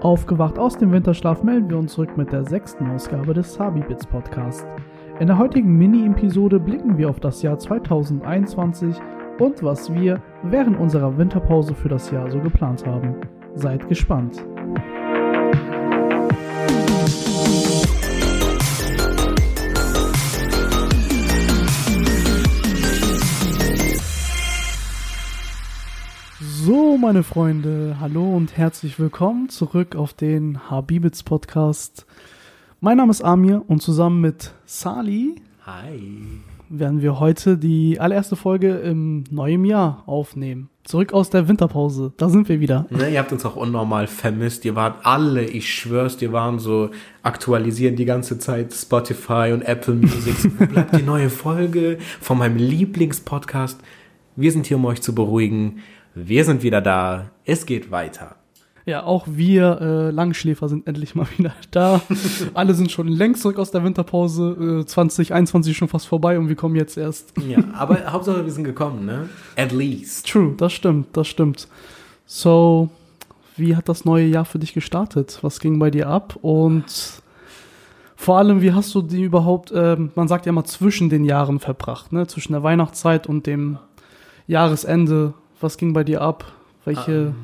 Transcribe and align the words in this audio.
Aufgewacht 0.00 0.60
aus 0.60 0.78
dem 0.78 0.92
Winterschlaf 0.92 1.42
melden 1.42 1.70
wir 1.70 1.76
uns 1.76 1.94
zurück 1.94 2.16
mit 2.16 2.30
der 2.30 2.44
sechsten 2.44 2.88
Ausgabe 2.88 3.34
des 3.34 3.58
Habibits 3.58 4.06
Podcast. 4.06 4.64
In 5.18 5.26
der 5.26 5.38
heutigen 5.38 5.76
Mini-Episode 5.76 6.60
blicken 6.60 6.96
wir 6.96 7.10
auf 7.10 7.18
das 7.18 7.42
Jahr 7.42 7.58
2021 7.58 8.94
und 9.40 9.60
was 9.64 9.92
wir 9.92 10.22
während 10.44 10.78
unserer 10.78 11.18
Winterpause 11.18 11.74
für 11.74 11.88
das 11.88 12.12
Jahr 12.12 12.30
so 12.30 12.38
geplant 12.38 12.86
haben. 12.86 13.16
Seid 13.54 13.88
gespannt. 13.88 14.46
So, 26.68 26.98
meine 26.98 27.22
Freunde, 27.22 27.96
hallo 27.98 28.36
und 28.36 28.58
herzlich 28.58 29.00
willkommen 29.00 29.48
zurück 29.48 29.96
auf 29.96 30.12
den 30.12 30.70
Habibits 30.70 31.22
Podcast. 31.22 32.04
Mein 32.82 32.98
Name 32.98 33.10
ist 33.10 33.22
Amir 33.22 33.62
und 33.68 33.80
zusammen 33.80 34.20
mit 34.20 34.52
Sali 34.66 35.36
Hi. 35.64 36.42
werden 36.68 37.00
wir 37.00 37.20
heute 37.20 37.56
die 37.56 37.98
allererste 37.98 38.36
Folge 38.36 38.74
im 38.80 39.24
neuen 39.30 39.64
Jahr 39.64 40.02
aufnehmen. 40.04 40.68
Zurück 40.84 41.14
aus 41.14 41.30
der 41.30 41.48
Winterpause, 41.48 42.12
da 42.18 42.28
sind 42.28 42.50
wir 42.50 42.60
wieder. 42.60 42.84
Ne, 42.90 43.08
ihr 43.08 43.18
habt 43.20 43.32
uns 43.32 43.46
auch 43.46 43.56
unnormal 43.56 44.06
vermisst. 44.06 44.66
Ihr 44.66 44.74
wart 44.74 45.06
alle, 45.06 45.44
ich 45.44 45.72
schwör's, 45.72 46.20
ihr 46.20 46.34
waren 46.34 46.58
so 46.58 46.90
aktualisieren 47.22 47.96
die 47.96 48.04
ganze 48.04 48.38
Zeit 48.38 48.74
Spotify 48.74 49.52
und 49.54 49.62
Apple 49.62 49.94
Music. 49.94 50.34
Wo 50.58 50.66
bleibt 50.66 50.94
die 50.94 51.02
neue 51.02 51.30
Folge 51.30 51.96
von 52.20 52.36
meinem 52.36 52.58
Lieblingspodcast? 52.58 53.80
Wir 54.36 54.52
sind 54.52 54.66
hier, 54.66 54.76
um 54.76 54.84
euch 54.84 55.00
zu 55.00 55.14
beruhigen. 55.14 55.80
Wir 56.26 56.44
sind 56.44 56.62
wieder 56.64 56.80
da. 56.80 57.30
Es 57.44 57.64
geht 57.64 57.90
weiter. 57.92 58.34
Ja, 58.86 59.04
auch 59.04 59.26
wir 59.28 59.80
äh, 59.80 60.10
Langschläfer 60.10 60.68
sind 60.68 60.86
endlich 60.88 61.14
mal 61.14 61.26
wieder 61.36 61.52
da. 61.70 62.00
Alle 62.54 62.74
sind 62.74 62.90
schon 62.90 63.06
längst 63.06 63.42
zurück 63.42 63.58
aus 63.58 63.70
der 63.70 63.84
Winterpause. 63.84 64.80
Äh, 64.82 64.86
2021 64.86 65.76
schon 65.76 65.88
fast 65.88 66.08
vorbei 66.08 66.38
und 66.38 66.48
wir 66.48 66.56
kommen 66.56 66.74
jetzt 66.74 66.96
erst. 66.96 67.34
Ja, 67.46 67.58
aber 67.74 68.10
Hauptsache 68.10 68.44
wir 68.44 68.50
sind 68.50 68.64
gekommen, 68.64 69.06
ne? 69.06 69.28
At 69.56 69.72
least. 69.72 70.28
True, 70.28 70.54
das 70.56 70.72
stimmt, 70.72 71.16
das 71.16 71.28
stimmt. 71.28 71.68
So, 72.26 72.88
wie 73.56 73.76
hat 73.76 73.88
das 73.88 74.04
neue 74.04 74.26
Jahr 74.26 74.44
für 74.44 74.58
dich 74.58 74.72
gestartet? 74.72 75.38
Was 75.42 75.60
ging 75.60 75.78
bei 75.78 75.90
dir 75.90 76.08
ab? 76.08 76.36
Und 76.42 77.22
vor 78.16 78.38
allem, 78.38 78.60
wie 78.60 78.72
hast 78.72 78.92
du 78.94 79.02
die 79.02 79.22
überhaupt, 79.22 79.72
ähm, 79.72 80.10
man 80.16 80.26
sagt 80.26 80.46
ja 80.46 80.52
mal, 80.52 80.64
zwischen 80.64 81.10
den 81.10 81.24
Jahren 81.24 81.60
verbracht, 81.60 82.12
ne? 82.12 82.26
Zwischen 82.26 82.54
der 82.54 82.64
Weihnachtszeit 82.64 83.28
und 83.28 83.46
dem 83.46 83.78
Jahresende. 84.48 85.34
Was 85.60 85.76
ging 85.76 85.92
bei 85.92 86.04
dir 86.04 86.22
ab? 86.22 86.52
Welche 86.84 87.34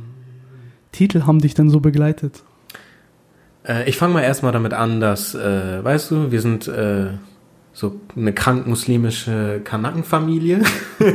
Titel 0.93 1.23
haben 1.23 1.41
dich 1.41 1.55
denn 1.55 1.69
so 1.69 1.81
begleitet? 1.81 2.43
Äh, 3.67 3.89
ich 3.89 3.97
fange 3.97 4.15
mal 4.15 4.23
erstmal 4.23 4.53
damit 4.53 4.73
an, 4.73 5.01
dass, 5.01 5.35
äh, 5.35 5.83
weißt 5.83 6.11
du, 6.11 6.31
wir 6.31 6.41
sind 6.41 6.69
äh, 6.69 7.09
so 7.73 8.01
eine 8.17 8.33
krank 8.33 8.69
muslimische 8.69 9.61
Kanakenfamilie. 9.65 10.63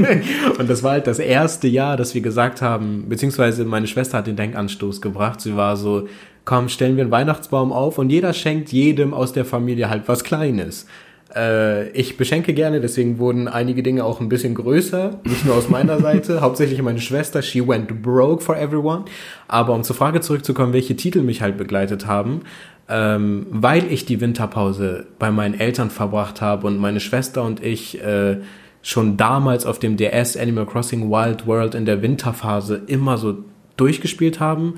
und 0.60 0.70
das 0.70 0.84
war 0.84 0.92
halt 0.92 1.08
das 1.08 1.20
erste 1.20 1.70
Jahr, 1.70 1.96
dass 1.96 2.14
wir 2.14 2.22
gesagt 2.22 2.62
haben, 2.62 3.06
beziehungsweise 3.08 3.64
meine 3.64 3.88
Schwester 3.88 4.18
hat 4.18 4.28
den 4.28 4.36
Denkanstoß 4.36 5.02
gebracht. 5.02 5.40
Sie 5.40 5.56
war 5.56 5.78
so, 5.78 6.10
komm, 6.44 6.68
stellen 6.68 6.98
wir 6.98 7.04
einen 7.04 7.12
Weihnachtsbaum 7.12 7.72
auf 7.72 7.98
und 7.98 8.10
jeder 8.10 8.34
schenkt 8.34 8.74
jedem 8.74 9.14
aus 9.14 9.32
der 9.32 9.46
Familie 9.46 9.90
halt 9.90 10.04
was 10.08 10.26
Kleines. 10.26 10.86
Äh, 11.36 11.90
ich 11.92 12.18
beschenke 12.18 12.54
gerne, 12.54 12.82
deswegen 12.82 13.20
wurden 13.20 13.48
einige 13.48 13.84
Dinge 13.84 14.04
auch 14.04 14.20
ein 14.20 14.30
bisschen 14.30 14.56
größer, 14.56 15.20
nicht 15.24 15.46
nur 15.46 15.56
aus 15.56 15.70
meiner 15.70 16.00
Seite, 16.02 16.42
hauptsächlich 16.42 16.82
meine 16.82 17.02
Schwester, 17.02 17.42
she 17.42 17.66
went 17.68 18.02
broke 18.02 18.44
for 18.44 18.58
everyone. 18.58 19.06
Aber 19.48 19.74
um 19.74 19.84
zur 19.84 19.96
Frage 19.96 20.22
zurückzukommen, 20.22 20.74
welche 20.74 20.96
Titel 20.96 21.22
mich 21.22 21.42
halt 21.42 21.58
begleitet 21.58 22.08
haben, 22.08 22.42
ähm, 22.88 23.46
weil 23.52 23.92
ich 23.92 24.06
die 24.06 24.20
Winterpause 24.20 25.06
bei 25.20 25.30
meinen 25.30 25.60
Eltern 25.60 25.92
verbracht 25.92 26.42
habe 26.42 26.66
und 26.66 26.78
meine 26.78 27.00
Schwester 27.00 27.44
und 27.44 27.64
ich 27.64 28.02
äh, 28.04 28.38
schon 28.82 29.18
damals 29.18 29.66
auf 29.66 29.78
dem 29.78 29.98
DS 29.98 30.36
Animal 30.36 30.66
Crossing 30.66 31.12
Wild 31.12 31.46
World 31.46 31.76
in 31.76 31.86
der 31.86 32.02
Winterphase 32.02 32.82
immer 32.88 33.18
so 33.18 33.38
durchgespielt 33.78 34.40
haben, 34.40 34.76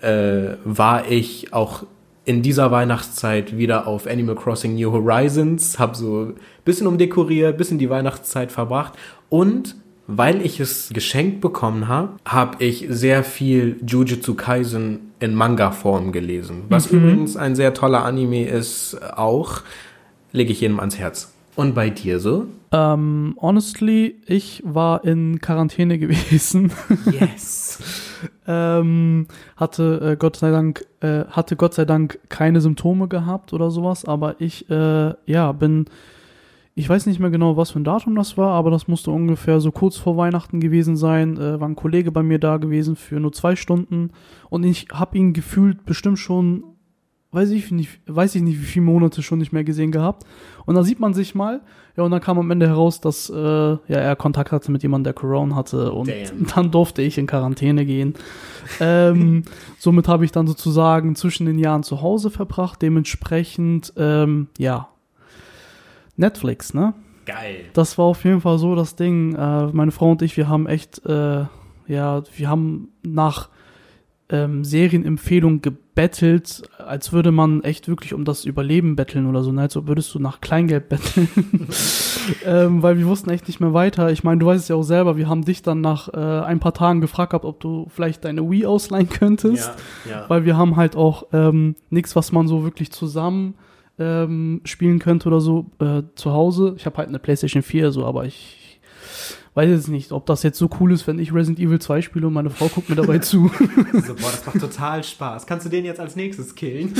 äh, 0.00 0.56
war 0.64 1.10
ich 1.10 1.52
auch 1.52 1.84
in 2.24 2.42
dieser 2.42 2.70
Weihnachtszeit 2.70 3.56
wieder 3.56 3.86
auf 3.86 4.06
Animal 4.06 4.36
Crossing 4.36 4.74
New 4.76 4.92
Horizons, 4.92 5.78
habe 5.78 5.96
so 5.96 6.22
ein 6.26 6.34
bisschen 6.64 6.86
umdekoriert, 6.86 7.56
bisschen 7.56 7.78
die 7.78 7.90
Weihnachtszeit 7.90 8.52
verbracht 8.52 8.94
und 9.28 9.76
weil 10.06 10.44
ich 10.44 10.60
es 10.60 10.90
geschenkt 10.92 11.40
bekommen 11.40 11.88
habe, 11.88 12.10
habe 12.24 12.62
ich 12.62 12.86
sehr 12.88 13.22
viel 13.24 13.76
Jujutsu 13.86 14.34
Kaisen 14.34 15.12
in 15.20 15.34
Manga-Form 15.34 16.12
gelesen. 16.12 16.64
Was 16.68 16.90
Mhm. 16.90 16.98
übrigens 16.98 17.36
ein 17.36 17.54
sehr 17.54 17.72
toller 17.72 18.04
Anime 18.04 18.46
ist, 18.46 18.98
auch 19.16 19.60
lege 20.32 20.52
ich 20.52 20.60
jedem 20.60 20.80
ans 20.80 20.98
Herz. 20.98 21.31
Und 21.54 21.74
bei 21.74 21.90
dir 21.90 22.18
so? 22.18 22.46
Ähm, 22.70 23.36
honestly, 23.40 24.16
ich 24.26 24.62
war 24.64 25.04
in 25.04 25.40
Quarantäne 25.40 25.98
gewesen. 26.00 26.72
Yes. 27.10 27.82
ähm, 28.46 29.26
hatte 29.56 30.12
äh, 30.12 30.16
Gott 30.16 30.36
sei 30.36 30.50
Dank 30.50 30.84
äh, 31.00 31.24
hatte 31.26 31.56
Gott 31.56 31.74
sei 31.74 31.84
Dank 31.84 32.18
keine 32.28 32.60
Symptome 32.60 33.08
gehabt 33.08 33.52
oder 33.52 33.70
sowas, 33.70 34.04
aber 34.04 34.40
ich 34.40 34.70
äh, 34.70 35.14
ja 35.26 35.52
bin 35.52 35.86
ich 36.74 36.88
weiß 36.88 37.04
nicht 37.04 37.20
mehr 37.20 37.30
genau, 37.30 37.58
was 37.58 37.72
für 37.72 37.80
ein 37.80 37.84
Datum 37.84 38.14
das 38.14 38.38
war, 38.38 38.52
aber 38.52 38.70
das 38.70 38.88
musste 38.88 39.10
ungefähr 39.10 39.60
so 39.60 39.70
kurz 39.70 39.98
vor 39.98 40.16
Weihnachten 40.16 40.58
gewesen 40.58 40.96
sein. 40.96 41.36
Äh, 41.36 41.60
war 41.60 41.68
ein 41.68 41.76
Kollege 41.76 42.10
bei 42.10 42.22
mir 42.22 42.38
da 42.38 42.56
gewesen 42.56 42.96
für 42.96 43.20
nur 43.20 43.32
zwei 43.32 43.56
Stunden 43.56 44.10
und 44.48 44.64
ich 44.64 44.86
habe 44.92 45.18
ihn 45.18 45.34
gefühlt 45.34 45.84
bestimmt 45.84 46.18
schon, 46.18 46.64
weiß 47.32 47.50
ich 47.50 47.70
nicht, 47.70 48.00
weiß 48.06 48.34
ich 48.34 48.42
nicht, 48.42 48.60
wie 48.60 48.66
viele 48.66 48.84
Monate 48.84 49.22
schon 49.22 49.38
nicht 49.38 49.52
mehr 49.52 49.64
gesehen 49.64 49.90
gehabt. 49.90 50.24
Und 50.66 50.74
da 50.74 50.82
sieht 50.82 51.00
man 51.00 51.14
sich 51.14 51.34
mal, 51.34 51.62
ja, 51.96 52.04
und 52.04 52.10
dann 52.10 52.20
kam 52.20 52.38
am 52.38 52.50
Ende 52.50 52.68
heraus, 52.68 53.00
dass 53.00 53.28
äh, 53.30 53.34
ja, 53.34 53.78
er 53.88 54.16
Kontakt 54.16 54.52
hatte 54.52 54.70
mit 54.70 54.82
jemandem, 54.82 55.04
der 55.04 55.14
Corona 55.14 55.56
hatte 55.56 55.92
und 55.92 56.08
Damn. 56.08 56.46
dann 56.54 56.70
durfte 56.70 57.02
ich 57.02 57.18
in 57.18 57.26
Quarantäne 57.26 57.84
gehen. 57.86 58.14
ähm, 58.80 59.42
somit 59.78 60.08
habe 60.08 60.24
ich 60.24 60.32
dann 60.32 60.46
sozusagen 60.46 61.16
zwischen 61.16 61.46
den 61.46 61.58
Jahren 61.58 61.82
zu 61.82 62.02
Hause 62.02 62.30
verbracht, 62.30 62.82
dementsprechend, 62.82 63.94
ähm, 63.96 64.48
ja, 64.58 64.88
Netflix, 66.16 66.74
ne? 66.74 66.94
Geil. 67.24 67.64
Das 67.72 67.96
war 67.98 68.06
auf 68.06 68.24
jeden 68.24 68.40
Fall 68.40 68.58
so 68.58 68.74
das 68.74 68.96
Ding. 68.96 69.34
Äh, 69.34 69.66
meine 69.68 69.92
Frau 69.92 70.10
und 70.10 70.22
ich, 70.22 70.36
wir 70.36 70.48
haben 70.48 70.66
echt, 70.66 71.04
äh, 71.06 71.44
ja, 71.86 72.22
wir 72.36 72.48
haben 72.48 72.88
nach 73.02 73.48
ähm, 74.32 74.64
Serienempfehlungen 74.64 75.60
gebettelt, 75.60 76.62
als 76.78 77.12
würde 77.12 77.30
man 77.30 77.62
echt 77.62 77.86
wirklich 77.86 78.14
um 78.14 78.24
das 78.24 78.46
Überleben 78.46 78.96
betteln 78.96 79.26
oder 79.26 79.42
so, 79.42 79.52
ne? 79.52 79.60
als 79.60 79.76
würdest 79.76 80.14
du 80.14 80.18
nach 80.18 80.40
Kleingeld 80.40 80.88
betteln. 80.88 81.28
ähm, 82.46 82.82
weil 82.82 82.96
wir 82.96 83.06
wussten 83.06 83.28
echt 83.28 83.46
nicht 83.46 83.60
mehr 83.60 83.74
weiter. 83.74 84.10
Ich 84.10 84.24
meine, 84.24 84.40
du 84.40 84.46
weißt 84.46 84.62
es 84.62 84.68
ja 84.68 84.76
auch 84.76 84.82
selber, 84.82 85.18
wir 85.18 85.28
haben 85.28 85.44
dich 85.44 85.60
dann 85.60 85.82
nach 85.82 86.08
äh, 86.08 86.16
ein 86.16 86.60
paar 86.60 86.72
Tagen 86.72 87.02
gefragt 87.02 87.30
gehabt, 87.30 87.44
ob 87.44 87.60
du 87.60 87.86
vielleicht 87.90 88.24
deine 88.24 88.50
Wii 88.50 88.64
ausleihen 88.64 89.10
könntest. 89.10 89.70
Ja, 90.06 90.10
ja. 90.10 90.24
Weil 90.28 90.46
wir 90.46 90.56
haben 90.56 90.76
halt 90.76 90.96
auch 90.96 91.26
ähm, 91.34 91.76
nichts, 91.90 92.16
was 92.16 92.32
man 92.32 92.48
so 92.48 92.64
wirklich 92.64 92.90
zusammen 92.90 93.54
ähm, 93.98 94.62
spielen 94.64 94.98
könnte 94.98 95.28
oder 95.28 95.42
so 95.42 95.66
äh, 95.78 96.04
zu 96.14 96.32
Hause. 96.32 96.74
Ich 96.78 96.86
habe 96.86 96.96
halt 96.96 97.08
eine 97.08 97.18
PlayStation 97.18 97.62
4, 97.62 97.92
so, 97.92 98.06
aber 98.06 98.24
ich 98.24 98.80
weiß 99.54 99.68
jetzt 99.68 99.88
nicht, 99.88 100.12
ob 100.12 100.24
das 100.26 100.42
jetzt 100.42 100.58
so 100.58 100.70
cool 100.80 100.92
ist, 100.92 101.06
wenn 101.06 101.18
ich 101.18 101.34
Resident 101.34 101.58
Evil 101.58 101.78
2 101.78 102.00
spiele 102.00 102.26
und 102.26 102.32
meine 102.32 102.50
Frau 102.50 102.68
guckt 102.68 102.88
mir 102.88 102.96
dabei 102.96 103.18
zu. 103.18 103.50
So, 103.92 104.14
boah, 104.14 104.30
das 104.30 104.46
macht 104.46 104.60
total 104.60 105.04
Spaß. 105.04 105.46
Kannst 105.46 105.66
du 105.66 105.70
den 105.70 105.84
jetzt 105.84 106.00
als 106.00 106.16
nächstes 106.16 106.54
killen? 106.54 106.94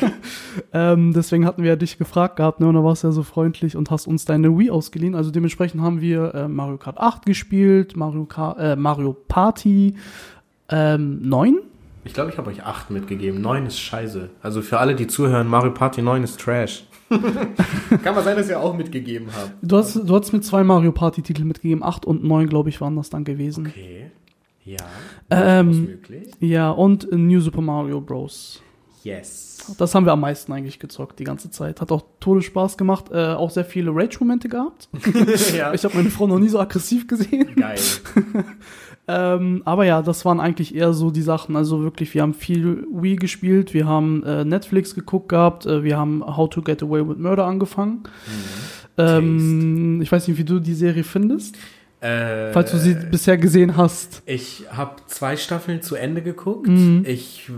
ähm, 0.72 1.12
deswegen 1.12 1.44
hatten 1.44 1.62
wir 1.62 1.70
ja 1.70 1.76
dich 1.76 1.98
gefragt 1.98 2.36
gehabt, 2.36 2.60
ne, 2.60 2.68
und 2.68 2.74
da 2.74 2.84
warst 2.84 3.02
du 3.02 3.08
ja 3.08 3.12
so 3.12 3.22
freundlich 3.22 3.76
und 3.76 3.90
hast 3.90 4.06
uns 4.06 4.24
deine 4.24 4.56
Wii 4.56 4.70
ausgeliehen. 4.70 5.14
Also 5.14 5.30
dementsprechend 5.30 5.82
haben 5.82 6.00
wir 6.00 6.34
äh, 6.34 6.48
Mario 6.48 6.78
Kart 6.78 6.98
8 6.98 7.26
gespielt, 7.26 7.96
Mario, 7.96 8.24
Kart, 8.24 8.58
äh, 8.58 8.76
Mario 8.76 9.12
Party 9.12 9.96
ähm, 10.68 11.28
9. 11.28 11.58
Ich 12.04 12.14
glaube, 12.14 12.30
ich 12.30 12.38
habe 12.38 12.50
euch 12.50 12.62
8 12.62 12.90
mitgegeben. 12.90 13.40
9 13.40 13.66
ist 13.66 13.78
scheiße. 13.78 14.30
Also 14.42 14.62
für 14.62 14.78
alle, 14.78 14.94
die 14.94 15.06
zuhören, 15.06 15.48
Mario 15.48 15.72
Party 15.72 16.00
9 16.00 16.22
ist 16.22 16.40
Trash. 16.40 16.84
Kann 18.02 18.14
mal 18.14 18.22
sein, 18.22 18.36
dass 18.36 18.48
ihr 18.48 18.60
auch 18.60 18.76
mitgegeben 18.76 19.28
habt. 19.34 19.52
Du 19.62 19.76
hast, 19.76 19.96
du 19.96 20.14
hast 20.14 20.32
mir 20.32 20.40
zwei 20.40 20.62
Mario 20.62 20.92
Party-Titel 20.92 21.44
mitgegeben, 21.44 21.82
8 21.82 22.04
und 22.04 22.24
9, 22.24 22.48
glaube 22.48 22.68
ich, 22.68 22.80
waren 22.80 22.96
das 22.96 23.10
dann 23.10 23.24
gewesen. 23.24 23.66
Okay. 23.66 24.10
Ja. 24.64 24.78
Ähm, 25.30 25.84
möglich. 25.86 26.30
Ja, 26.38 26.70
und 26.70 27.10
New 27.10 27.40
Super 27.40 27.62
Mario 27.62 28.00
Bros. 28.00 28.62
Yes. 29.02 29.74
Das 29.78 29.94
haben 29.94 30.04
wir 30.04 30.12
am 30.12 30.20
meisten 30.20 30.52
eigentlich 30.52 30.78
gezockt 30.78 31.18
die 31.18 31.24
ganze 31.24 31.50
Zeit. 31.50 31.80
Hat 31.80 31.90
auch 31.90 32.02
Todesspaß 32.20 32.76
gemacht, 32.76 33.06
äh, 33.10 33.32
auch 33.32 33.50
sehr 33.50 33.64
viele 33.64 33.90
Rage-Momente 33.94 34.48
gehabt. 34.48 34.88
ja. 35.56 35.72
Ich 35.72 35.84
habe 35.84 35.96
meine 35.96 36.10
Frau 36.10 36.26
noch 36.26 36.38
nie 36.38 36.48
so 36.48 36.58
aggressiv 36.60 37.06
gesehen. 37.06 37.54
Geil. 37.56 37.78
Ähm, 39.08 39.62
aber 39.64 39.84
ja, 39.84 40.02
das 40.02 40.24
waren 40.24 40.38
eigentlich 40.40 40.74
eher 40.74 40.92
so 40.92 41.10
die 41.10 41.22
Sachen. 41.22 41.56
Also 41.56 41.82
wirklich, 41.82 42.14
wir 42.14 42.22
haben 42.22 42.34
viel 42.34 42.86
Wii 42.92 43.16
gespielt, 43.16 43.74
wir 43.74 43.86
haben 43.86 44.22
äh, 44.24 44.44
Netflix 44.44 44.94
geguckt 44.94 45.30
gehabt, 45.30 45.66
äh, 45.66 45.82
wir 45.82 45.98
haben 45.98 46.24
How 46.24 46.48
to 46.48 46.62
Get 46.62 46.82
Away 46.82 47.08
with 47.08 47.16
Murder 47.16 47.46
angefangen. 47.46 48.04
Ähm, 48.98 50.00
ich 50.02 50.12
weiß 50.12 50.28
nicht, 50.28 50.38
wie 50.38 50.44
du 50.44 50.60
die 50.60 50.74
Serie 50.74 51.04
findest. 51.04 51.56
Äh, 52.00 52.52
Falls 52.52 52.70
du 52.70 52.78
sie 52.78 52.94
bisher 52.94 53.36
gesehen 53.36 53.76
hast. 53.76 54.22
Ich 54.24 54.64
habe 54.70 54.96
zwei 55.06 55.36
Staffeln 55.36 55.82
zu 55.82 55.96
Ende 55.96 56.22
geguckt. 56.22 56.66
Mhm. 56.66 57.04
Ich, 57.06 57.50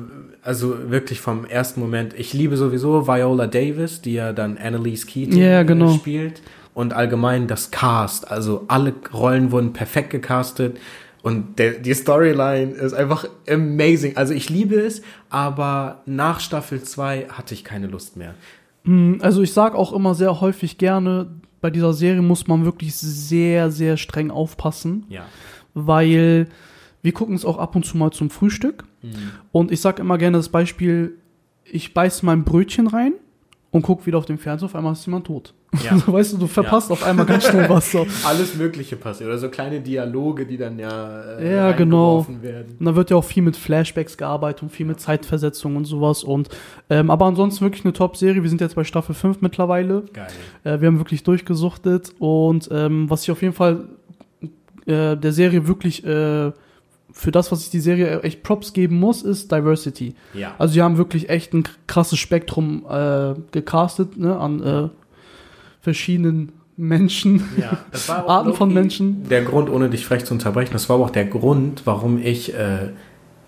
also 0.43 0.91
wirklich 0.91 1.21
vom 1.21 1.45
ersten 1.45 1.81
Moment. 1.81 2.15
Ich 2.19 2.33
liebe 2.33 2.57
sowieso 2.57 3.07
Viola 3.07 3.47
Davis, 3.47 4.01
die 4.03 4.15
ja 4.15 4.33
dann 4.33 4.59
Annalise 4.59 5.07
Keating 5.07 5.39
Ja, 5.39 5.61
äh, 5.61 5.65
genau. 5.65 5.93
spielt. 5.93 6.43
Und 6.75 6.93
allgemein 6.93 7.47
das 7.47 7.71
Cast. 7.71 8.31
Also 8.31 8.65
alle 8.67 8.95
Rollen 9.13 9.53
wurden 9.53 9.75
perfekt 9.75 10.11
gecastet. 10.11 10.79
Und 11.23 11.59
der, 11.59 11.73
die 11.79 11.95
Storyline 11.95 12.73
ist 12.73 12.93
einfach 12.95 13.27
amazing. 13.49 14.17
Also 14.17 14.35
ich 14.35 14.51
liebe 14.51 14.75
es, 14.77 15.03
aber 15.31 16.03
nach 16.07 16.41
Staffel 16.41 16.83
2 16.83 17.29
hatte 17.29 17.55
ich 17.55 17.63
keine 17.65 17.87
Lust 17.87 18.17
mehr. 18.17 18.35
Mm, 18.85 19.15
Also 19.21 19.43
ich 19.43 19.53
sage 19.53 19.77
auch 19.79 19.93
immer 19.93 20.15
sehr 20.15 20.41
häufig 20.41 20.79
gerne, 20.79 21.29
bei 21.61 21.71
dieser 21.71 21.93
Serie 21.93 22.23
muss 22.23 22.49
man 22.49 22.65
wirklich 22.65 22.95
sehr, 22.97 23.71
sehr 23.71 23.97
streng 23.97 24.33
aufpassen, 24.33 25.07
Ja. 25.09 25.27
weil 25.75 26.49
wir 27.03 27.13
gucken 27.13 27.37
es 27.37 27.45
auch 27.45 27.59
ab 27.59 27.77
und 27.77 27.85
zu 27.87 27.97
mal 27.97 28.11
zum 28.11 28.31
Frühstück. 28.31 28.85
Und 29.53 29.71
ich 29.73 29.81
sage 29.81 30.03
immer 30.03 30.19
gerne 30.19 30.37
das 30.37 30.49
Beispiel, 30.49 31.17
ich 31.65 31.95
beiß 31.95 32.23
mein 32.23 32.45
Brötchen 32.45 32.87
rein 32.89 33.13
und 33.73 33.81
guck 33.81 34.07
wieder 34.07 34.19
auf 34.19 34.27
den 34.27 34.37
Fernseher, 34.37 34.67
auf 34.67 34.77
einmal 34.77 34.93
ist 34.93 35.05
jemand 35.07 35.27
tot. 35.27 35.55
Ja. 35.83 35.93
Also, 36.03 36.13
weißt 36.13 36.33
du, 36.35 36.37
du 36.37 36.47
verpasst 36.47 36.91
auf 36.91 37.03
einmal 37.03 37.25
ganz 37.25 37.49
schnell 37.49 37.69
was. 37.71 37.91
So. 37.91 38.07
Alles 38.25 38.55
Mögliche 38.55 38.97
passiert. 38.97 39.31
Oder 39.31 39.39
so 39.39 39.49
kleine 39.49 39.81
Dialoge, 39.81 40.45
die 40.45 40.59
dann 40.59 40.79
ja, 40.79 41.39
äh, 41.39 41.57
Ja, 41.57 41.73
genau. 41.73 42.27
werden. 42.43 42.77
Und 42.79 42.85
da 42.85 42.95
wird 42.95 43.09
ja 43.11 43.17
auch 43.17 43.25
viel 43.25 43.43
mit 43.43 43.57
Flashbacks 43.57 44.19
gearbeitet 44.19 44.63
und 44.63 44.69
viel 44.69 44.85
mit 44.85 45.01
Zeitversetzung 45.01 45.77
und 45.77 45.87
sowas. 45.87 46.23
Und 46.23 46.51
ähm, 46.91 47.11
aber 47.11 47.25
ansonsten 47.25 47.65
wirklich 47.65 47.85
eine 47.85 47.95
Top-Serie. 47.95 48.43
Wir 48.43 48.51
sind 48.51 48.61
jetzt 48.61 48.75
bei 48.75 48.85
Staffel 48.85 49.15
5 49.15 49.41
mittlerweile. 49.41 50.05
Geil. 50.13 50.27
Äh, 50.65 50.81
wir 50.81 50.89
haben 50.89 50.99
wirklich 50.99 51.23
durchgesuchtet 51.23 52.13
und 52.19 52.69
ähm, 52.71 53.09
was 53.09 53.23
ich 53.23 53.31
auf 53.31 53.41
jeden 53.41 53.55
Fall 53.55 53.89
äh, 54.85 55.17
der 55.17 55.33
Serie 55.33 55.67
wirklich 55.67 56.05
äh, 56.05 56.53
für 57.13 57.31
das, 57.31 57.53
was 57.53 57.63
ich 57.63 57.71
die 57.71 57.81
Serie 57.81 58.21
echt 58.23 58.43
Props 58.43 58.73
geben 58.73 58.99
muss, 58.99 59.23
ist 59.23 59.53
Diversity. 59.53 60.15
Ja. 60.35 60.55
Also 60.59 60.75
sie 60.75 60.83
haben 60.83 60.97
wirklich 60.97 61.29
echt 61.29 61.53
ein 61.53 61.65
krasses 61.87 62.19
Spektrum 62.19 62.85
äh, 62.89 63.35
gecastet 63.53 64.17
ne, 64.17 64.37
an 64.37 64.63
äh, 64.63 64.89
verschiedenen 65.81 66.53
Menschen, 66.77 67.45
Ja, 67.59 67.79
das 67.91 68.09
war 68.09 68.25
auch 68.25 68.29
Arten 68.31 68.55
von 68.55 68.73
Menschen. 68.73 69.29
Der 69.29 69.43
Grund, 69.43 69.69
ohne 69.69 69.91
dich 69.91 70.07
frech 70.07 70.25
zu 70.25 70.33
unterbrechen, 70.35 70.73
das 70.73 70.89
war 70.89 70.97
aber 70.97 71.05
auch 71.07 71.11
der 71.11 71.27
Grund, 71.27 71.83
warum 71.85 72.19
ich 72.19 72.55
äh, 72.55 72.89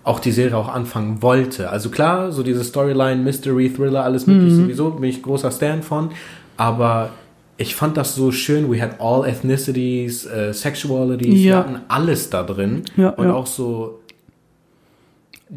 auch 0.03 0.19
die 0.19 0.31
Serie 0.31 0.55
auch 0.55 0.67
anfangen 0.69 1.21
wollte. 1.23 1.69
Also 1.71 1.89
klar, 1.89 2.31
so 2.31 2.43
diese 2.43 2.63
Storyline, 2.63 3.23
Mystery, 3.23 3.73
Thriller, 3.73 4.03
alles 4.03 4.27
mögliche 4.27 4.55
Mhm. 4.55 4.61
sowieso, 4.63 4.89
bin 4.91 5.09
ich 5.09 5.23
großer 5.23 5.49
Stan 5.51 5.81
von. 5.81 6.11
Aber 6.57 7.09
ich 7.57 7.75
fand 7.75 7.97
das 7.97 8.15
so 8.15 8.31
schön. 8.31 8.71
We 8.71 8.81
had 8.81 8.99
all 8.99 9.25
ethnicities, 9.25 10.25
äh, 10.25 10.53
sexualities, 10.53 11.35
wir 11.35 11.51
Ja. 11.51 11.57
hatten 11.59 11.79
alles 11.87 12.29
da 12.29 12.43
drin. 12.43 12.83
Ja, 12.97 13.09
und 13.09 13.27
ja. 13.27 13.33
auch 13.33 13.47
so. 13.47 13.99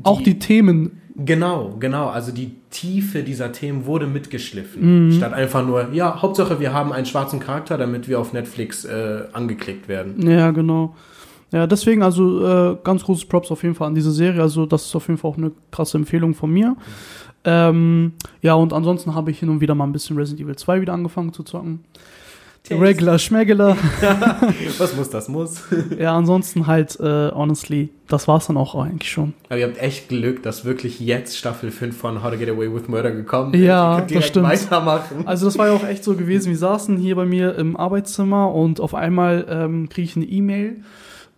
Auch 0.03 0.23
die 0.23 0.39
Themen. 0.39 1.00
Genau, 1.17 1.75
genau. 1.81 2.09
Also 2.09 2.31
die 2.31 2.53
Tiefe 2.71 3.25
dieser 3.25 3.50
Themen 3.50 3.87
wurde 3.87 4.06
mitgeschliffen. 4.06 5.09
Mhm. 5.09 5.12
Statt 5.12 5.33
einfach 5.33 5.67
nur, 5.67 5.89
ja, 5.93 6.23
Hauptsache 6.23 6.61
wir 6.61 6.73
haben 6.73 6.93
einen 6.93 7.06
schwarzen 7.06 7.41
Charakter, 7.41 7.77
damit 7.77 8.06
wir 8.09 8.21
auf 8.21 8.33
Netflix 8.33 8.85
äh, 8.85 9.23
angeklickt 9.33 9.89
werden. 9.89 10.29
Ja, 10.31 10.53
genau. 10.53 10.94
Ja, 11.51 11.67
deswegen 11.67 12.03
also 12.03 12.47
äh, 12.47 12.77
ganz 12.85 13.03
großes 13.03 13.25
Props 13.25 13.51
auf 13.51 13.62
jeden 13.62 13.75
Fall 13.75 13.89
an 13.89 13.94
diese 13.94 14.12
Serie. 14.12 14.43
Also 14.43 14.67
das 14.67 14.85
ist 14.85 14.94
auf 14.94 15.09
jeden 15.09 15.19
Fall 15.19 15.31
auch 15.33 15.39
eine 15.39 15.51
krasse 15.73 15.97
Empfehlung 15.97 16.35
von 16.35 16.51
mir. 16.53 16.77
Ähm, 17.44 18.12
ja, 18.43 18.55
und 18.55 18.73
ansonsten 18.73 19.14
habe 19.14 19.31
ich 19.31 19.38
hin 19.38 19.49
und 19.49 19.61
wieder 19.61 19.75
mal 19.75 19.85
ein 19.85 19.93
bisschen 19.93 20.17
Resident 20.17 20.40
Evil 20.44 20.56
2 20.56 20.81
wieder 20.81 20.93
angefangen 20.93 21.32
zu 21.32 21.43
zocken. 21.43 21.85
Taste. 22.64 22.82
Regular 22.82 23.19
Schmeggler. 23.19 23.76
Was 24.79 24.94
muss, 24.96 25.08
das 25.08 25.29
muss. 25.29 25.62
ja, 25.99 26.14
ansonsten 26.14 26.67
halt, 26.67 26.99
äh, 27.00 27.31
honestly, 27.31 27.88
das 28.08 28.29
war's 28.29 28.49
dann 28.49 28.56
auch 28.56 28.75
eigentlich 28.75 29.11
schon. 29.11 29.32
Aber 29.49 29.58
ihr 29.58 29.67
habt 29.67 29.81
echt 29.81 30.08
Glück, 30.08 30.43
dass 30.43 30.64
wirklich 30.64 31.00
jetzt 31.00 31.38
Staffel 31.38 31.70
5 31.70 31.96
von 31.96 32.23
How 32.23 32.32
to 32.32 32.37
Get 32.37 32.49
Away 32.50 32.75
with 32.75 32.88
Murder 32.88 33.12
gekommen 33.12 33.55
Ja, 33.55 33.93
Ihr 33.93 33.96
könnt 33.99 34.02
das 34.02 34.08
direkt 34.08 34.26
stimmt. 34.29 34.46
weitermachen. 34.49 35.23
Also 35.26 35.46
das 35.46 35.56
war 35.56 35.69
ja 35.69 35.73
auch 35.73 35.87
echt 35.87 36.05
so 36.05 36.14
gewesen. 36.14 36.50
Wir 36.50 36.58
saßen 36.58 36.99
hier 36.99 37.17
bei 37.17 37.25
mir 37.25 37.55
im 37.55 37.76
Arbeitszimmer 37.76 38.52
und 38.52 38.81
auf 38.81 38.94
einmal 38.94 39.46
ähm, 39.49 39.88
kriege 39.88 40.05
ich 40.05 40.17
eine 40.17 40.26
E-Mail 40.26 40.82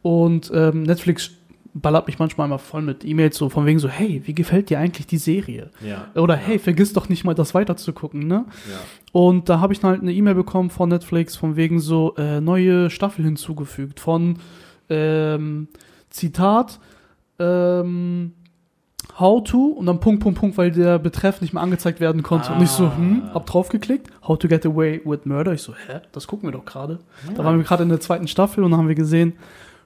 und 0.03 0.51
ähm, 0.53 0.83
Netflix 0.83 1.31
ballert 1.75 2.07
mich 2.07 2.19
manchmal 2.19 2.47
immer 2.47 2.59
voll 2.59 2.83
mit 2.83 3.05
E-Mails 3.05 3.37
so 3.37 3.49
von 3.49 3.65
wegen 3.67 3.79
so, 3.79 3.89
hey, 3.89 4.23
wie 4.25 4.35
gefällt 4.35 4.71
dir 4.71 4.79
eigentlich 4.81 5.07
die 5.07 5.19
Serie? 5.19 5.71
Ja. 5.81 6.09
Oder 6.21 6.35
hey, 6.37 6.59
vergiss 6.59 6.93
doch 6.93 7.09
nicht 7.09 7.25
mal 7.25 7.35
das 7.35 7.55
weiterzugucken, 7.55 8.27
ne? 8.27 8.45
ja. 8.71 8.77
Und 9.13 9.49
da 9.49 9.61
habe 9.61 9.73
ich 9.73 9.81
dann 9.81 9.91
halt 9.91 10.03
eine 10.03 10.13
E-Mail 10.13 10.35
bekommen 10.35 10.71
von 10.71 10.89
Netflix 10.89 11.37
von 11.37 11.57
wegen 11.57 11.79
so 11.81 12.15
äh, 12.17 12.41
neue 12.41 12.91
Staffel 12.91 13.25
hinzugefügt 13.25 14.01
von 14.01 14.39
ähm, 14.89 15.69
Zitat 16.11 16.81
ähm, 17.39 18.33
How 19.19 19.43
to 19.43 19.59
und 19.67 19.87
dann 19.87 20.01
Punkt 20.01 20.23
Punkt 20.23 20.39
Punkt, 20.39 20.57
weil 20.57 20.71
der 20.71 20.99
Betreff 20.99 21.41
nicht 21.41 21.53
mehr 21.53 21.63
angezeigt 21.63 22.01
werden 22.01 22.23
konnte. 22.23 22.53
Und 22.53 22.63
ich 22.63 22.71
so, 22.71 22.87
Ah. 22.87 22.97
hm, 22.97 23.23
hab 23.35 23.47
draufgeklickt, 23.47 24.09
How 24.27 24.39
to 24.39 24.49
get 24.49 24.65
away 24.65 25.01
with 25.05 25.21
murder. 25.25 25.53
Ich 25.53 25.63
so, 25.63 25.75
hä, 25.75 26.01
das 26.13 26.27
gucken 26.27 26.49
wir 26.49 26.53
doch 26.53 26.65
gerade. 26.65 27.01
Da 27.37 27.45
waren 27.45 27.57
wir 27.59 27.65
gerade 27.65 27.83
in 27.83 27.89
der 27.89 28.01
zweiten 28.01 28.29
Staffel 28.29 28.63
und 28.65 28.71
dann 28.71 28.81
haben 28.81 28.89
wir 28.89 28.95
gesehen, 28.95 29.35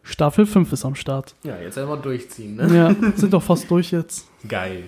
Staffel 0.05 0.47
5 0.47 0.73
ist 0.73 0.85
am 0.85 0.95
Start. 0.95 1.35
Ja, 1.45 1.57
jetzt 1.61 1.77
einfach 1.79 2.01
durchziehen, 2.01 2.57
ne? 2.57 2.69
Ja, 2.75 2.95
sind 3.17 3.33
doch 3.33 3.43
fast 3.43 3.71
durch 3.71 3.91
jetzt. 3.91 4.29
Geil. 4.47 4.85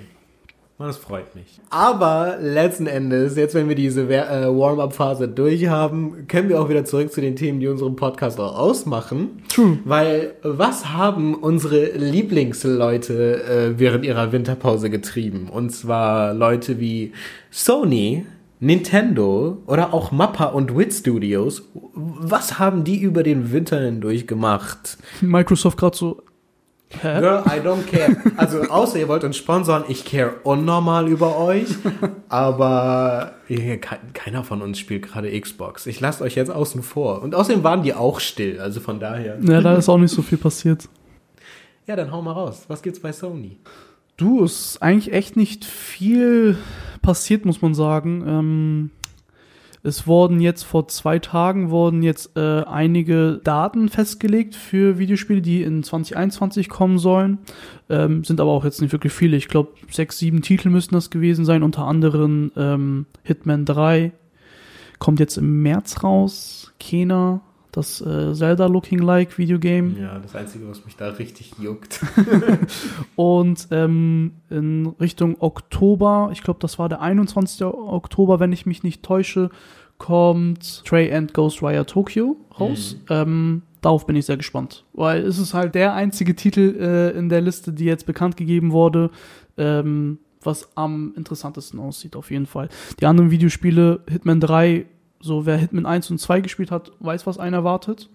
Man, 0.79 0.89
Das 0.89 0.99
freut 0.99 1.35
mich. 1.35 1.59
Aber 1.71 2.37
letzten 2.39 2.87
Endes, 2.87 3.35
jetzt 3.37 3.55
wenn 3.55 3.67
wir 3.67 3.75
diese 3.77 4.03
äh, 4.03 4.47
Warm-up-Phase 4.47 5.27
durch 5.27 5.69
haben, 5.69 6.29
können 6.29 6.51
wir 6.51 6.61
auch 6.61 6.69
wieder 6.69 6.85
zurück 6.85 7.11
zu 7.11 7.23
den 7.23 7.35
Themen, 7.35 7.61
die 7.61 7.69
unseren 7.69 7.97
Podcast 7.97 8.39
auch 8.39 8.59
ausmachen. 8.59 9.43
True. 9.49 9.79
Weil 9.87 10.35
was 10.43 10.91
haben 10.93 11.35
unsere 11.35 11.93
Lieblingsleute 11.97 13.43
äh, 13.43 13.79
während 13.79 14.05
ihrer 14.05 14.33
Winterpause 14.33 14.91
getrieben? 14.91 15.49
Und 15.51 15.71
zwar 15.71 16.35
Leute 16.35 16.79
wie 16.79 17.13
Sony, 17.51 18.27
Nintendo 18.59 19.59
oder 19.67 19.93
auch 19.93 20.13
Mappa 20.13 20.47
und 20.47 20.77
Wit 20.77 20.93
Studios. 20.93 21.63
Was 21.95 22.59
haben 22.59 22.85
die 22.85 22.99
über 22.99 23.23
den 23.23 23.53
Winter 23.53 23.81
hindurch 23.81 24.27
gemacht? 24.27 24.97
Microsoft 25.21 25.79
gerade 25.79 25.97
so, 25.97 26.23
hä? 26.89 27.21
Girl, 27.21 27.43
I 27.47 27.61
don't 27.61 27.85
care. 27.87 28.17
Also 28.37 28.63
außer 28.63 28.99
ihr 28.99 29.09
wollt 29.09 29.25
uns 29.25 29.37
sponsern, 29.37 29.85
ich 29.89 30.05
care 30.05 30.37
unnormal 30.45 31.09
über 31.09 31.39
euch. 31.39 31.69
Aber 32.29 33.35
keiner 34.15 34.43
von 34.43 34.63
uns 34.63 34.79
spielt 34.79 35.03
gerade 35.03 35.39
Xbox. 35.39 35.87
Ich 35.87 36.01
lasst 36.01 36.23
euch 36.23 36.35
jetzt 36.35 36.51
außen 36.51 36.83
vor. 36.83 37.23
Und 37.23 37.35
außerdem 37.35 37.63
waren 37.63 37.83
die 37.83 37.93
auch 37.93 38.21
still. 38.21 38.59
Also 38.59 38.81
von 38.81 39.01
daher. 39.01 39.39
Ja, 39.43 39.61
da 39.61 39.75
ist 39.75 39.89
auch 39.89 39.99
nicht 39.99 40.15
so 40.15 40.23
viel 40.23 40.39
passiert. 40.39 40.89
Ja, 41.87 41.95
dann 41.95 42.11
hau 42.11 42.23
mal 42.23 42.33
raus. 42.33 42.65
Was 42.69 42.83
gibt's 42.83 43.01
bei 43.01 43.13
Sony? 43.13 43.59
Du, 44.17 44.45
ist 44.45 44.83
eigentlich 44.83 45.13
echt 45.13 45.37
nicht 45.37 45.65
viel 45.65 46.57
passiert, 47.03 47.45
muss 47.45 47.61
man 47.61 47.75
sagen. 47.75 48.25
Ähm, 48.27 48.91
es 49.83 50.07
wurden 50.07 50.41
jetzt 50.41 50.65
vor 50.65 50.89
zwei 50.89 51.21
Tagen 51.21 51.71
wurden 51.71 52.03
jetzt 52.03 52.37
äh, 52.37 52.63
einige 52.65 53.41
Daten 53.45 53.89
festgelegt 53.89 54.57
für 54.57 54.99
Videospiele, 54.99 55.43
die 55.43 55.63
in 55.63 55.83
2021 55.83 56.69
kommen 56.69 56.99
sollen. 56.99 57.39
Ähm, 57.89 58.25
sind 58.25 58.41
aber 58.41 58.51
auch 58.51 58.65
jetzt 58.65 58.81
nicht 58.81 58.93
wirklich 58.93 59.13
viele. 59.13 59.37
Ich 59.37 59.49
glaube, 59.49 59.75
sechs, 59.91 60.19
sieben 60.19 60.43
Titel 60.43 60.71
müssten 60.71 60.95
das 60.95 61.11
gewesen 61.11 61.45
sein. 61.45 61.63
Unter 61.63 61.85
anderem 61.85 62.51
ähm, 62.57 63.07
Hitman 63.23 63.65
3 63.65 64.13
kommt 64.99 65.21
jetzt 65.21 65.37
im 65.37 65.63
März 65.63 66.03
raus. 66.03 66.73
Kena, 66.81 67.43
das 67.77 68.01
äh, 68.01 68.33
Zelda-Looking-like 68.33 69.37
Videogame. 69.37 70.01
Ja, 70.01 70.19
das 70.19 70.35
Einzige, 70.35 70.67
was 70.69 70.85
mich 70.87 70.97
da 70.97 71.11
richtig 71.11 71.53
juckt. 71.61 72.01
Und 73.17 73.69
ähm, 73.71 74.33
in 74.49 74.87
Richtung 74.99 75.37
Oktober, 75.41 76.31
ich 76.33 76.43
glaube, 76.43 76.59
das 76.61 76.79
war 76.79 76.89
der 76.89 77.03
21. 77.03 77.63
Oktober, 77.65 78.41
wenn 78.41 78.53
ich 78.53 78.65
mich 78.65 78.83
nicht 78.83 79.03
täusche, 79.03 79.51
kommt 79.99 80.85
Trey 80.87 81.13
and 81.13 81.35
Ghostwire 81.35 81.85
Tokyo 81.85 82.37
raus. 82.59 82.97
Ähm, 83.11 83.63
darauf 83.83 84.07
bin 84.07 84.17
ich 84.17 84.25
sehr 84.25 84.39
gespannt, 84.39 84.85
weil 84.95 85.23
es 85.23 85.39
ist 85.39 85.53
halt 85.53 85.75
der 85.75 85.95
einzige 85.95 86.35
Titel 86.35 86.77
äh, 86.81 87.19
in 87.19 87.29
der 87.29 87.43
Liste, 87.43 87.75
die 87.75 87.85
jetzt 87.85 88.07
bekannt 88.07 88.39
gegeben 88.39 88.73
wurde, 88.73 89.11
ähm, 89.59 90.19
was 90.43 90.75
am 90.77 91.13
interessantesten 91.15 91.79
aussieht, 91.79 92.17
auf 92.17 92.31
jeden 92.31 92.47
Fall. 92.47 92.71
Die 93.01 93.07
anderen 93.07 93.31
Videospiele, 93.31 94.01
Hitman 94.09 94.41
3, 94.41 94.87
so 95.27 95.45
wer 95.47 95.57
Hitman 95.57 95.85
1 95.87 96.11
und 96.11 96.19
2 96.19 96.41
gespielt 96.41 96.71
hat, 96.71 96.93
weiß, 97.01 97.27
was 97.27 97.39
einen 97.39 97.55
erwartet. 97.55 98.09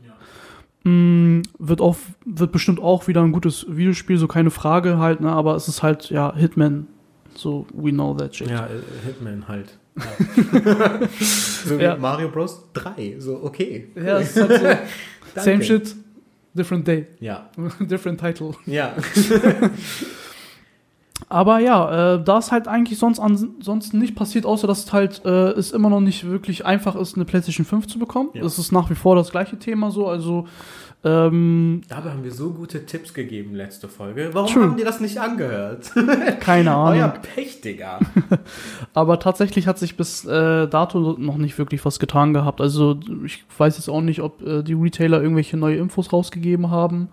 Mm, 0.83 1.41
wird 1.59 1.79
auch, 1.79 1.95
wird 2.25 2.51
bestimmt 2.51 2.79
auch 2.79 3.07
wieder 3.07 3.21
ein 3.21 3.31
gutes 3.31 3.67
Videospiel, 3.69 4.17
so 4.17 4.27
keine 4.27 4.49
Frage 4.49 4.97
halt, 4.97 5.21
ne, 5.21 5.29
aber 5.31 5.55
es 5.55 5.67
ist 5.67 5.83
halt, 5.83 6.09
ja, 6.09 6.33
Hitman, 6.35 6.87
so, 7.35 7.67
we 7.71 7.91
know 7.91 8.15
that 8.15 8.35
shit. 8.35 8.49
Ja, 8.49 8.65
äh, 8.65 8.69
Hitman 9.05 9.47
halt. 9.47 9.77
Ja. 9.95 10.99
so 11.65 11.77
wie 11.79 11.83
Ja. 11.83 11.95
Mario 11.99 12.29
Bros. 12.29 12.63
3. 12.73 13.17
So, 13.19 13.43
okay. 13.43 13.89
Ja, 13.95 14.19
es 14.19 14.35
ist 14.35 14.49
halt 14.49 14.59
so, 15.35 15.41
same 15.41 15.63
shit, 15.63 15.95
different 16.55 16.87
day, 16.87 17.05
Ja. 17.19 17.49
different 17.81 18.19
title. 18.19 18.53
Ja. 18.65 18.95
Aber 21.29 21.59
ja, 21.59 22.15
äh, 22.15 22.23
da 22.23 22.37
ist 22.39 22.51
halt 22.51 22.67
eigentlich 22.67 22.99
sonst 22.99 23.19
ansonsten 23.19 23.99
nicht 23.99 24.15
passiert, 24.15 24.45
außer 24.45 24.67
dass 24.67 24.91
halt 24.91 25.23
äh, 25.25 25.51
es 25.51 25.71
immer 25.71 25.89
noch 25.89 26.01
nicht 26.01 26.29
wirklich 26.29 26.65
einfach 26.65 26.95
ist, 26.95 27.15
eine 27.15 27.25
PlayStation 27.25 27.65
5 27.65 27.87
zu 27.87 27.99
bekommen. 27.99 28.29
Ja. 28.33 28.41
Das 28.43 28.59
ist 28.59 28.71
nach 28.71 28.89
wie 28.89 28.95
vor 28.95 29.15
das 29.15 29.31
gleiche 29.31 29.57
Thema 29.57 29.91
so. 29.91 30.07
Also 30.07 30.47
ähm, 31.03 31.81
Dabei 31.87 32.11
haben 32.11 32.23
wir 32.23 32.31
so 32.31 32.51
gute 32.51 32.85
Tipps 32.85 33.13
gegeben 33.13 33.55
letzte 33.55 33.87
Folge. 33.87 34.29
Warum 34.33 34.53
True. 34.53 34.63
haben 34.63 34.77
die 34.77 34.83
das 34.83 34.99
nicht 34.99 35.17
angehört? 35.17 35.91
keine 36.39 36.75
Ahnung. 36.75 36.99
Euer 36.99 37.09
Pech, 37.09 37.61
Digga. 37.61 37.99
Aber 38.93 39.19
tatsächlich 39.19 39.65
hat 39.65 39.79
sich 39.79 39.97
bis 39.97 40.25
äh, 40.25 40.67
dato 40.67 41.15
noch 41.17 41.37
nicht 41.37 41.57
wirklich 41.57 41.83
was 41.85 41.97
getan 41.97 42.33
gehabt. 42.33 42.61
Also 42.61 42.99
ich 43.25 43.43
weiß 43.57 43.77
jetzt 43.77 43.89
auch 43.89 44.01
nicht, 44.01 44.21
ob 44.21 44.45
äh, 44.45 44.61
die 44.61 44.73
Retailer 44.73 45.21
irgendwelche 45.21 45.57
neue 45.57 45.77
Infos 45.77 46.13
rausgegeben 46.13 46.69
haben, 46.69 47.09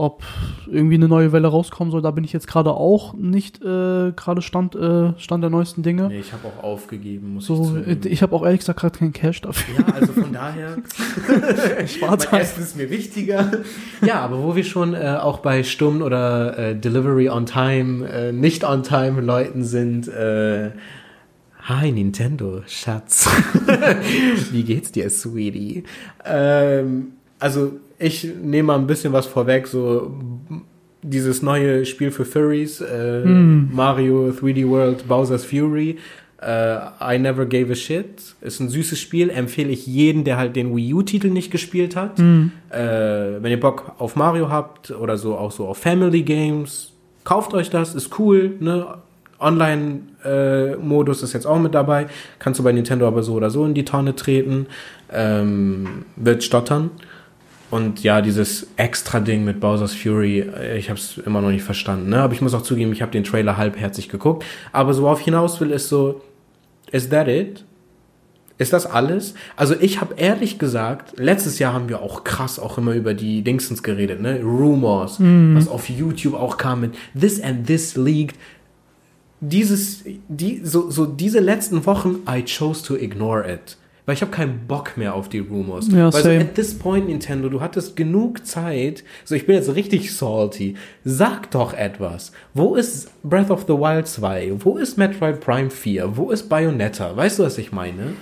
ob 0.00 0.22
irgendwie 0.66 0.94
eine 0.96 1.08
neue 1.08 1.30
Welle 1.32 1.48
rauskommen 1.48 1.90
soll. 1.90 2.02
Da 2.02 2.10
bin 2.10 2.24
ich 2.24 2.32
jetzt 2.32 2.48
gerade 2.48 2.72
auch 2.72 3.12
nicht 3.14 3.60
äh, 3.62 4.12
gerade 4.16 4.42
Stand, 4.42 4.74
äh, 4.74 5.12
Stand 5.18 5.42
der 5.44 5.50
neuesten 5.50 5.82
Dinge. 5.82 6.08
Nee, 6.08 6.20
ich 6.20 6.32
habe 6.32 6.48
auch 6.48 6.64
aufgegeben, 6.64 7.34
muss 7.34 7.44
ich 7.44 7.48
So, 7.48 7.64
zugeben. 7.64 8.02
äh, 8.04 8.08
ich 8.08 8.22
habe 8.22 8.34
auch 8.34 8.44
ehrlich 8.44 8.60
gesagt 8.60 8.80
gerade 8.80 8.98
keinen 8.98 9.12
Cash 9.12 9.42
dafür. 9.42 9.84
Ja, 9.86 9.94
also 9.94 10.12
von 10.12 10.32
daher, 10.32 10.76
Ich 11.84 12.00
mein 12.00 12.10
warte 12.10 12.32
halt. 12.32 12.42
Essen 12.42 12.62
ist 12.62 12.76
mir 12.76 12.90
wichtiger. 12.90 13.50
Ja, 14.02 14.20
aber 14.20 14.42
wo 14.42 14.56
wir 14.56 14.64
schon 14.64 14.94
äh, 14.94 15.18
auch 15.20 15.38
bei 15.40 15.62
Stumm 15.62 16.02
oder 16.02 16.58
äh, 16.58 16.74
Delivery 16.76 17.28
on 17.28 17.46
Time, 17.46 18.08
äh, 18.08 18.32
nicht 18.32 18.64
on 18.64 18.82
Time 18.82 19.20
Leuten 19.20 19.62
sind, 19.64 20.08
äh, 20.08 20.70
Hi 21.64 21.92
Nintendo, 21.92 22.62
Schatz. 22.66 23.28
Wie 24.50 24.62
geht's 24.64 24.92
dir, 24.92 25.10
Sweetie? 25.10 25.84
Ähm, 26.24 27.08
also 27.38 27.72
ich 28.00 28.26
nehme 28.42 28.68
mal 28.68 28.78
ein 28.78 28.86
bisschen 28.86 29.12
was 29.12 29.26
vorweg, 29.26 29.66
so 29.66 30.14
dieses 31.02 31.42
neue 31.42 31.84
Spiel 31.84 32.10
für 32.10 32.24
Furries, 32.24 32.80
äh, 32.80 33.24
Mario 33.24 34.30
3D 34.30 34.68
World 34.68 35.06
Bowser's 35.06 35.44
Fury. 35.44 35.98
Äh, 36.40 36.76
I 37.02 37.18
Never 37.18 37.44
Gave 37.44 37.72
a 37.72 37.74
Shit. 37.74 38.34
Ist 38.40 38.60
ein 38.60 38.70
süßes 38.70 38.98
Spiel, 38.98 39.28
empfehle 39.28 39.70
ich 39.70 39.86
jeden, 39.86 40.24
der 40.24 40.38
halt 40.38 40.56
den 40.56 40.74
Wii 40.74 40.94
U-Titel 40.94 41.28
nicht 41.28 41.50
gespielt 41.50 41.96
hat. 41.96 42.18
Mhm. 42.18 42.52
Äh, 42.70 42.78
wenn 43.42 43.50
ihr 43.50 43.60
Bock 43.60 43.92
auf 43.98 44.16
Mario 44.16 44.48
habt 44.48 44.90
oder 44.90 45.18
so 45.18 45.36
auch 45.36 45.52
so 45.52 45.66
auf 45.66 45.78
Family 45.78 46.22
Games, 46.22 46.92
kauft 47.24 47.52
euch 47.52 47.68
das, 47.68 47.94
ist 47.94 48.18
cool, 48.18 48.56
ne? 48.60 48.86
Online-Modus 49.38 51.22
ist 51.22 51.32
jetzt 51.32 51.46
auch 51.46 51.58
mit 51.58 51.74
dabei. 51.74 52.08
Kannst 52.38 52.60
du 52.60 52.64
bei 52.64 52.72
Nintendo 52.72 53.06
aber 53.06 53.22
so 53.22 53.34
oder 53.34 53.48
so 53.48 53.64
in 53.64 53.72
die 53.72 53.86
Tonne 53.86 54.14
treten. 54.14 54.66
Ähm, 55.10 56.04
wird 56.16 56.44
stottern. 56.44 56.90
Und 57.70 58.02
ja, 58.02 58.20
dieses 58.20 58.66
extra 58.76 59.20
Ding 59.20 59.44
mit 59.44 59.60
Bowser's 59.60 59.94
Fury, 59.94 60.40
äh, 60.40 60.76
ich 60.76 60.90
habe 60.90 60.98
es 60.98 61.18
immer 61.18 61.40
noch 61.40 61.50
nicht 61.50 61.62
verstanden. 61.62 62.10
Ne? 62.10 62.20
Aber 62.20 62.34
ich 62.34 62.40
muss 62.40 62.52
auch 62.52 62.62
zugeben, 62.62 62.92
ich 62.92 63.00
habe 63.00 63.12
den 63.12 63.24
Trailer 63.24 63.56
halbherzig 63.56 64.08
geguckt. 64.08 64.44
Aber 64.72 64.92
so 64.92 65.02
worauf 65.02 65.20
ich 65.20 65.26
hinaus 65.26 65.60
will, 65.60 65.70
ist 65.70 65.88
so, 65.88 66.20
is 66.90 67.08
that 67.10 67.28
it? 67.28 67.64
Ist 68.58 68.74
das 68.74 68.84
alles? 68.84 69.34
Also 69.56 69.74
ich 69.80 70.02
habe 70.02 70.16
ehrlich 70.18 70.58
gesagt, 70.58 71.18
letztes 71.18 71.58
Jahr 71.58 71.72
haben 71.72 71.88
wir 71.88 72.02
auch 72.02 72.24
krass 72.24 72.58
auch 72.58 72.76
immer 72.76 72.92
über 72.92 73.14
die 73.14 73.40
Dingsens 73.40 73.82
geredet, 73.82 74.20
ne? 74.20 74.38
Rumors, 74.42 75.18
was 75.18 75.66
auf 75.66 75.88
YouTube 75.88 76.34
auch 76.34 76.58
kam 76.58 76.82
mit 76.82 76.94
This 77.18 77.40
and 77.40 77.66
This 77.66 77.96
leaked. 77.96 78.36
Dieses, 79.40 80.04
die, 80.28 80.60
so, 80.62 80.90
so 80.90 81.06
diese 81.06 81.40
letzten 81.40 81.86
Wochen, 81.86 82.16
I 82.28 82.44
chose 82.44 82.84
to 82.84 82.96
ignore 82.96 83.50
it. 83.50 83.78
Weil 84.06 84.14
ich 84.14 84.22
habe 84.22 84.30
keinen 84.32 84.66
Bock 84.66 84.96
mehr 84.96 85.14
auf 85.14 85.28
die 85.28 85.38
Rumors. 85.40 85.88
Ja, 85.92 86.04
Weil 86.12 86.12
so 86.12 86.28
same. 86.28 86.40
at 86.40 86.54
this 86.54 86.76
point, 86.78 87.08
Nintendo, 87.08 87.48
du 87.48 87.60
hattest 87.60 87.96
genug 87.96 88.46
Zeit. 88.46 89.04
So, 89.24 89.34
ich 89.34 89.46
bin 89.46 89.54
jetzt 89.56 89.74
richtig 89.74 90.14
salty. 90.14 90.74
Sag 91.04 91.50
doch 91.50 91.74
etwas. 91.74 92.32
Wo 92.54 92.74
ist 92.74 93.10
Breath 93.22 93.50
of 93.50 93.62
the 93.66 93.74
Wild 93.74 94.06
2? 94.08 94.52
Wo 94.58 94.76
ist 94.78 94.96
Metroid 94.98 95.40
Prime 95.40 95.70
4? 95.70 96.16
Wo 96.16 96.30
ist 96.30 96.48
Bayonetta? 96.48 97.16
Weißt 97.16 97.38
du, 97.38 97.44
was 97.44 97.58
ich 97.58 97.72
meine? 97.72 98.14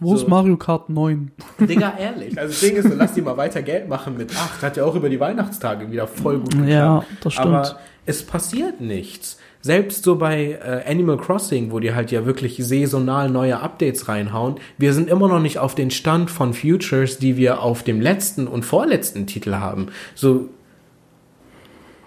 Wo 0.00 0.10
So. 0.16 0.22
ist 0.22 0.28
Mario 0.28 0.56
Kart 0.56 0.88
9? 0.88 1.30
Digga, 1.60 1.94
ehrlich. 1.98 2.38
Also 2.38 2.52
das 2.52 2.60
Ding 2.60 2.76
ist, 2.76 2.88
so, 2.88 2.94
lass 2.96 3.12
die 3.14 3.20
mal 3.22 3.36
weiter 3.36 3.62
Geld 3.62 3.88
machen 3.88 4.16
mit 4.16 4.30
8. 4.34 4.62
Hat 4.62 4.76
ja 4.76 4.84
auch 4.84 4.94
über 4.94 5.08
die 5.08 5.18
Weihnachtstage 5.20 5.90
wieder 5.90 6.06
voll 6.06 6.38
gut 6.38 6.50
geklappt. 6.52 6.70
Ja, 6.70 7.04
das 7.20 7.32
stimmt. 7.34 7.46
Aber 7.48 7.78
es 8.06 8.22
passiert 8.22 8.80
nichts. 8.80 9.38
Selbst 9.60 10.04
so 10.04 10.16
bei 10.16 10.52
äh, 10.52 10.90
Animal 10.90 11.16
Crossing, 11.16 11.72
wo 11.72 11.80
die 11.80 11.94
halt 11.94 12.12
ja 12.12 12.24
wirklich 12.24 12.56
saisonal 12.58 13.28
neue 13.28 13.60
Updates 13.60 14.08
reinhauen, 14.08 14.56
wir 14.78 14.92
sind 14.92 15.08
immer 15.08 15.28
noch 15.28 15.40
nicht 15.40 15.58
auf 15.58 15.74
den 15.74 15.90
Stand 15.90 16.30
von 16.30 16.54
Futures, 16.54 17.18
die 17.18 17.36
wir 17.36 17.62
auf 17.62 17.82
dem 17.82 18.00
letzten 18.00 18.46
und 18.46 18.64
vorletzten 18.64 19.26
Titel 19.26 19.54
haben. 19.54 19.88
So, 20.14 20.48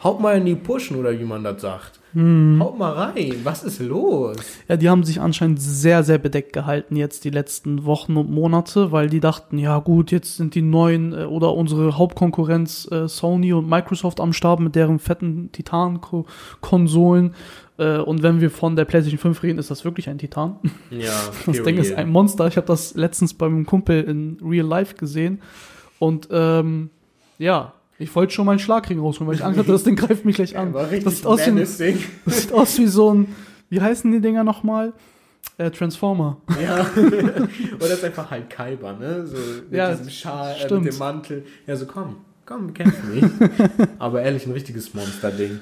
haut 0.03 0.21
mal 0.21 0.37
in 0.37 0.45
die 0.45 0.55
Pushen 0.55 0.97
oder 0.97 1.19
wie 1.19 1.25
man 1.25 1.43
das 1.43 1.61
sagt. 1.61 2.00
Hm. 2.13 2.57
Haut 2.59 2.77
mal 2.77 2.91
rein. 2.91 3.35
Was 3.43 3.63
ist 3.63 3.79
los? 3.79 4.37
Ja, 4.67 4.75
die 4.75 4.89
haben 4.89 5.03
sich 5.03 5.21
anscheinend 5.21 5.61
sehr, 5.61 6.03
sehr 6.03 6.17
bedeckt 6.17 6.53
gehalten 6.53 6.95
jetzt 6.95 7.23
die 7.23 7.29
letzten 7.29 7.85
Wochen 7.85 8.17
und 8.17 8.29
Monate, 8.29 8.91
weil 8.91 9.09
die 9.09 9.19
dachten, 9.19 9.57
ja 9.57 9.79
gut, 9.79 10.11
jetzt 10.11 10.37
sind 10.37 10.55
die 10.55 10.61
neuen 10.61 11.13
äh, 11.13 11.23
oder 11.23 11.53
unsere 11.53 11.97
Hauptkonkurrenz 11.97 12.89
äh, 12.91 13.07
Sony 13.07 13.53
und 13.53 13.69
Microsoft 13.69 14.19
am 14.19 14.33
Start 14.33 14.59
mit 14.59 14.75
deren 14.75 14.99
fetten 14.99 15.51
Titan-Konsolen. 15.51 17.33
Äh, 17.77 17.97
und 17.97 18.23
wenn 18.23 18.41
wir 18.41 18.51
von 18.51 18.75
der 18.75 18.85
PlayStation 18.85 19.19
5 19.19 19.43
reden, 19.43 19.59
ist 19.59 19.71
das 19.71 19.85
wirklich 19.85 20.09
ein 20.09 20.17
Titan. 20.17 20.57
Ja, 20.89 21.13
Das 21.45 21.63
Ding 21.63 21.77
ist 21.77 21.93
ein 21.93 22.09
Monster. 22.09 22.47
Ich 22.47 22.57
habe 22.57 22.67
das 22.67 22.93
letztens 22.95 23.33
beim 23.33 23.65
Kumpel 23.65 24.03
in 24.03 24.37
Real 24.43 24.67
Life 24.67 24.95
gesehen. 24.95 25.41
Und 25.97 26.27
ähm, 26.31 26.89
ja, 27.37 27.73
ich 28.01 28.13
wollte 28.15 28.33
schon 28.33 28.45
meinen 28.45 28.59
Schlagring 28.59 28.99
rausholen, 28.99 29.27
weil 29.27 29.35
ich 29.35 29.43
Angst 29.43 29.59
hatte, 29.59 29.71
das 29.71 29.83
Ding 29.83 29.95
greift 29.95 30.25
mich 30.25 30.35
gleich 30.35 30.57
an. 30.57 30.75
Richtig 30.75 31.03
Das 31.03 31.17
sieht, 31.17 31.25
aus 31.25 31.45
wie, 31.47 31.59
das 32.25 32.41
sieht 32.41 32.53
aus 32.53 32.77
wie 32.77 32.87
so 32.87 33.13
ein, 33.13 33.27
wie 33.69 33.79
heißen 33.81 34.11
die 34.11 34.19
Dinger 34.19 34.43
nochmal? 34.43 34.93
Äh, 35.57 35.71
Transformer. 35.71 36.37
Ja. 36.61 36.85
Oder 36.95 37.93
ist 37.93 38.03
einfach 38.03 38.29
halt 38.31 38.49
Kaiba, 38.49 38.93
ne? 38.93 39.25
So 39.25 39.37
mit 39.37 39.71
Ja, 39.71 39.91
diesem 39.91 40.09
Schal, 40.09 40.55
äh, 40.59 40.73
mit 40.73 40.93
dem 40.93 40.97
Mantel. 40.97 41.45
Ja, 41.67 41.75
so 41.75 41.85
komm, 41.85 42.17
komm, 42.45 42.67
wir 42.67 42.73
kämpfen 42.73 43.13
nicht. 43.13 43.27
Aber 43.99 44.21
ehrlich, 44.21 44.45
ein 44.45 44.51
richtiges 44.51 44.93
Monster-Ding. 44.93 45.59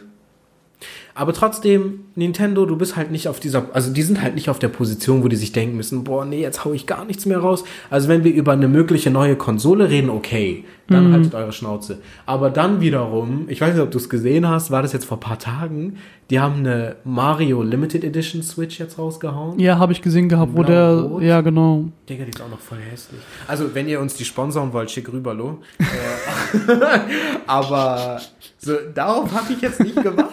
Aber 1.13 1.33
trotzdem, 1.33 2.05
Nintendo, 2.15 2.65
du 2.65 2.77
bist 2.77 2.95
halt 2.95 3.11
nicht 3.11 3.27
auf 3.27 3.39
dieser, 3.39 3.67
also 3.73 3.91
die 3.91 4.01
sind 4.01 4.21
halt 4.21 4.35
nicht 4.35 4.49
auf 4.49 4.59
der 4.59 4.69
Position, 4.69 5.23
wo 5.23 5.27
die 5.27 5.35
sich 5.35 5.51
denken 5.51 5.75
müssen, 5.75 6.03
boah, 6.03 6.23
nee, 6.25 6.41
jetzt 6.41 6.63
hau 6.63 6.73
ich 6.73 6.87
gar 6.87 7.05
nichts 7.05 7.25
mehr 7.25 7.39
raus. 7.39 7.63
Also 7.89 8.07
wenn 8.07 8.23
wir 8.23 8.33
über 8.33 8.53
eine 8.53 8.67
mögliche 8.67 9.11
neue 9.11 9.35
Konsole 9.35 9.89
reden, 9.89 10.09
okay, 10.09 10.63
dann 10.87 11.13
haltet 11.13 11.35
eure 11.35 11.51
Schnauze. 11.51 11.99
Aber 12.25 12.49
dann 12.49 12.81
wiederum, 12.81 13.45
ich 13.47 13.61
weiß 13.61 13.75
nicht, 13.75 13.83
ob 13.83 13.91
du 13.91 13.97
es 13.97 14.09
gesehen 14.09 14.47
hast, 14.47 14.71
war 14.71 14.81
das 14.81 14.93
jetzt 14.93 15.05
vor 15.05 15.17
ein 15.17 15.21
paar 15.21 15.37
Tagen, 15.37 15.97
die 16.29 16.39
haben 16.39 16.59
eine 16.59 16.95
Mario 17.03 17.63
Limited 17.63 18.03
Edition 18.03 18.43
Switch 18.43 18.79
jetzt 18.79 18.97
rausgehauen. 18.97 19.59
Ja, 19.59 19.77
habe 19.77 19.93
ich 19.93 20.01
gesehen 20.01 20.29
gehabt, 20.29 20.53
wo 20.55 20.63
der, 20.63 20.95
Blau-rot? 20.95 21.23
ja 21.23 21.41
genau. 21.41 21.85
Digga, 22.07 22.23
die 22.23 22.31
ist 22.31 22.41
auch 22.41 22.49
noch 22.49 22.59
voll 22.59 22.77
hässlich. 22.91 23.19
Also, 23.47 23.73
wenn 23.73 23.87
ihr 23.87 23.99
uns 23.99 24.13
die 24.15 24.25
sponsoren 24.25 24.71
wollt, 24.73 24.91
schick 24.91 25.11
rüber, 25.11 25.33
lo. 25.33 25.59
Äh, 25.79 26.65
Aber 27.47 28.19
so, 28.57 28.73
darauf 28.93 29.31
habe 29.33 29.53
ich 29.53 29.61
jetzt 29.61 29.79
nicht 29.79 29.95
gewartet. 29.95 30.28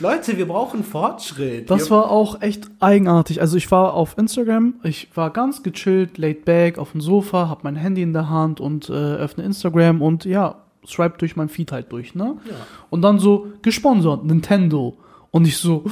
Leute, 0.00 0.36
wir 0.36 0.46
brauchen 0.46 0.84
Fortschritt. 0.84 1.70
Das 1.70 1.90
war 1.90 2.10
auch 2.10 2.42
echt 2.42 2.68
eigenartig. 2.80 3.40
Also 3.40 3.56
ich 3.56 3.70
war 3.70 3.94
auf 3.94 4.16
Instagram, 4.18 4.74
ich 4.82 5.08
war 5.14 5.30
ganz 5.30 5.62
gechillt, 5.62 6.18
laid 6.18 6.44
back 6.44 6.78
auf 6.78 6.92
dem 6.92 7.00
Sofa, 7.00 7.48
hab 7.48 7.64
mein 7.64 7.76
Handy 7.76 8.02
in 8.02 8.12
der 8.12 8.28
Hand 8.28 8.60
und 8.60 8.88
äh, 8.88 8.92
öffne 8.92 9.44
Instagram 9.44 10.02
und 10.02 10.24
ja, 10.24 10.56
swipe 10.86 11.18
durch 11.18 11.36
mein 11.36 11.48
Feed 11.48 11.72
halt 11.72 11.92
durch, 11.92 12.14
ne? 12.14 12.36
Ja. 12.48 12.54
Und 12.90 13.02
dann 13.02 13.18
so 13.18 13.48
gesponsert, 13.62 14.24
Nintendo. 14.24 14.96
Und 15.30 15.46
ich 15.46 15.58
so, 15.58 15.84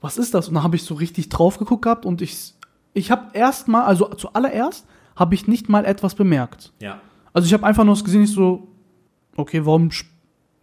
was 0.00 0.18
ist 0.18 0.34
das? 0.34 0.48
Und 0.48 0.54
dann 0.54 0.62
habe 0.62 0.76
ich 0.76 0.84
so 0.84 0.94
richtig 0.94 1.28
drauf 1.28 1.58
geguckt 1.58 1.82
gehabt 1.82 2.06
und 2.06 2.22
ich, 2.22 2.54
ich 2.92 3.10
habe 3.10 3.36
erstmal, 3.36 3.82
also 3.82 4.06
zuallererst, 4.06 4.86
habe 5.16 5.34
ich 5.34 5.48
nicht 5.48 5.68
mal 5.68 5.84
etwas 5.84 6.14
bemerkt. 6.14 6.72
ja. 6.80 7.00
Also 7.32 7.44
ich 7.44 7.52
habe 7.52 7.66
einfach 7.66 7.84
nur 7.84 8.02
gesehen, 8.02 8.22
ich 8.22 8.32
so, 8.32 8.68
okay, 9.36 9.66
warum 9.66 9.90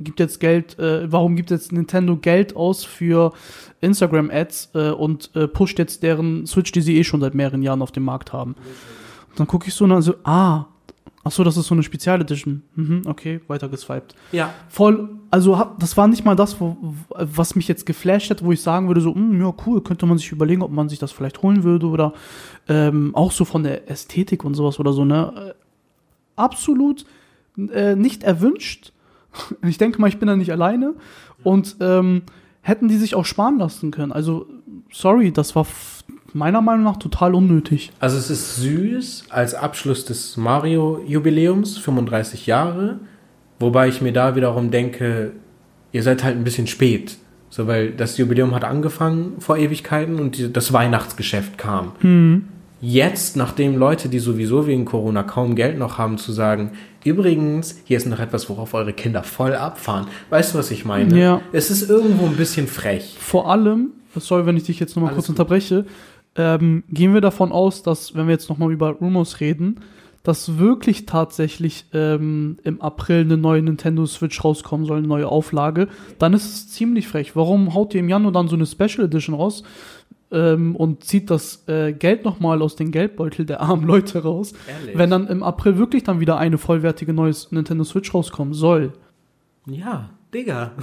gibt 0.03 0.19
jetzt 0.19 0.39
Geld, 0.39 0.77
äh, 0.79 1.11
warum 1.11 1.35
gibt 1.35 1.51
jetzt 1.51 1.71
Nintendo 1.71 2.17
Geld 2.17 2.55
aus 2.55 2.83
für 2.83 3.33
Instagram-Ads 3.81 4.71
äh, 4.73 4.89
und 4.91 5.31
äh, 5.35 5.47
pusht 5.47 5.79
jetzt 5.79 6.03
deren 6.03 6.45
Switch, 6.45 6.71
die 6.71 6.81
sie 6.81 6.97
eh 6.97 7.03
schon 7.03 7.21
seit 7.21 7.33
mehreren 7.33 7.61
Jahren 7.61 7.81
auf 7.81 7.91
dem 7.91 8.03
Markt 8.03 8.33
haben. 8.33 8.55
Und 9.29 9.39
dann 9.39 9.47
gucke 9.47 9.67
ich 9.67 9.73
so 9.73 9.83
und 9.83 9.91
dann 9.91 10.01
so, 10.01 10.15
ah, 10.23 10.65
ach 11.23 11.31
so, 11.31 11.43
das 11.43 11.57
ist 11.57 11.67
so 11.67 11.75
eine 11.75 11.83
Spezialedition. 11.83 12.63
Mhm, 12.75 13.01
okay, 13.05 13.41
weiter 13.47 13.69
geswiped. 13.69 14.15
Ja. 14.31 14.53
Voll, 14.69 15.09
also 15.31 15.57
hab, 15.57 15.79
das 15.79 15.97
war 15.97 16.07
nicht 16.07 16.25
mal 16.25 16.35
das, 16.35 16.59
wo, 16.59 16.77
was 17.09 17.55
mich 17.55 17.67
jetzt 17.67 17.85
geflasht 17.85 18.29
hat, 18.29 18.43
wo 18.43 18.51
ich 18.51 18.61
sagen 18.61 18.87
würde, 18.87 19.01
so, 19.01 19.15
hm, 19.15 19.41
ja, 19.41 19.53
cool, 19.65 19.81
könnte 19.81 20.05
man 20.05 20.17
sich 20.17 20.31
überlegen, 20.31 20.61
ob 20.61 20.71
man 20.71 20.89
sich 20.89 20.99
das 20.99 21.11
vielleicht 21.11 21.41
holen 21.41 21.63
würde 21.63 21.87
oder 21.87 22.13
ähm, 22.67 23.15
auch 23.15 23.31
so 23.31 23.45
von 23.45 23.63
der 23.63 23.89
Ästhetik 23.89 24.43
und 24.43 24.53
sowas 24.53 24.79
oder 24.79 24.93
so, 24.93 25.05
ne? 25.05 25.33
Äh, 25.35 25.53
Absolut 26.35 27.05
äh, 27.57 27.95
nicht 27.95 28.23
erwünscht. 28.23 28.93
Ich 29.67 29.77
denke 29.77 29.99
mal, 29.99 30.07
ich 30.07 30.19
bin 30.19 30.27
da 30.27 30.35
nicht 30.35 30.51
alleine. 30.51 30.93
Und 31.43 31.77
ähm, 31.79 32.23
hätten 32.61 32.87
die 32.87 32.97
sich 32.97 33.15
auch 33.15 33.25
sparen 33.25 33.57
lassen 33.57 33.91
können. 33.91 34.11
Also, 34.11 34.47
sorry, 34.91 35.31
das 35.31 35.55
war 35.55 35.67
meiner 36.33 36.61
Meinung 36.61 36.83
nach 36.83 36.97
total 36.97 37.35
unnötig. 37.35 37.91
Also, 37.99 38.17
es 38.17 38.29
ist 38.29 38.55
süß 38.57 39.25
als 39.29 39.53
Abschluss 39.55 40.05
des 40.05 40.37
Mario-Jubiläums, 40.37 41.77
35 41.77 42.47
Jahre. 42.47 42.99
Wobei 43.59 43.87
ich 43.87 44.01
mir 44.01 44.13
da 44.13 44.35
wiederum 44.35 44.71
denke, 44.71 45.31
ihr 45.91 46.03
seid 46.03 46.23
halt 46.23 46.35
ein 46.35 46.43
bisschen 46.43 46.67
spät. 46.67 47.17
So, 47.49 47.67
weil 47.67 47.91
das 47.91 48.17
Jubiläum 48.17 48.55
hat 48.55 48.63
angefangen 48.63 49.35
vor 49.39 49.57
Ewigkeiten 49.57 50.19
und 50.19 50.37
die, 50.37 50.51
das 50.51 50.73
Weihnachtsgeschäft 50.73 51.57
kam. 51.57 51.91
Hm. 51.99 52.45
Jetzt, 52.85 53.37
nachdem 53.37 53.77
Leute, 53.77 54.09
die 54.09 54.19
sowieso 54.19 54.67
wegen 54.67 54.83
Corona 54.83 55.23
kaum 55.23 55.55
Geld 55.55 55.77
noch 55.77 55.97
haben, 55.97 56.17
zu 56.17 56.33
sagen, 56.33 56.71
übrigens, 57.05 57.79
hier 57.85 57.95
ist 57.95 58.05
noch 58.05 58.19
etwas, 58.19 58.49
worauf 58.49 58.73
eure 58.73 58.91
Kinder 58.91 59.23
voll 59.23 59.55
abfahren. 59.55 60.07
Weißt 60.29 60.53
du, 60.53 60.57
was 60.57 60.69
ich 60.69 60.83
meine? 60.83 61.17
Ja. 61.17 61.41
Es 61.53 61.71
ist 61.71 61.89
irgendwo 61.89 62.25
ein 62.25 62.35
bisschen 62.35 62.67
frech. 62.67 63.15
Vor 63.17 63.49
allem, 63.49 63.91
sorry, 64.17 64.45
wenn 64.45 64.57
ich 64.57 64.63
dich 64.63 64.81
jetzt 64.81 64.97
nochmal 64.97 65.13
kurz 65.13 65.27
gut. 65.27 65.39
unterbreche, 65.39 65.85
ähm, 66.35 66.83
gehen 66.89 67.13
wir 67.13 67.21
davon 67.21 67.53
aus, 67.53 67.83
dass, 67.83 68.15
wenn 68.15 68.27
wir 68.27 68.33
jetzt 68.33 68.49
nochmal 68.49 68.69
über 68.73 68.89
Rumors 68.89 69.39
reden, 69.39 69.79
dass 70.23 70.57
wirklich 70.57 71.05
tatsächlich 71.05 71.85
ähm, 71.93 72.57
im 72.63 72.81
April 72.81 73.21
eine 73.21 73.37
neue 73.37 73.61
Nintendo 73.61 74.05
Switch 74.05 74.43
rauskommen 74.43 74.85
soll, 74.85 74.97
eine 74.97 75.07
neue 75.07 75.29
Auflage, 75.29 75.87
dann 76.19 76.33
ist 76.33 76.45
es 76.45 76.69
ziemlich 76.69 77.07
frech. 77.07 77.35
Warum 77.37 77.73
haut 77.73 77.93
ihr 77.93 78.01
im 78.01 78.09
Januar 78.09 78.33
dann 78.33 78.49
so 78.49 78.55
eine 78.55 78.65
Special 78.65 79.05
Edition 79.05 79.35
raus 79.35 79.63
ähm, 80.33 80.75
und 80.75 81.03
zieht 81.03 81.29
das 81.29 81.67
äh, 81.67 81.93
Geld 81.93 82.25
nochmal 82.25 82.61
aus 82.61 82.75
den 82.75 82.91
Geldbeutel 82.91 83.45
der 83.45 83.61
armen 83.61 83.85
Leute 83.85 84.23
raus, 84.23 84.53
Ehrlich? 84.67 84.97
wenn 84.97 85.09
dann 85.09 85.27
im 85.27 85.43
April 85.43 85.77
wirklich 85.77 86.03
dann 86.03 86.19
wieder 86.19 86.37
eine 86.37 86.57
vollwertige 86.57 87.13
neue 87.13 87.33
Nintendo 87.51 87.83
Switch 87.83 88.13
rauskommen 88.13 88.53
soll? 88.53 88.93
Ja, 89.65 90.09
Digga. 90.33 90.71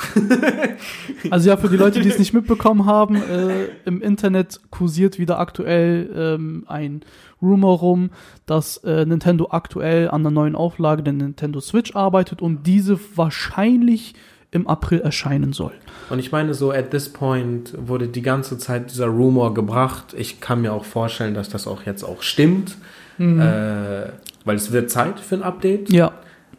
Also 1.31 1.51
ja, 1.51 1.57
für 1.57 1.69
die 1.69 1.77
Leute, 1.77 2.01
die 2.01 2.09
es 2.09 2.19
nicht 2.19 2.33
mitbekommen 2.33 2.87
haben, 2.87 3.17
äh, 3.17 3.67
im 3.85 4.01
Internet 4.01 4.61
kursiert 4.71 5.19
wieder 5.19 5.39
aktuell 5.39 6.11
ähm, 6.15 6.65
ein 6.67 7.03
Rumor 7.43 7.79
rum, 7.79 8.11
dass 8.47 8.79
äh, 8.79 9.05
Nintendo 9.05 9.49
aktuell 9.51 10.09
an 10.09 10.23
der 10.23 10.33
neuen 10.33 10.57
Auflage 10.57 11.03
der 11.03 11.13
Nintendo 11.13 11.61
Switch 11.61 11.95
arbeitet 11.95 12.41
und 12.41 12.67
diese 12.67 12.99
wahrscheinlich 13.17 14.15
im 14.53 14.67
April 14.67 15.01
erscheinen 15.01 15.53
soll. 15.53 15.73
Und 16.09 16.19
ich 16.19 16.33
meine, 16.33 16.55
so 16.55 16.73
at 16.73 16.91
this 16.91 17.09
point 17.09 17.73
wurde 17.79 18.09
die 18.09 18.23
ganze 18.23 18.59
Zeit 18.59 18.91
dieser 18.91 19.07
Rumor 19.07 19.55
gebracht. 19.55 20.15
Ich 20.17 20.41
kann 20.41 20.63
mir 20.63 20.73
auch 20.73 20.85
vorstellen, 20.85 21.35
dass 21.35 21.49
das 21.49 21.67
auch 21.67 21.85
jetzt 21.87 22.03
auch 22.03 22.23
stimmt. 22.23 22.77
Mhm. 23.19 23.41
Äh, 23.41 24.11
weil 24.45 24.57
es 24.57 24.73
wird 24.73 24.91
Zeit 24.91 25.21
für 25.21 25.37
ein 25.37 25.43
Update. 25.43 25.93
Ja, 25.93 26.13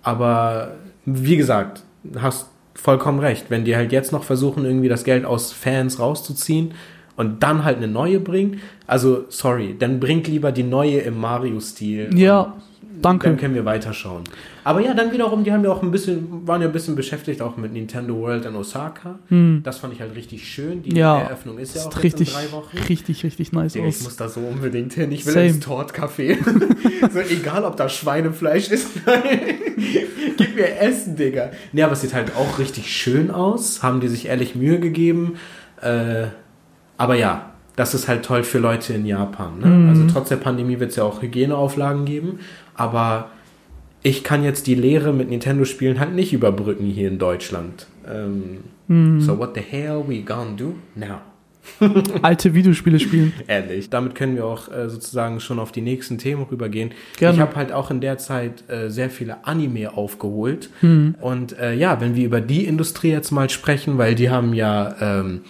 Aber 0.04 0.76
wie 1.06 1.36
gesagt, 1.36 1.84
hast 2.20 2.48
vollkommen 2.76 3.20
recht. 3.20 3.46
Wenn 3.50 3.66
die 3.66 3.76
halt 3.76 3.92
jetzt 3.92 4.12
noch 4.12 4.24
versuchen, 4.24 4.66
irgendwie 4.66 4.88
das 4.88 5.04
Geld 5.04 5.26
aus 5.26 5.52
Fans 5.52 6.00
rauszuziehen 6.00 6.74
und 7.18 7.44
dann 7.44 7.64
halt 7.64 7.78
eine 7.78 7.88
neue 7.88 8.20
bringen, 8.20 8.62
also 8.88 9.26
sorry, 9.30 9.76
dann 9.78 10.00
bringt 10.00 10.28
lieber 10.28 10.52
die 10.52 10.64
neue 10.64 11.00
im 11.00 11.20
Mario-Stil. 11.20 12.18
ja, 12.18 12.56
danke. 13.02 13.28
Dann 13.28 13.38
können 13.38 13.56
wir 13.56 13.66
weiterschauen. 13.66 14.24
Aber 14.64 14.80
ja, 14.82 14.94
dann 14.94 15.12
wiederum, 15.12 15.44
die 15.44 15.52
haben 15.52 15.64
ja 15.64 15.72
auch 15.72 15.82
ein 15.82 15.92
bisschen, 15.92 16.48
waren 16.48 16.62
ja 16.62 16.68
ein 16.68 16.74
bisschen 16.74 16.96
beschäftigt 16.96 17.42
auch 17.42 17.58
mit 17.58 17.74
Nintendo 17.74 18.16
World 18.16 18.46
in 18.46 18.56
Osaka. 18.56 19.20
Hm. 19.30 19.62
Das 19.64 19.80
fand 19.80 19.94
ich 19.94 20.02
halt 20.02 20.16
richtig 20.16 20.48
schön. 20.48 20.84
Die 20.84 20.96
Ja, 20.96 21.20
Eröffnung 21.22 21.58
ist 21.58 21.76
ja 21.76 21.84
auch 21.84 22.04
richtig, 22.04 22.30
in 22.30 22.34
drei 22.36 22.52
Wochen. 22.52 22.78
richtig, 22.90 23.24
richtig 23.24 23.52
nice 23.52 23.76
ich 23.76 23.84
aus. 23.84 24.04
muss 24.04 24.16
da 24.18 24.30
so 24.30 24.40
unbedingt 24.42 24.94
hin. 24.94 25.12
Ich 25.12 25.26
will 25.26 25.34
Same. 25.34 25.48
ins 25.48 25.66
Tortcafé. 25.66 26.38
so, 27.12 27.20
egal, 27.20 27.64
ob 27.66 27.76
da 27.78 27.90
Schweinefleisch 27.90 28.70
ist. 28.70 28.88
Gib 30.38 30.56
mir 30.56 30.80
Essen, 30.80 31.16
Digga. 31.16 31.52
Nee, 31.72 31.84
aber 31.84 31.94
es 31.94 32.02
sieht 32.02 32.14
halt 32.14 32.36
auch 32.36 32.60
richtig 32.60 32.92
schön 32.96 33.32
aus. 33.32 33.84
Haben 33.84 34.00
die 34.00 34.08
sich 34.08 34.28
ehrlich 34.28 34.56
Mühe 34.56 34.80
gegeben. 34.80 35.36
Äh, 35.82 36.28
aber 36.98 37.16
ja, 37.16 37.52
das 37.76 37.94
ist 37.94 38.08
halt 38.08 38.24
toll 38.24 38.44
für 38.44 38.60
Leute 38.60 38.94
in 38.94 39.06
Japan. 39.06 39.60
Ne? 39.60 39.66
Mhm. 39.66 39.90
Also 39.90 40.04
trotz 40.14 40.30
der 40.30 40.36
Pandemie 40.36 40.80
wird 40.80 40.92
es 40.92 40.98
ja 40.98 41.04
auch 41.04 41.22
Hygieneauflagen 41.22 42.06
geben. 42.06 42.40
Aber 42.82 43.30
ich 44.04 44.24
kann 44.24 44.44
jetzt 44.44 44.66
die 44.68 44.76
Lehre 44.76 45.14
mit 45.14 45.30
Nintendo-Spielen 45.30 46.00
halt 46.00 46.14
nicht 46.14 46.34
überbrücken 46.34 46.86
hier 46.86 47.08
in 47.08 47.20
Deutschland. 47.20 47.88
Ähm, 48.08 48.60
Mhm. 48.92 49.22
So 49.22 49.38
what 49.38 49.56
the 49.56 49.62
hell 49.62 50.04
we 50.06 50.22
gonna 50.22 50.56
do 50.56 50.76
now? 50.96 51.22
Alte 52.24 52.54
Videospiele 52.56 53.00
spielen. 53.00 53.34
Ehrlich. 53.48 53.90
Damit 53.90 54.16
können 54.16 54.36
wir 54.36 54.46
auch 54.46 54.70
äh, 54.72 54.90
sozusagen 54.90 55.40
schon 55.40 55.60
auf 55.60 55.72
die 55.72 55.82
nächsten 55.82 56.18
Themen 56.18 56.44
rübergehen. 56.44 56.92
Gerne. 57.18 57.36
Ich 57.36 57.40
habe 57.40 57.56
halt 57.56 57.72
auch 57.72 57.92
in 57.92 58.02
der 58.02 58.18
Zeit 58.18 58.68
äh, 58.68 58.90
sehr 58.90 59.12
viele 59.12 59.46
Anime 59.46 59.96
aufgeholt. 59.96 60.72
Hm. 60.82 61.16
Und 61.22 61.58
äh, 61.58 61.74
ja, 61.76 62.02
wenn 62.02 62.16
wir 62.16 62.26
über 62.26 62.42
die 62.42 62.66
Industrie 62.66 63.12
jetzt 63.12 63.32
mal 63.32 63.50
sprechen, 63.50 64.00
weil 64.00 64.16
die 64.16 64.32
haben 64.32 64.54
ja, 64.56 64.96
ähm, 65.00 65.42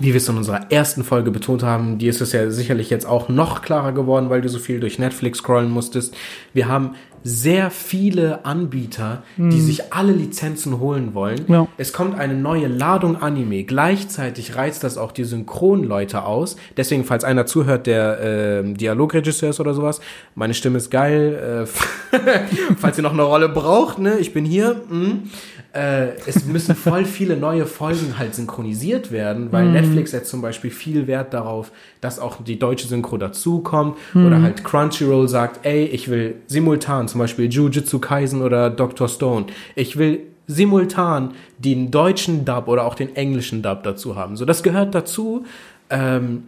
wie 0.00 0.08
wir 0.08 0.16
es 0.16 0.28
in 0.28 0.36
unserer 0.36 0.72
ersten 0.72 1.04
Folge 1.04 1.30
betont 1.30 1.62
haben, 1.62 1.98
die 1.98 2.08
ist 2.08 2.20
es 2.20 2.32
ja 2.32 2.50
sicherlich 2.50 2.90
jetzt 2.90 3.06
auch 3.06 3.28
noch 3.28 3.62
klarer 3.62 3.92
geworden, 3.92 4.28
weil 4.28 4.40
du 4.40 4.48
so 4.48 4.58
viel 4.58 4.80
durch 4.80 4.98
Netflix 4.98 5.38
scrollen 5.38 5.70
musstest. 5.70 6.16
Wir 6.52 6.68
haben 6.68 6.94
sehr 7.26 7.70
viele 7.70 8.44
Anbieter, 8.44 9.22
die 9.38 9.60
sich 9.62 9.94
alle 9.94 10.12
Lizenzen 10.12 10.78
holen 10.78 11.14
wollen. 11.14 11.46
Ja. 11.48 11.66
Es 11.78 11.94
kommt 11.94 12.18
eine 12.18 12.34
neue 12.34 12.68
Ladung 12.68 13.16
Anime. 13.16 13.64
Gleichzeitig 13.64 14.56
reizt 14.56 14.84
das 14.84 14.98
auch 14.98 15.10
die 15.10 15.24
Synchronleute 15.24 16.26
aus. 16.26 16.56
Deswegen, 16.76 17.04
falls 17.04 17.24
einer 17.24 17.46
zuhört, 17.46 17.86
der 17.86 18.18
ähm, 18.20 18.76
Dialogregisseur 18.76 19.48
ist 19.48 19.58
oder 19.60 19.72
sowas, 19.72 20.02
meine 20.34 20.52
Stimme 20.52 20.76
ist 20.76 20.90
geil. 20.90 21.64
Äh, 21.64 22.18
falls 22.78 22.98
ihr 22.98 23.02
noch 23.02 23.14
eine 23.14 23.22
Rolle 23.22 23.48
braucht, 23.48 23.98
ne, 23.98 24.18
ich 24.18 24.34
bin 24.34 24.44
hier. 24.44 24.74
mm. 24.90 25.30
Äh, 25.74 26.16
es 26.26 26.44
müssen 26.44 26.76
voll 26.76 27.04
viele 27.04 27.36
neue 27.36 27.66
Folgen 27.66 28.16
halt 28.16 28.34
synchronisiert 28.34 29.10
werden, 29.10 29.50
weil 29.50 29.70
Netflix 29.72 30.12
setzt 30.12 30.30
zum 30.30 30.40
Beispiel 30.40 30.70
viel 30.70 31.08
Wert 31.08 31.34
darauf, 31.34 31.72
dass 32.00 32.20
auch 32.20 32.42
die 32.44 32.58
deutsche 32.58 32.86
Synchro 32.86 33.16
dazukommt. 33.16 33.96
Oder 34.14 34.40
halt 34.40 34.62
Crunchyroll 34.62 35.28
sagt, 35.28 35.66
ey, 35.66 35.84
ich 35.86 36.08
will 36.08 36.36
simultan, 36.46 37.08
zum 37.08 37.18
Beispiel 37.18 37.50
Jujutsu 37.50 37.98
Kaisen 37.98 38.42
oder 38.42 38.70
Dr. 38.70 39.08
Stone, 39.08 39.46
ich 39.74 39.96
will 39.96 40.20
simultan 40.46 41.32
den 41.58 41.90
deutschen 41.90 42.44
Dub 42.44 42.68
oder 42.68 42.84
auch 42.84 42.94
den 42.94 43.16
englischen 43.16 43.62
Dub 43.62 43.82
dazu 43.82 44.14
haben. 44.14 44.36
So, 44.36 44.44
das 44.44 44.62
gehört 44.62 44.94
dazu. 44.94 45.44
Ähm, 45.90 46.44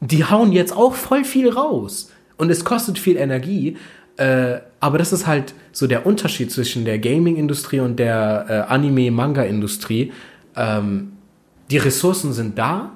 die 0.00 0.24
hauen 0.24 0.52
jetzt 0.52 0.74
auch 0.74 0.94
voll 0.94 1.24
viel 1.24 1.50
raus. 1.50 2.10
Und 2.38 2.48
es 2.50 2.64
kostet 2.64 2.98
viel 2.98 3.18
Energie. 3.18 3.76
Äh, 4.16 4.60
aber 4.80 4.98
das 4.98 5.12
ist 5.12 5.26
halt 5.26 5.54
so 5.72 5.86
der 5.86 6.06
Unterschied 6.06 6.50
zwischen 6.50 6.84
der 6.84 6.98
Gaming-Industrie 6.98 7.80
und 7.80 7.98
der 7.98 8.46
äh, 8.48 8.72
Anime-Manga-Industrie. 8.72 10.12
Ähm, 10.56 11.12
die 11.70 11.78
Ressourcen 11.78 12.32
sind 12.32 12.58
da 12.58 12.90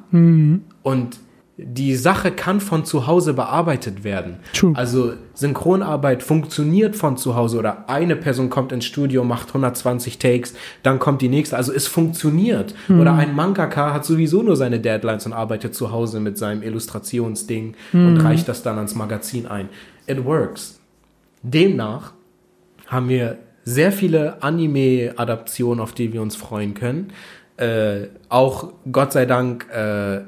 und 0.83 1.18
die 1.57 1.94
Sache 1.94 2.33
kann 2.33 2.61
von 2.61 2.85
zu 2.85 3.07
Hause 3.07 3.33
bearbeitet 3.33 4.03
werden. 4.03 4.38
True. 4.53 4.72
Also 4.74 5.12
Synchronarbeit 5.35 6.24
funktioniert 6.24 6.96
von 6.96 7.16
zu 7.16 7.37
Hause 7.37 7.59
oder 7.59 7.88
eine 7.88 8.16
Person 8.16 8.50
kommt 8.50 8.72
ins 8.72 8.85
Studio, 8.85 9.22
macht 9.22 9.48
120 9.48 10.18
Takes, 10.18 10.55
dann 10.83 10.98
kommt 10.98 11.22
die 11.22 11.29
nächste. 11.29 11.57
Also 11.57 11.72
es 11.72 11.87
funktioniert. 11.87 12.74
Oder 12.88 13.14
ein 13.14 13.37
Mangaka 13.37 13.92
hat 13.92 14.05
sowieso 14.05 14.42
nur 14.42 14.57
seine 14.57 14.81
Deadlines 14.81 15.27
und 15.27 15.33
arbeitet 15.33 15.77
zu 15.77 15.92
Hause 15.92 16.18
mit 16.18 16.37
seinem 16.38 16.62
Illustrationsding 16.62 17.74
und 17.92 18.16
reicht 18.18 18.48
das 18.48 18.64
dann 18.64 18.77
ans 18.77 18.96
Magazin 18.96 19.46
ein. 19.46 19.68
It 20.09 20.24
works. 20.24 20.81
Demnach 21.45 22.13
haben 22.87 23.09
wir 23.09 23.39
sehr 23.63 23.93
viele 23.93 24.43
Anime-Adaptionen, 24.43 25.81
auf 25.81 25.93
die 25.93 26.13
wir 26.13 26.21
uns 26.21 26.37
freuen 26.37 26.75
können. 26.75 27.13
Äh, 27.57 28.09
auch 28.29 28.73
Gott 28.91 29.13
sei 29.13 29.27
Dank 29.27 29.69
äh, 29.71 30.23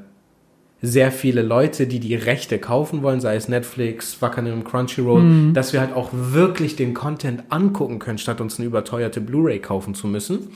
sehr 0.81 1.11
viele 1.11 1.41
Leute, 1.41 1.87
die 1.87 1.99
die 1.99 2.15
Rechte 2.15 2.59
kaufen 2.59 3.01
wollen, 3.01 3.19
sei 3.19 3.35
es 3.35 3.49
Netflix, 3.49 4.21
Wakanim, 4.21 4.63
Crunchyroll, 4.63 5.51
dass 5.53 5.73
wir 5.73 5.81
halt 5.81 5.93
auch 5.93 6.09
wirklich 6.13 6.75
den 6.75 6.93
Content 6.93 7.43
angucken 7.49 7.99
können, 7.99 8.19
statt 8.19 8.41
uns 8.41 8.59
eine 8.59 8.67
überteuerte 8.67 9.19
Blu-ray 9.19 9.59
kaufen 9.59 9.95
zu 9.95 10.07
müssen. 10.07 10.49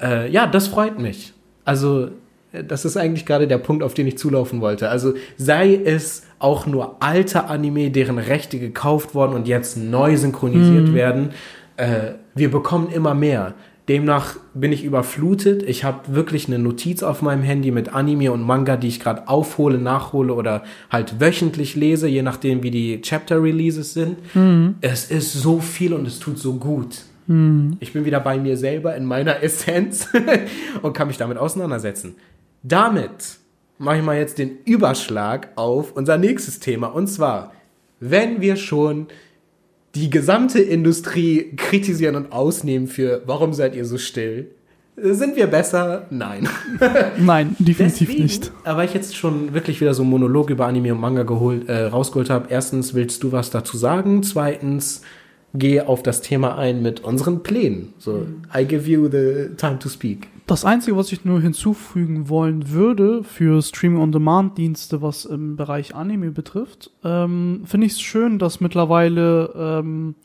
Äh, 0.00 0.30
ja, 0.30 0.46
das 0.46 0.68
freut 0.68 0.98
mich. 0.98 1.32
Also, 1.64 2.10
das 2.52 2.84
ist 2.84 2.96
eigentlich 2.96 3.26
gerade 3.26 3.46
der 3.46 3.58
Punkt, 3.58 3.82
auf 3.82 3.94
den 3.94 4.06
ich 4.06 4.18
zulaufen 4.18 4.60
wollte. 4.60 4.88
Also, 4.88 5.14
sei 5.36 5.74
es 5.74 6.24
auch 6.38 6.66
nur 6.66 7.02
alte 7.02 7.44
Anime, 7.44 7.90
deren 7.90 8.18
Rechte 8.18 8.58
gekauft 8.58 9.14
worden 9.14 9.34
und 9.34 9.46
jetzt 9.46 9.76
neu 9.76 10.16
synchronisiert 10.16 10.94
werden. 10.94 11.30
Äh, 11.76 12.12
wir 12.34 12.50
bekommen 12.50 12.88
immer 12.90 13.14
mehr. 13.14 13.54
Demnach 13.88 14.36
bin 14.54 14.72
ich 14.72 14.84
überflutet. 14.84 15.62
Ich 15.64 15.82
habe 15.82 16.14
wirklich 16.14 16.46
eine 16.46 16.58
Notiz 16.58 17.02
auf 17.02 17.22
meinem 17.22 17.42
Handy 17.42 17.70
mit 17.72 17.92
Anime 17.92 18.30
und 18.30 18.42
Manga, 18.42 18.76
die 18.76 18.88
ich 18.88 19.00
gerade 19.00 19.26
aufhole, 19.28 19.78
nachhole 19.78 20.32
oder 20.32 20.62
halt 20.90 21.20
wöchentlich 21.20 21.74
lese, 21.74 22.06
je 22.06 22.22
nachdem, 22.22 22.62
wie 22.62 22.70
die 22.70 23.00
Chapter-Releases 23.00 23.92
sind. 23.92 24.18
Es 24.80 25.10
ist 25.10 25.32
so 25.32 25.58
viel 25.58 25.92
und 25.92 26.06
es 26.06 26.20
tut 26.20 26.38
so 26.38 26.54
gut. 26.54 27.02
Ich 27.80 27.92
bin 27.92 28.04
wieder 28.04 28.20
bei 28.20 28.38
mir 28.38 28.56
selber 28.56 28.96
in 28.96 29.04
meiner 29.04 29.42
Essenz 29.42 30.08
und 30.82 30.92
kann 30.92 31.08
mich 31.08 31.16
damit 31.16 31.38
auseinandersetzen. 31.38 32.14
Damit 32.62 33.38
mache 33.78 33.98
ich 33.98 34.02
mal 34.02 34.18
jetzt 34.18 34.38
den 34.38 34.58
Überschlag 34.64 35.48
auf 35.56 35.92
unser 35.96 36.18
nächstes 36.18 36.60
Thema. 36.60 36.88
Und 36.88 37.06
zwar, 37.08 37.52
wenn 37.98 38.40
wir 38.40 38.56
schon 38.56 39.06
die 39.94 40.10
gesamte 40.10 40.60
Industrie 40.60 41.52
kritisieren 41.56 42.14
und 42.14 42.32
ausnehmen 42.32 42.86
für, 42.86 43.22
warum 43.26 43.52
seid 43.52 43.74
ihr 43.74 43.84
so 43.84 43.98
still? 43.98 44.50
Sind 44.96 45.34
wir 45.36 45.46
besser? 45.46 46.06
Nein. 46.10 46.46
Nein, 47.18 47.56
definitiv 47.58 48.08
Deswegen, 48.08 48.22
nicht. 48.22 48.52
Aber 48.64 48.84
ich 48.84 48.92
jetzt 48.92 49.16
schon 49.16 49.54
wirklich 49.54 49.80
wieder 49.80 49.94
so 49.94 50.02
einen 50.02 50.10
Monolog 50.10 50.50
über 50.50 50.66
Anime 50.66 50.92
und 50.92 51.00
Manga 51.00 51.22
geholt, 51.22 51.68
äh, 51.68 51.84
rausgeholt 51.84 52.28
habe. 52.28 52.48
Erstens, 52.50 52.92
willst 52.92 53.22
du 53.22 53.32
was 53.32 53.50
dazu 53.50 53.78
sagen? 53.78 54.22
Zweitens, 54.22 55.02
geh 55.54 55.80
auf 55.80 56.02
das 56.02 56.20
Thema 56.20 56.58
ein 56.58 56.82
mit 56.82 57.00
unseren 57.00 57.42
Plänen. 57.42 57.94
So, 57.98 58.26
I 58.54 58.66
give 58.66 58.90
you 58.90 59.08
the 59.08 59.56
time 59.56 59.78
to 59.78 59.88
speak. 59.88 60.28
Das 60.50 60.64
Einzige, 60.64 60.96
was 60.96 61.12
ich 61.12 61.24
nur 61.24 61.40
hinzufügen 61.40 62.28
wollen 62.28 62.70
würde 62.70 63.22
für 63.22 63.62
Streaming-on-Demand-Dienste, 63.62 65.00
was 65.00 65.24
im 65.24 65.54
Bereich 65.54 65.94
Anime 65.94 66.32
betrifft, 66.32 66.90
ähm, 67.04 67.62
finde 67.66 67.86
ich 67.86 67.92
es 67.92 68.00
schön, 68.00 68.40
dass 68.40 68.60
mittlerweile 68.60 69.54
ähm, 69.54 70.16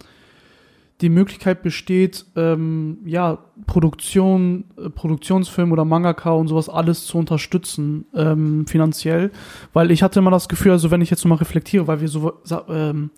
die 1.02 1.10
Möglichkeit 1.10 1.62
besteht, 1.62 2.26
ähm, 2.36 2.98
ja, 3.06 3.38
Produktion, 3.68 4.64
äh, 4.84 4.90
Produktionsfilm 4.90 5.72
oder 5.72 5.86
Mangaka 5.86 6.32
und 6.32 6.48
sowas 6.48 6.70
alles 6.70 7.06
zu 7.06 7.20
unterstützen, 7.20 8.08
ähm, 8.16 8.66
finanziell. 8.66 9.30
Weil 9.74 9.92
ich 9.92 10.02
hatte 10.02 10.18
immer 10.18 10.32
das 10.32 10.50
Gefühl, 10.50 10.72
also 10.72 10.90
wenn 10.90 11.02
ich 11.02 11.12
jetzt 11.12 11.24
mal 11.26 11.36
reflektiere, 11.36 11.86
weil 11.86 12.02
wir 12.02 12.08
so 12.08 12.34
ähm, 12.68 13.12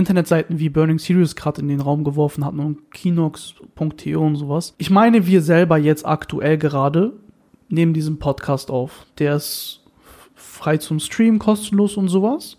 Internetseiten 0.00 0.58
wie 0.58 0.68
Burning 0.68 0.98
Series 0.98 1.36
gerade 1.36 1.60
in 1.60 1.68
den 1.68 1.80
Raum 1.80 2.02
geworfen 2.02 2.44
hatten 2.44 2.58
und 2.58 2.90
Kinox.to 2.90 4.20
und 4.20 4.36
sowas. 4.36 4.74
Ich 4.78 4.90
meine, 4.90 5.26
wir 5.26 5.42
selber 5.42 5.78
jetzt 5.78 6.04
aktuell 6.04 6.58
gerade 6.58 7.12
nehmen 7.68 7.94
diesen 7.94 8.18
Podcast 8.18 8.70
auf. 8.70 9.06
Der 9.18 9.36
ist 9.36 9.82
frei 10.34 10.78
zum 10.78 10.98
Stream, 10.98 11.38
kostenlos 11.38 11.96
und 11.96 12.08
sowas. 12.08 12.56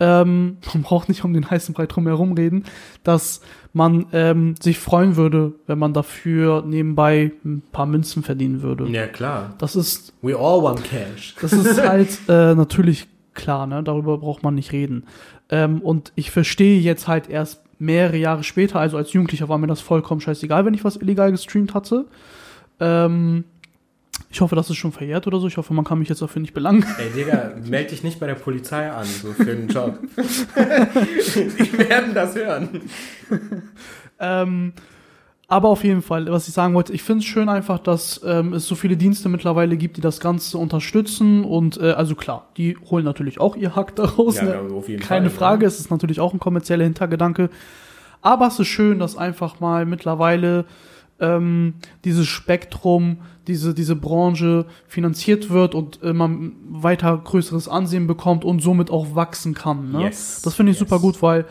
Ähm, 0.00 0.58
man 0.74 0.82
braucht 0.82 1.08
nicht 1.08 1.24
um 1.24 1.32
den 1.32 1.50
heißen 1.50 1.74
Brei 1.74 1.86
drum 1.86 2.06
herum 2.06 2.32
reden, 2.32 2.64
dass 3.04 3.40
man 3.72 4.06
ähm, 4.12 4.54
sich 4.60 4.78
freuen 4.78 5.16
würde, 5.16 5.54
wenn 5.66 5.78
man 5.78 5.94
dafür 5.94 6.62
nebenbei 6.62 7.32
ein 7.44 7.62
paar 7.72 7.86
Münzen 7.86 8.22
verdienen 8.22 8.62
würde. 8.62 8.86
Ja, 8.88 9.06
klar. 9.06 9.54
Das 9.58 9.76
ist. 9.76 10.12
We 10.22 10.36
all 10.36 10.62
want 10.62 10.84
cash. 10.84 11.34
Das 11.40 11.52
ist 11.52 11.82
halt 11.86 12.18
äh, 12.28 12.54
natürlich 12.54 13.08
klar, 13.34 13.66
ne? 13.66 13.82
Darüber 13.82 14.18
braucht 14.18 14.42
man 14.42 14.54
nicht 14.54 14.72
reden. 14.72 15.04
Ähm, 15.52 15.82
und 15.82 16.12
ich 16.16 16.30
verstehe 16.30 16.80
jetzt 16.80 17.06
halt 17.06 17.28
erst 17.28 17.60
mehrere 17.78 18.16
Jahre 18.16 18.42
später, 18.42 18.80
also 18.80 18.96
als 18.96 19.12
Jugendlicher 19.12 19.50
war 19.50 19.58
mir 19.58 19.66
das 19.66 19.82
vollkommen 19.82 20.22
scheißegal, 20.22 20.64
wenn 20.64 20.72
ich 20.72 20.82
was 20.82 20.96
illegal 20.96 21.30
gestreamt 21.30 21.74
hatte. 21.74 22.06
Ähm, 22.80 23.44
ich 24.30 24.40
hoffe, 24.40 24.56
das 24.56 24.70
ist 24.70 24.76
schon 24.76 24.92
verjährt 24.92 25.26
oder 25.26 25.38
so. 25.38 25.46
Ich 25.46 25.58
hoffe, 25.58 25.74
man 25.74 25.84
kann 25.84 25.98
mich 25.98 26.08
jetzt 26.08 26.22
dafür 26.22 26.40
nicht 26.40 26.54
belangen. 26.54 26.86
Ey, 26.98 27.10
Digga, 27.10 27.52
melde 27.68 27.90
dich 27.90 28.02
nicht 28.02 28.18
bei 28.18 28.26
der 28.26 28.34
Polizei 28.34 28.90
an, 28.90 29.04
so 29.04 29.32
für 29.32 29.50
einen 29.50 29.68
Job. 29.68 29.98
Die 30.16 31.78
werden 31.78 32.14
das 32.14 32.34
hören. 32.34 32.80
ähm, 34.18 34.72
aber 35.52 35.68
auf 35.68 35.84
jeden 35.84 36.00
Fall, 36.00 36.30
was 36.30 36.48
ich 36.48 36.54
sagen 36.54 36.72
wollte, 36.72 36.94
ich 36.94 37.02
finde 37.02 37.18
es 37.18 37.26
schön 37.26 37.50
einfach, 37.50 37.78
dass 37.78 38.22
ähm, 38.24 38.54
es 38.54 38.66
so 38.66 38.74
viele 38.74 38.96
Dienste 38.96 39.28
mittlerweile 39.28 39.76
gibt, 39.76 39.98
die 39.98 40.00
das 40.00 40.18
Ganze 40.18 40.56
unterstützen. 40.56 41.44
Und 41.44 41.76
äh, 41.76 41.90
also 41.90 42.14
klar, 42.14 42.48
die 42.56 42.74
holen 42.90 43.04
natürlich 43.04 43.38
auch 43.38 43.54
ihr 43.54 43.76
Hack 43.76 43.94
daraus. 43.96 44.36
Ja, 44.36 44.44
ne? 44.44 44.50
ja, 44.54 44.74
auf 44.74 44.88
jeden 44.88 45.02
Keine 45.02 45.28
Fall, 45.28 45.38
Frage, 45.38 45.62
ja. 45.64 45.68
es 45.68 45.78
ist 45.78 45.90
natürlich 45.90 46.20
auch 46.20 46.32
ein 46.32 46.38
kommerzieller 46.38 46.84
Hintergedanke. 46.84 47.50
Aber 48.22 48.46
es 48.46 48.58
ist 48.58 48.68
schön, 48.68 48.98
dass 48.98 49.14
einfach 49.14 49.60
mal 49.60 49.84
mittlerweile 49.84 50.64
ähm, 51.20 51.74
dieses 52.06 52.28
Spektrum, 52.28 53.18
diese, 53.46 53.74
diese 53.74 53.94
Branche 53.94 54.64
finanziert 54.88 55.50
wird 55.50 55.74
und 55.74 56.02
immer 56.02 56.30
weiter 56.70 57.20
größeres 57.22 57.68
Ansehen 57.68 58.06
bekommt 58.06 58.46
und 58.46 58.60
somit 58.60 58.90
auch 58.90 59.14
wachsen 59.14 59.52
kann. 59.52 59.92
Ne? 59.92 60.04
Yes, 60.04 60.40
Das 60.42 60.54
finde 60.54 60.72
ich 60.72 60.80
yes. 60.80 60.88
super 60.88 60.98
gut, 60.98 61.20
weil 61.20 61.44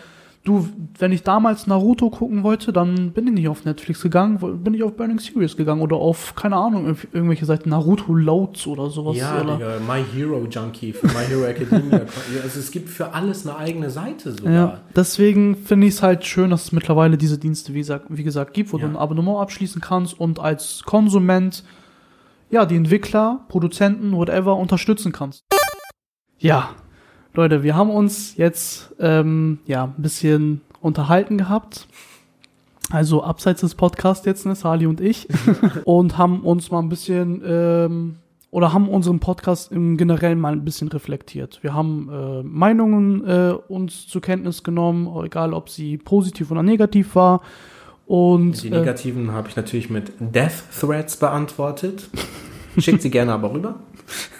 du, 0.43 0.67
wenn 0.97 1.11
ich 1.11 1.23
damals 1.23 1.67
Naruto 1.67 2.09
gucken 2.09 2.43
wollte, 2.43 2.73
dann 2.73 3.11
bin 3.11 3.27
ich 3.27 3.33
nicht 3.33 3.47
auf 3.47 3.63
Netflix 3.65 4.01
gegangen, 4.01 4.39
bin 4.63 4.73
ich 4.73 4.81
auf 4.83 4.93
Burning 4.97 5.19
Series 5.19 5.55
gegangen 5.55 5.81
oder 5.81 5.97
auf, 5.97 6.33
keine 6.35 6.55
Ahnung, 6.55 6.87
irg- 6.87 7.07
irgendwelche 7.13 7.45
Seiten, 7.45 7.69
Naruto 7.69 8.13
Loads 8.13 8.65
oder 8.67 8.89
sowas. 8.89 9.17
Ja, 9.17 9.41
oder, 9.41 9.53
Digga, 9.57 9.77
My 9.87 10.03
Hero 10.15 10.45
Junkie 10.49 10.93
für 10.93 11.07
My 11.07 11.25
Hero 11.27 11.43
Academia. 11.45 12.01
Also 12.43 12.59
es 12.59 12.71
gibt 12.71 12.89
für 12.89 13.13
alles 13.13 13.45
eine 13.47 13.55
eigene 13.57 13.89
Seite 13.89 14.31
sogar. 14.31 14.51
Ja, 14.53 14.81
deswegen 14.95 15.55
finde 15.55 15.87
ich 15.87 15.93
es 15.95 16.01
halt 16.03 16.25
schön, 16.25 16.49
dass 16.49 16.63
es 16.65 16.71
mittlerweile 16.71 17.17
diese 17.17 17.37
Dienste, 17.37 17.73
wie 17.73 17.79
gesagt, 17.79 18.05
wie 18.09 18.23
gesagt 18.23 18.53
gibt, 18.53 18.73
wo 18.73 18.77
Ja. 18.77 18.85
du 18.85 18.91
ein 18.93 18.97
Abonnement 18.97 19.37
abschließen 19.39 19.79
kannst 19.81 20.19
und 20.19 20.39
als 20.39 20.81
Konsument 20.85 21.63
ja 22.49 22.65
die 22.65 22.75
Entwickler, 22.75 23.45
Produzenten, 23.47 24.11
whatever 24.13 24.55
unterstützen 24.57 25.11
kannst. 25.11 25.43
Ja, 26.39 26.69
Leute, 27.33 27.63
wir 27.63 27.75
haben 27.75 27.89
uns 27.89 28.35
jetzt 28.35 28.91
ähm, 28.99 29.59
ja 29.65 29.85
ein 29.85 30.01
bisschen 30.01 30.61
unterhalten 30.81 31.37
gehabt. 31.37 31.87
Also 32.89 33.23
abseits 33.23 33.61
des 33.61 33.75
Podcasts 33.75 34.25
jetzt, 34.25 34.45
ne, 34.45 34.53
Sali 34.53 34.85
und 34.85 34.99
ich, 34.99 35.29
und 35.85 36.17
haben 36.17 36.41
uns 36.41 36.71
mal 36.71 36.79
ein 36.79 36.89
bisschen 36.89 37.41
ähm, 37.45 38.15
oder 38.49 38.73
haben 38.73 38.89
unseren 38.89 39.21
Podcast 39.21 39.71
im 39.71 39.95
Generellen 39.95 40.39
mal 40.39 40.51
ein 40.51 40.65
bisschen 40.65 40.89
reflektiert. 40.89 41.59
Wir 41.61 41.73
haben 41.73 42.09
äh, 42.11 42.43
Meinungen 42.43 43.25
äh, 43.25 43.53
uns 43.69 44.07
zur 44.07 44.21
Kenntnis 44.21 44.61
genommen, 44.61 45.09
egal 45.23 45.53
ob 45.53 45.69
sie 45.69 45.97
positiv 45.97 46.51
oder 46.51 46.63
negativ 46.63 47.15
war. 47.15 47.41
Und 48.07 48.61
Die 48.61 48.67
äh, 48.67 48.71
negativen 48.71 49.31
habe 49.31 49.47
ich 49.47 49.55
natürlich 49.55 49.89
mit 49.89 50.11
Death 50.19 50.63
Threats 50.77 51.15
beantwortet. 51.15 52.09
Schickt 52.77 53.01
sie 53.01 53.09
gerne 53.09 53.31
aber 53.31 53.53
rüber. 53.53 53.75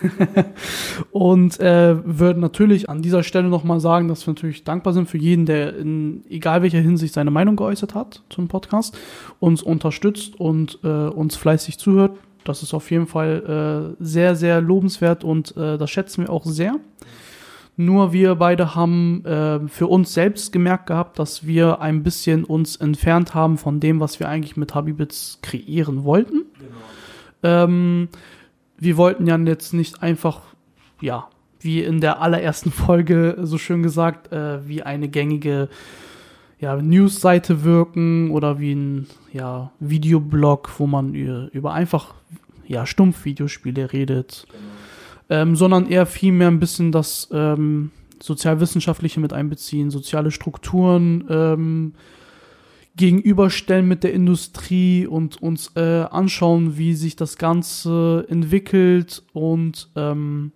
und 1.11 1.59
äh, 1.59 1.95
würden 2.05 2.39
natürlich 2.39 2.89
an 2.89 3.01
dieser 3.01 3.23
Stelle 3.23 3.47
nochmal 3.47 3.79
sagen, 3.79 4.07
dass 4.07 4.25
wir 4.25 4.33
natürlich 4.33 4.63
dankbar 4.63 4.93
sind 4.93 5.09
für 5.09 5.17
jeden, 5.17 5.45
der 5.45 5.75
in 5.77 6.23
egal 6.29 6.61
welcher 6.61 6.79
Hinsicht 6.79 7.13
seine 7.13 7.31
Meinung 7.31 7.55
geäußert 7.55 7.95
hat 7.95 8.23
zum 8.29 8.47
Podcast, 8.47 8.97
uns 9.39 9.61
unterstützt 9.61 10.39
und 10.39 10.79
äh, 10.83 10.87
uns 10.87 11.35
fleißig 11.35 11.77
zuhört. 11.77 12.17
Das 12.43 12.63
ist 12.63 12.73
auf 12.73 12.89
jeden 12.89 13.07
Fall 13.07 13.95
äh, 13.99 14.03
sehr, 14.03 14.35
sehr 14.35 14.61
lobenswert 14.61 15.23
und 15.23 15.55
äh, 15.57 15.77
das 15.77 15.89
schätzen 15.89 16.23
wir 16.23 16.31
auch 16.31 16.45
sehr. 16.45 16.75
Nur 17.77 18.13
wir 18.13 18.35
beide 18.35 18.75
haben 18.75 19.25
äh, 19.25 19.67
für 19.67 19.87
uns 19.87 20.13
selbst 20.13 20.51
gemerkt 20.51 20.87
gehabt, 20.87 21.17
dass 21.19 21.47
wir 21.47 21.81
ein 21.81 22.03
bisschen 22.03 22.43
uns 22.43 22.75
entfernt 22.75 23.33
haben 23.33 23.57
von 23.57 23.79
dem, 23.79 23.99
was 23.99 24.19
wir 24.19 24.27
eigentlich 24.27 24.57
mit 24.57 24.75
Habibits 24.75 25.39
kreieren 25.41 26.03
wollten. 26.03 26.45
Ähm, 27.43 28.09
wir 28.81 28.97
wollten 28.97 29.27
ja 29.27 29.37
jetzt 29.37 29.73
nicht 29.73 30.01
einfach, 30.01 30.41
ja, 30.99 31.29
wie 31.59 31.81
in 31.81 32.01
der 32.01 32.21
allerersten 32.21 32.71
Folge 32.71 33.37
so 33.43 33.57
schön 33.57 33.83
gesagt, 33.83 34.33
äh, 34.33 34.67
wie 34.67 34.83
eine 34.83 35.07
gängige 35.07 35.69
ja, 36.59 36.75
News-Seite 36.75 37.63
wirken 37.63 38.31
oder 38.31 38.59
wie 38.59 38.73
ein 38.73 39.07
ja, 39.31 39.71
Videoblog, 39.79 40.71
wo 40.77 40.87
man 40.87 41.13
über 41.13 41.73
einfach 41.73 42.15
ja, 42.67 42.85
Stumpf-Videospiele 42.85 43.93
redet, 43.93 44.47
ähm, 45.29 45.55
sondern 45.55 45.87
eher 45.87 46.05
vielmehr 46.05 46.47
ein 46.47 46.59
bisschen 46.59 46.91
das 46.91 47.29
ähm, 47.31 47.91
Sozialwissenschaftliche 48.21 49.19
mit 49.19 49.33
einbeziehen, 49.33 49.91
soziale 49.91 50.31
Strukturen 50.31 51.25
ähm, 51.29 51.93
gegenüberstellen 52.95 53.87
mit 53.87 54.03
der 54.03 54.13
Industrie 54.13 55.07
und 55.07 55.41
uns 55.41 55.71
äh, 55.75 56.03
anschauen, 56.03 56.77
wie 56.77 56.93
sich 56.93 57.15
das 57.15 57.37
Ganze 57.37 58.25
entwickelt 58.29 59.23
und 59.33 59.89
ähm, 59.95 60.51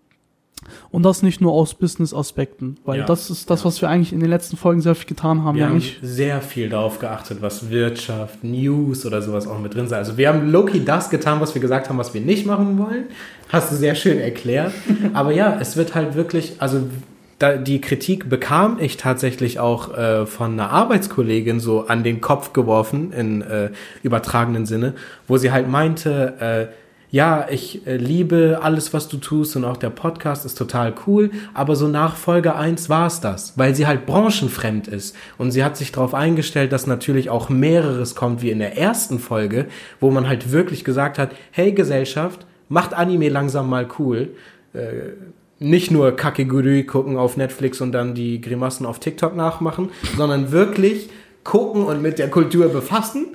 und 0.89 1.04
das 1.04 1.21
nicht 1.21 1.41
nur 1.41 1.54
aus 1.54 1.76
Business-Aspekten, 1.76 2.78
weil 2.86 3.00
Ja, 3.00 3.06
das 3.06 3.30
ist 3.30 3.50
das, 3.50 3.62
ja. 3.62 3.65
was 3.65 3.82
wir 3.82 3.89
eigentlich 3.89 4.13
in 4.13 4.19
den 4.19 4.30
letzten 4.30 4.58
Folgen 4.58 4.82
sehr 4.82 4.95
viel 4.95 5.08
getan 5.08 5.43
haben. 5.43 5.56
Wir 5.56 5.65
ja, 5.65 5.69
haben 5.69 5.84
sehr 6.02 6.41
viel 6.41 6.69
darauf 6.69 7.00
geachtet, 7.00 7.41
was 7.41 7.69
Wirtschaft, 7.69 8.43
News 8.43 9.06
oder 9.06 9.21
sowas 9.21 9.48
auch 9.48 9.60
mit 9.60 9.76
drin 9.76 9.88
sei. 9.88 9.98
Also 9.98 10.17
wir 10.17 10.30
haben 10.30 10.50
Loki 10.50 10.84
das 10.84 11.10
getan, 11.10 11.39
was 11.39 11.54
wir 11.54 11.62
gesagt 11.62 11.89
haben, 11.89 11.98
was 11.98 12.13
wir 12.13 12.21
nicht 12.21 12.45
machen 12.45 12.78
wollen. 12.80 13.06
Hast 13.50 13.71
du 13.71 13.76
sehr 13.76 13.95
schön 13.95 14.19
erklärt. 14.19 14.74
Aber 15.13 15.32
ja, 15.32 15.58
es 15.60 15.78
wird 15.78 15.93
halt 15.93 16.15
wirklich, 16.15 16.56
also 16.60 16.82
da, 17.39 17.58
die 17.58 17.82
Kritik 17.82 18.30
bekam 18.30 18.78
ich 18.80 18.98
tatsächlich 18.98 19.60
auch 19.60 19.95
äh, 19.98 20.26
von 20.26 20.54
einer 20.54 20.69
Arbeitskollegin 20.69 21.60
so 21.60 21.88
an 21.88 22.04
den 22.04 22.21
Kopf 22.21 22.54
geworfen 22.54 23.12
in 23.12 23.41
äh, 23.41 23.71
übertragenen 24.04 24.65
Sinne, 24.65 24.93
wo 25.28 25.38
sie 25.38 25.52
halt 25.52 25.67
meinte, 25.67 26.69
äh, 26.71 26.76
ja, 27.12 27.48
ich 27.50 27.86
äh, 27.88 27.98
liebe 27.98 28.60
alles, 28.62 28.93
was 28.93 29.08
du 29.08 29.17
tust 29.17 29.56
und 29.56 29.63
auch 29.63 29.78
der 29.78 29.89
Podcast 29.89 30.45
ist 30.45 30.58
total 30.58 30.93
cool, 31.08 31.32
aber 31.54 31.76
so 31.76 31.88
nach 31.88 32.15
Folge 32.15 32.56
1 32.56 32.89
war 32.89 33.08
es 33.08 33.21
das, 33.21 33.58
weil 33.58 33.76
sie 33.76 33.88
halt 33.88 34.06
branchenfremd 34.06 34.88
ist. 34.88 35.15
Und 35.38 35.52
sie 35.52 35.63
hat 35.63 35.78
sich 35.78 35.91
darauf 35.91 36.13
eingestellt, 36.13 36.71
dass 36.71 36.88
natürlich 36.88 37.30
auch 37.30 37.50
mehreres 37.50 38.15
kommt 38.15 38.41
wie 38.41 38.52
in 38.52 38.60
der 38.60 38.78
ersten 38.78 39.19
Folge, 39.19 39.67
wo 40.00 40.10
man 40.10 40.28
halt 40.28 40.52
wirklich 40.52 40.84
gesagt 40.84 41.17
hat, 41.17 41.32
hey 41.52 41.74
Gesellschaft, 41.74 42.45
macht 42.69 42.93
Anime 42.93 43.30
langsam 43.30 43.69
mal 43.69 43.88
cool, 44.00 44.32
äh, 44.74 45.13
nicht 45.65 45.91
nur 45.91 46.15
Kakegurui 46.15 46.84
gucken 46.84 47.17
auf 47.17 47.38
Netflix 47.38 47.82
und 47.82 47.91
dann 47.91 48.13
die 48.13 48.39
Grimassen 48.39 48.86
auf 48.86 48.99
TikTok 48.99 49.36
nachmachen, 49.36 49.89
sondern 50.15 50.51
wirklich 50.51 51.10
gucken 51.43 51.84
und 51.84 52.01
mit 52.01 52.19
der 52.19 52.30
Kultur 52.30 52.69
befassen. 52.69 53.28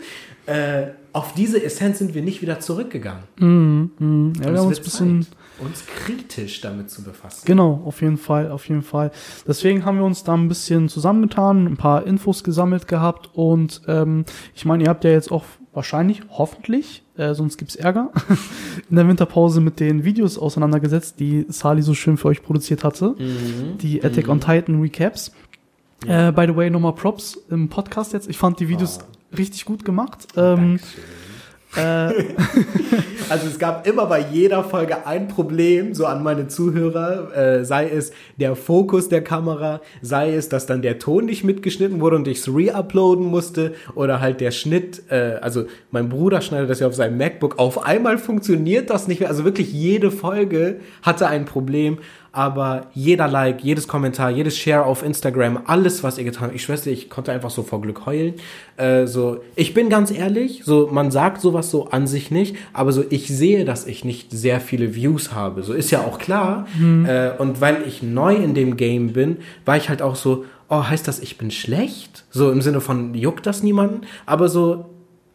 Äh, 0.46 0.88
auf 1.12 1.34
diese 1.34 1.62
Essenz 1.62 1.98
sind 1.98 2.14
wir 2.14 2.22
nicht 2.22 2.40
wieder 2.40 2.60
zurückgegangen. 2.60 3.24
Mhm, 3.38 3.90
mhm. 3.98 4.32
Ja, 4.40 4.48
Und 4.48 4.52
wir 4.52 4.52
es 4.52 4.58
haben 4.60 4.66
uns 4.68 4.78
ein 4.78 4.84
bisschen, 4.84 5.22
Zeit, 5.22 5.36
uns 5.58 5.84
kritisch 5.86 6.60
damit 6.60 6.88
zu 6.90 7.02
befassen. 7.02 7.42
genau, 7.44 7.82
auf 7.84 8.00
jeden 8.00 8.16
Fall, 8.16 8.50
auf 8.50 8.68
jeden 8.68 8.82
Fall. 8.82 9.10
Deswegen 9.46 9.84
haben 9.84 9.98
wir 9.98 10.04
uns 10.04 10.22
da 10.22 10.34
ein 10.34 10.48
bisschen 10.48 10.88
zusammengetan, 10.88 11.66
ein 11.66 11.76
paar 11.76 12.06
Infos 12.06 12.44
gesammelt 12.44 12.86
gehabt 12.86 13.28
und 13.34 13.82
ähm, 13.88 14.24
ich 14.54 14.64
meine, 14.64 14.84
ihr 14.84 14.88
habt 14.88 15.04
ja 15.04 15.10
jetzt 15.10 15.32
auch 15.32 15.44
wahrscheinlich, 15.72 16.22
hoffentlich, 16.30 17.02
äh, 17.16 17.34
sonst 17.34 17.56
gibt's 17.58 17.76
Ärger, 17.76 18.10
in 18.90 18.96
der 18.96 19.06
Winterpause 19.08 19.60
mit 19.60 19.78
den 19.80 20.04
Videos 20.04 20.38
auseinandergesetzt, 20.38 21.20
die 21.20 21.46
Sali 21.48 21.82
so 21.82 21.94
schön 21.94 22.16
für 22.16 22.28
euch 22.28 22.42
produziert 22.42 22.82
hatte. 22.84 23.14
Mhm. 23.18 23.78
die 23.78 24.02
Attack 24.04 24.28
on 24.28 24.40
Titan 24.40 24.80
Recaps. 24.80 25.32
Äh, 26.06 26.32
by 26.32 26.46
the 26.46 26.56
way, 26.56 26.70
nochmal 26.70 26.94
Props 26.94 27.38
im 27.50 27.68
Podcast 27.68 28.12
jetzt. 28.14 28.28
Ich 28.28 28.38
fand 28.38 28.58
die 28.60 28.68
Videos 28.68 28.98
Oh. 29.02 29.36
richtig 29.36 29.64
gut 29.64 29.84
gemacht. 29.84 30.26
Ähm, 30.36 30.56
Dankeschön. 30.78 31.02
Äh, 31.76 32.10
Also 33.30 33.46
es 33.46 33.60
gab 33.60 33.86
immer 33.86 34.06
bei 34.06 34.26
jeder 34.32 34.64
Folge 34.64 35.06
ein 35.06 35.28
Problem, 35.28 35.94
so 35.94 36.04
an 36.06 36.24
meine 36.24 36.48
Zuhörer, 36.48 37.32
äh, 37.32 37.64
sei 37.64 37.88
es 37.88 38.10
der 38.38 38.56
Fokus 38.56 39.08
der 39.08 39.22
Kamera, 39.22 39.80
sei 40.02 40.34
es, 40.34 40.48
dass 40.48 40.66
dann 40.66 40.82
der 40.82 40.98
Ton 40.98 41.26
nicht 41.26 41.44
mitgeschnitten 41.44 42.00
wurde 42.00 42.16
und 42.16 42.26
ich 42.26 42.38
es 42.38 42.48
re-uploaden 42.48 43.24
musste 43.24 43.74
oder 43.94 44.18
halt 44.18 44.40
der 44.40 44.50
Schnitt, 44.50 45.04
äh, 45.10 45.36
also 45.40 45.66
mein 45.92 46.08
Bruder 46.08 46.40
schneidet 46.40 46.70
das 46.70 46.80
ja 46.80 46.88
auf 46.88 46.96
seinem 46.96 47.18
MacBook, 47.18 47.60
auf 47.60 47.86
einmal 47.86 48.18
funktioniert 48.18 48.90
das 48.90 49.06
nicht 49.06 49.20
mehr, 49.20 49.28
also 49.28 49.44
wirklich 49.44 49.72
jede 49.72 50.10
Folge 50.10 50.80
hatte 51.02 51.28
ein 51.28 51.44
Problem 51.44 51.98
aber 52.32 52.86
jeder 52.94 53.26
Like, 53.26 53.62
jedes 53.64 53.88
Kommentar, 53.88 54.30
jedes 54.30 54.56
Share 54.56 54.84
auf 54.84 55.02
Instagram, 55.02 55.62
alles, 55.66 56.02
was 56.04 56.16
ihr 56.16 56.24
getan 56.24 56.44
habt, 56.44 56.54
ich 56.54 56.62
schwöre, 56.62 56.90
ich 56.90 57.10
konnte 57.10 57.32
einfach 57.32 57.50
so 57.50 57.62
vor 57.62 57.80
Glück 57.80 58.06
heulen. 58.06 58.34
Äh, 58.76 59.06
so, 59.06 59.40
ich 59.56 59.74
bin 59.74 59.88
ganz 59.88 60.10
ehrlich, 60.10 60.62
so, 60.64 60.88
man 60.92 61.10
sagt 61.10 61.40
sowas 61.40 61.70
so 61.70 61.88
an 61.88 62.06
sich 62.06 62.30
nicht, 62.30 62.56
aber 62.72 62.92
so, 62.92 63.04
ich 63.10 63.28
sehe, 63.28 63.64
dass 63.64 63.86
ich 63.86 64.04
nicht 64.04 64.30
sehr 64.30 64.60
viele 64.60 64.94
Views 64.94 65.32
habe. 65.32 65.62
So 65.62 65.72
ist 65.72 65.90
ja 65.90 66.00
auch 66.00 66.18
klar. 66.18 66.66
Mhm. 66.78 67.04
Äh, 67.06 67.32
und 67.38 67.60
weil 67.60 67.82
ich 67.86 68.02
neu 68.02 68.34
in 68.34 68.54
dem 68.54 68.76
Game 68.76 69.12
bin, 69.12 69.38
war 69.64 69.76
ich 69.76 69.88
halt 69.88 70.00
auch 70.00 70.14
so, 70.14 70.44
oh, 70.68 70.84
heißt 70.84 71.08
das, 71.08 71.18
ich 71.18 71.36
bin 71.36 71.50
schlecht? 71.50 72.24
So 72.30 72.52
im 72.52 72.62
Sinne 72.62 72.80
von, 72.80 73.14
juckt 73.14 73.46
das 73.46 73.62
niemanden? 73.64 74.02
Aber 74.24 74.48
so, 74.48 74.86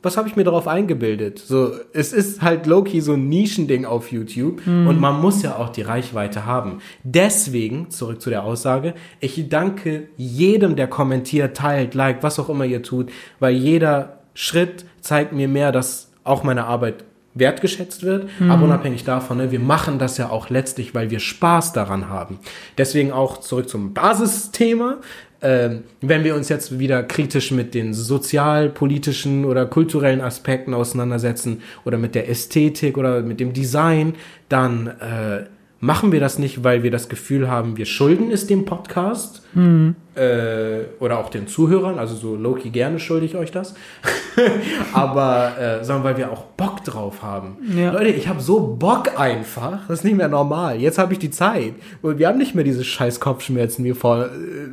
was 0.06 0.18
habe 0.18 0.30
ich 0.30 0.36
mir 0.36 0.44
darauf 0.44 0.68
eingebildet? 0.68 1.40
So, 1.40 1.72
es 1.94 2.14
ist 2.14 2.42
halt 2.42 2.68
Loki 2.68 3.02
so 3.02 3.14
ein 3.14 3.28
Nischending 3.28 3.86
auf 3.86 4.12
YouTube 4.12 4.66
mhm. 4.66 4.88
und 4.88 5.00
man 5.00 5.20
muss 5.20 5.42
ja 5.42 5.58
auch 5.58 5.70
die 5.70 5.82
Reichweite 5.82 6.46
haben. 6.46 6.80
Deswegen, 7.04 7.90
zurück 7.90 8.22
zu 8.22 8.30
der 8.30 8.44
Aussage, 8.44 8.94
ich 9.20 9.50
danke 9.50 10.08
jedem, 10.16 10.76
der 10.76 10.88
kommentiert, 10.88 11.58
teilt, 11.58 11.96
liked, 11.96 12.24
was 12.24 12.40
auch 12.40 12.50
immer 12.50 12.66
ihr 12.66 12.84
tut, 12.84 13.12
weil 13.40 13.56
jeder 13.56 14.20
Schritt 14.34 14.86
zeigt 15.02 15.34
mir 15.34 15.48
mehr, 15.48 15.72
dass 15.72 16.12
auch 16.24 16.44
meine 16.44 16.66
Arbeit 16.66 17.04
wertgeschätzt 17.36 18.04
wird, 18.04 18.30
mhm. 18.40 18.50
aber 18.50 18.64
unabhängig 18.64 19.04
davon, 19.04 19.38
ne, 19.38 19.52
wir 19.52 19.60
machen 19.60 20.00
das 20.00 20.18
ja 20.18 20.30
auch 20.30 20.50
letztlich, 20.50 20.96
weil 20.96 21.12
wir 21.12 21.20
Spaß 21.20 21.74
daran 21.74 22.10
haben. 22.10 22.40
Deswegen 22.78 23.12
auch 23.12 23.40
zurück 23.42 23.70
zum 23.70 23.94
Basisthema 23.94 24.98
ähm, 25.46 25.84
wenn 26.02 26.24
wir 26.24 26.34
uns 26.34 26.50
jetzt 26.50 26.80
wieder 26.80 27.04
kritisch 27.04 27.52
mit 27.52 27.76
den 27.76 27.94
sozialpolitischen 27.94 29.46
oder 29.46 29.68
kulturellen 29.68 30.22
Aspekten 30.22 30.74
auseinandersetzen 30.74 31.62
oder 31.86 32.00
mit 32.00 32.16
der 32.16 32.28
Ästhetik 32.28 32.98
oder 32.98 33.22
mit 33.22 33.40
dem 33.40 33.54
Design, 33.54 34.16
dann 34.50 34.88
äh, 34.88 35.44
machen 35.86 36.12
wir 36.12 36.20
das 36.20 36.40
nicht, 36.40 36.64
weil 36.64 36.82
wir 36.82 36.90
das 36.90 37.10
Gefühl 37.10 37.48
haben, 37.48 37.78
wir 37.78 37.86
schulden 37.86 38.32
es 38.32 38.48
dem 38.48 38.66
Podcast 38.66 39.44
mhm. 39.54 39.96
äh, 40.16 40.86
oder 41.00 41.20
auch 41.20 41.30
den 41.30 41.48
Zuhörern, 41.48 42.00
also 42.00 42.16
so 42.16 42.36
Loki 42.36 42.72
gerne 42.72 43.00
schulde 43.00 43.28
ich 43.28 43.36
euch 43.36 43.52
das, 43.52 43.76
aber 44.94 45.54
äh, 45.60 45.84
sondern 45.84 46.04
weil 46.04 46.18
wir 46.18 46.32
auch 46.32 46.44
Bock 46.58 46.84
drauf 46.84 47.22
haben. 47.22 47.58
Ja. 47.78 47.92
Leute, 47.92 48.10
ich 48.10 48.28
habe 48.28 48.42
so 48.42 48.76
Bock 48.80 49.20
einfach, 49.20 49.88
das 49.88 50.00
ist 50.00 50.04
nicht 50.06 50.18
mehr 50.18 50.28
normal. 50.28 50.82
Jetzt 50.82 50.98
habe 50.98 51.14
ich 51.14 51.20
die 51.20 51.30
Zeit 51.30 51.74
und 52.02 52.18
wir 52.18 52.28
haben 52.28 52.40
nicht 52.40 52.56
mehr 52.56 52.64
diese 52.64 52.84
scheiß 52.84 53.20
Kopfschmerzen 53.20 53.86
wie 53.86 53.94
vor 53.94 54.26
äh, 54.26 54.30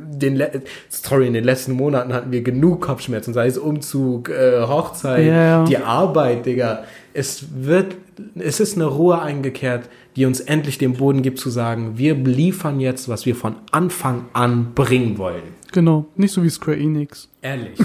den 0.07 0.35
Le 0.35 0.63
sorry 0.89 1.27
in 1.27 1.33
den 1.33 1.43
letzten 1.43 1.73
Monaten 1.73 2.11
hatten 2.11 2.31
wir 2.31 2.41
genug 2.41 2.81
Kopfschmerzen, 2.81 3.35
sei 3.35 3.45
es 3.45 3.59
Umzug, 3.59 4.29
äh, 4.29 4.63
Hochzeit, 4.63 5.27
ja, 5.27 5.43
ja. 5.43 5.63
die 5.63 5.77
Arbeit, 5.77 6.47
Digga. 6.47 6.85
Es 7.15 7.45
wird, 7.55 7.95
es 8.33 8.59
ist 8.59 8.75
eine 8.75 8.85
Ruhe 8.85 9.21
eingekehrt 9.21 9.83
die 10.15 10.25
uns 10.25 10.39
endlich 10.39 10.77
den 10.77 10.93
Boden 10.93 11.21
gibt 11.21 11.39
zu 11.39 11.49
sagen, 11.49 11.97
wir 11.97 12.15
liefern 12.15 12.79
jetzt, 12.79 13.09
was 13.09 13.25
wir 13.25 13.35
von 13.35 13.55
Anfang 13.71 14.25
an 14.33 14.73
bringen 14.73 15.17
wollen. 15.17 15.43
Genau, 15.71 16.05
nicht 16.15 16.31
so 16.31 16.43
wie 16.43 16.49
Square 16.49 16.77
Enix. 16.77 17.29
Ehrlich. 17.41 17.79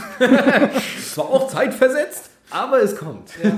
Zwar 1.13 1.31
auch 1.31 1.49
zeitversetzt, 1.49 2.31
aber 2.51 2.83
es 2.83 2.97
kommt. 2.97 3.33
Ja, 3.43 3.51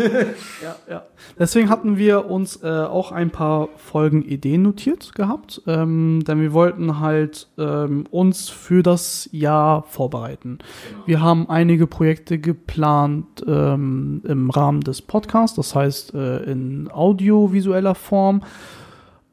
ja, 0.63 0.77
ja. 0.89 1.03
Deswegen 1.39 1.69
hatten 1.69 1.97
wir 1.97 2.27
uns 2.27 2.63
äh, 2.63 2.69
auch 2.69 3.13
ein 3.13 3.31
paar 3.31 3.69
Folgen 3.77 4.23
Ideen 4.23 4.63
notiert 4.63 5.15
gehabt, 5.15 5.63
ähm, 5.67 6.23
denn 6.27 6.41
wir 6.41 6.53
wollten 6.53 7.01
halt 7.01 7.49
ähm, 7.59 8.05
uns 8.11 8.49
für 8.49 8.83
das 8.83 9.29
Jahr 9.33 9.85
vorbereiten. 9.85 10.59
Genau. 10.89 11.07
Wir 11.07 11.23
haben 11.23 11.49
einige 11.49 11.87
Projekte 11.87 12.39
geplant 12.39 13.45
ähm, 13.47 14.23
im 14.27 14.51
Rahmen 14.51 14.81
des 14.81 15.03
Podcasts, 15.03 15.57
das 15.57 15.75
heißt 15.75 16.15
äh, 16.15 16.45
in 16.45 16.91
audiovisueller 16.91 17.95
Form, 17.95 18.43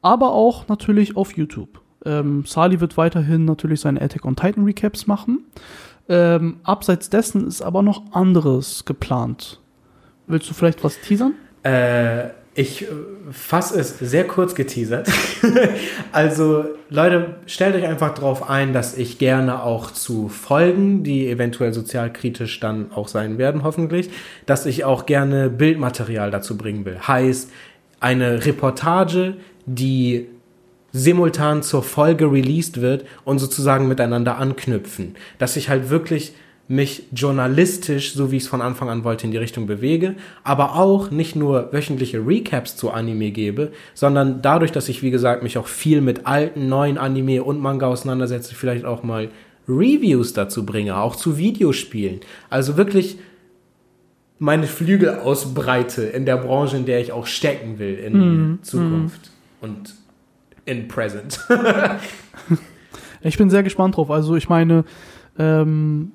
aber 0.02 0.32
auch 0.32 0.68
natürlich 0.68 1.16
auf 1.16 1.36
YouTube. 1.36 1.80
Ähm, 2.04 2.44
Sali 2.46 2.80
wird 2.80 2.96
weiterhin 2.96 3.44
natürlich 3.44 3.80
seine 3.80 4.00
Attack 4.00 4.24
on 4.24 4.36
Titan 4.36 4.64
Recaps 4.64 5.06
machen. 5.06 5.44
Ähm, 6.08 6.60
abseits 6.62 7.10
dessen 7.10 7.46
ist 7.46 7.62
aber 7.62 7.82
noch 7.82 8.12
anderes 8.12 8.84
geplant. 8.84 9.60
Willst 10.26 10.48
du 10.48 10.54
vielleicht 10.54 10.82
was 10.84 11.00
teasern? 11.00 11.34
Äh, 11.62 12.28
ich 12.54 12.86
fasse 13.30 13.78
es 13.78 13.98
sehr 14.00 14.26
kurz 14.26 14.56
geteasert. 14.56 15.08
also, 16.12 16.64
Leute, 16.90 17.36
stellt 17.46 17.76
euch 17.76 17.86
einfach 17.86 18.14
darauf 18.14 18.50
ein, 18.50 18.72
dass 18.72 18.96
ich 18.96 19.18
gerne 19.18 19.62
auch 19.62 19.92
zu 19.92 20.28
Folgen, 20.28 21.04
die 21.04 21.28
eventuell 21.28 21.72
sozialkritisch 21.72 22.58
dann 22.58 22.90
auch 22.90 23.06
sein 23.06 23.38
werden, 23.38 23.62
hoffentlich, 23.62 24.10
dass 24.46 24.66
ich 24.66 24.84
auch 24.84 25.06
gerne 25.06 25.50
Bildmaterial 25.50 26.32
dazu 26.32 26.56
bringen 26.58 26.84
will. 26.84 26.98
Heißt, 27.06 27.50
eine 28.00 28.44
Reportage, 28.44 29.36
die 29.66 30.26
simultan 30.92 31.62
zur 31.62 31.82
Folge 31.82 32.30
released 32.30 32.80
wird 32.80 33.04
und 33.24 33.38
sozusagen 33.38 33.88
miteinander 33.88 34.38
anknüpfen. 34.38 35.16
Dass 35.38 35.56
ich 35.56 35.68
halt 35.68 35.90
wirklich 35.90 36.32
mich 36.68 37.04
journalistisch, 37.12 38.12
so 38.12 38.30
wie 38.30 38.36
ich 38.36 38.42
es 38.42 38.48
von 38.48 38.60
Anfang 38.60 38.90
an 38.90 39.02
wollte, 39.02 39.24
in 39.24 39.32
die 39.32 39.38
Richtung 39.38 39.66
bewege, 39.66 40.16
aber 40.44 40.76
auch 40.76 41.10
nicht 41.10 41.34
nur 41.34 41.72
wöchentliche 41.72 42.24
Recaps 42.24 42.76
zu 42.76 42.90
Anime 42.90 43.30
gebe, 43.30 43.72
sondern 43.94 44.42
dadurch, 44.42 44.70
dass 44.70 44.90
ich, 44.90 45.02
wie 45.02 45.10
gesagt, 45.10 45.42
mich 45.42 45.56
auch 45.56 45.66
viel 45.66 46.02
mit 46.02 46.26
alten, 46.26 46.68
neuen 46.68 46.98
Anime 46.98 47.42
und 47.42 47.58
Manga 47.58 47.86
auseinandersetze, 47.86 48.54
vielleicht 48.54 48.84
auch 48.84 49.02
mal 49.02 49.30
Reviews 49.66 50.34
dazu 50.34 50.66
bringe, 50.66 50.98
auch 50.98 51.16
zu 51.16 51.38
Videospielen. 51.38 52.20
Also 52.50 52.76
wirklich 52.76 53.18
meine 54.38 54.66
Flügel 54.66 55.18
ausbreite 55.20 56.02
in 56.02 56.26
der 56.26 56.36
Branche, 56.36 56.76
in 56.76 56.86
der 56.86 57.00
ich 57.00 57.12
auch 57.12 57.26
stecken 57.26 57.78
will 57.78 57.94
in 57.94 58.12
mm, 58.52 58.62
Zukunft. 58.62 59.30
Mm. 59.60 59.64
Und 59.64 59.94
in 60.68 60.86
present. 60.86 61.40
ich 63.22 63.38
bin 63.38 63.50
sehr 63.50 63.62
gespannt 63.62 63.96
drauf. 63.96 64.10
Also 64.10 64.36
ich 64.36 64.48
meine, 64.48 64.84
ähm, 65.38 66.12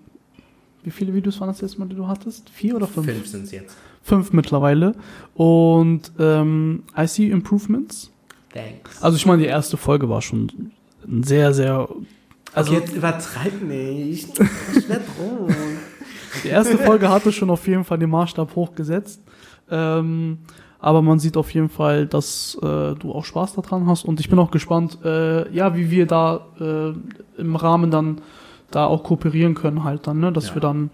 wie 0.83 0.91
viele 0.91 1.13
Videos 1.13 1.39
waren 1.39 1.49
das 1.49 1.61
jetzt 1.61 1.79
mal, 1.79 1.87
die 1.87 1.95
du 1.95 2.07
hattest? 2.07 2.49
Vier 2.49 2.75
oder 2.75 2.87
fünf? 2.87 3.07
Fünf 3.07 3.27
sind 3.27 3.45
es 3.45 3.51
jetzt. 3.51 3.75
Fünf 4.03 4.31
mittlerweile. 4.33 4.93
Und 5.33 6.11
ähm, 6.19 6.83
I 6.97 7.07
see 7.07 7.29
improvements. 7.29 8.11
Thanks. 8.53 9.01
Also 9.01 9.17
ich 9.17 9.25
meine, 9.25 9.41
die 9.41 9.47
erste 9.47 9.77
Folge 9.77 10.07
war 10.09 10.21
schon 10.21 10.71
sehr, 11.21 11.53
sehr. 11.53 11.89
Also 12.53 12.71
okay, 12.71 12.81
jetzt 12.81 12.95
übertreib 12.95 13.61
nicht. 13.63 14.39
Ich 14.77 14.89
werd 14.89 15.01
rot. 15.19 15.53
Die 16.43 16.47
erste 16.47 16.77
Folge 16.79 17.09
hatte 17.09 17.31
schon 17.31 17.49
auf 17.51 17.67
jeden 17.67 17.83
Fall 17.83 17.99
den 17.99 18.09
Maßstab 18.09 18.55
hochgesetzt. 18.55 19.21
Ähm, 19.69 20.39
aber 20.83 21.01
man 21.01 21.17
sieht 21.17 21.37
auf 21.37 21.53
jeden 21.53 21.69
Fall, 21.69 22.05
dass 22.05 22.57
äh, 22.61 22.95
du 22.95 23.13
auch 23.13 23.23
Spaß 23.23 23.53
daran 23.53 23.87
hast 23.87 24.03
und 24.03 24.19
ich 24.19 24.29
bin 24.29 24.37
auch 24.37 24.51
gespannt, 24.51 24.97
äh, 25.05 25.49
ja, 25.55 25.77
wie 25.77 25.89
wir 25.89 26.05
da 26.05 26.41
äh, 26.59 27.39
im 27.39 27.55
Rahmen 27.55 27.89
dann 27.89 28.19
da 28.69 28.85
auch 28.85 29.03
kooperieren 29.03 29.55
können 29.55 29.85
halt 29.85 30.07
dann, 30.07 30.19
ne, 30.19 30.33
dass 30.33 30.49
ja. 30.49 30.55
wir 30.55 30.61
dann 30.61 30.89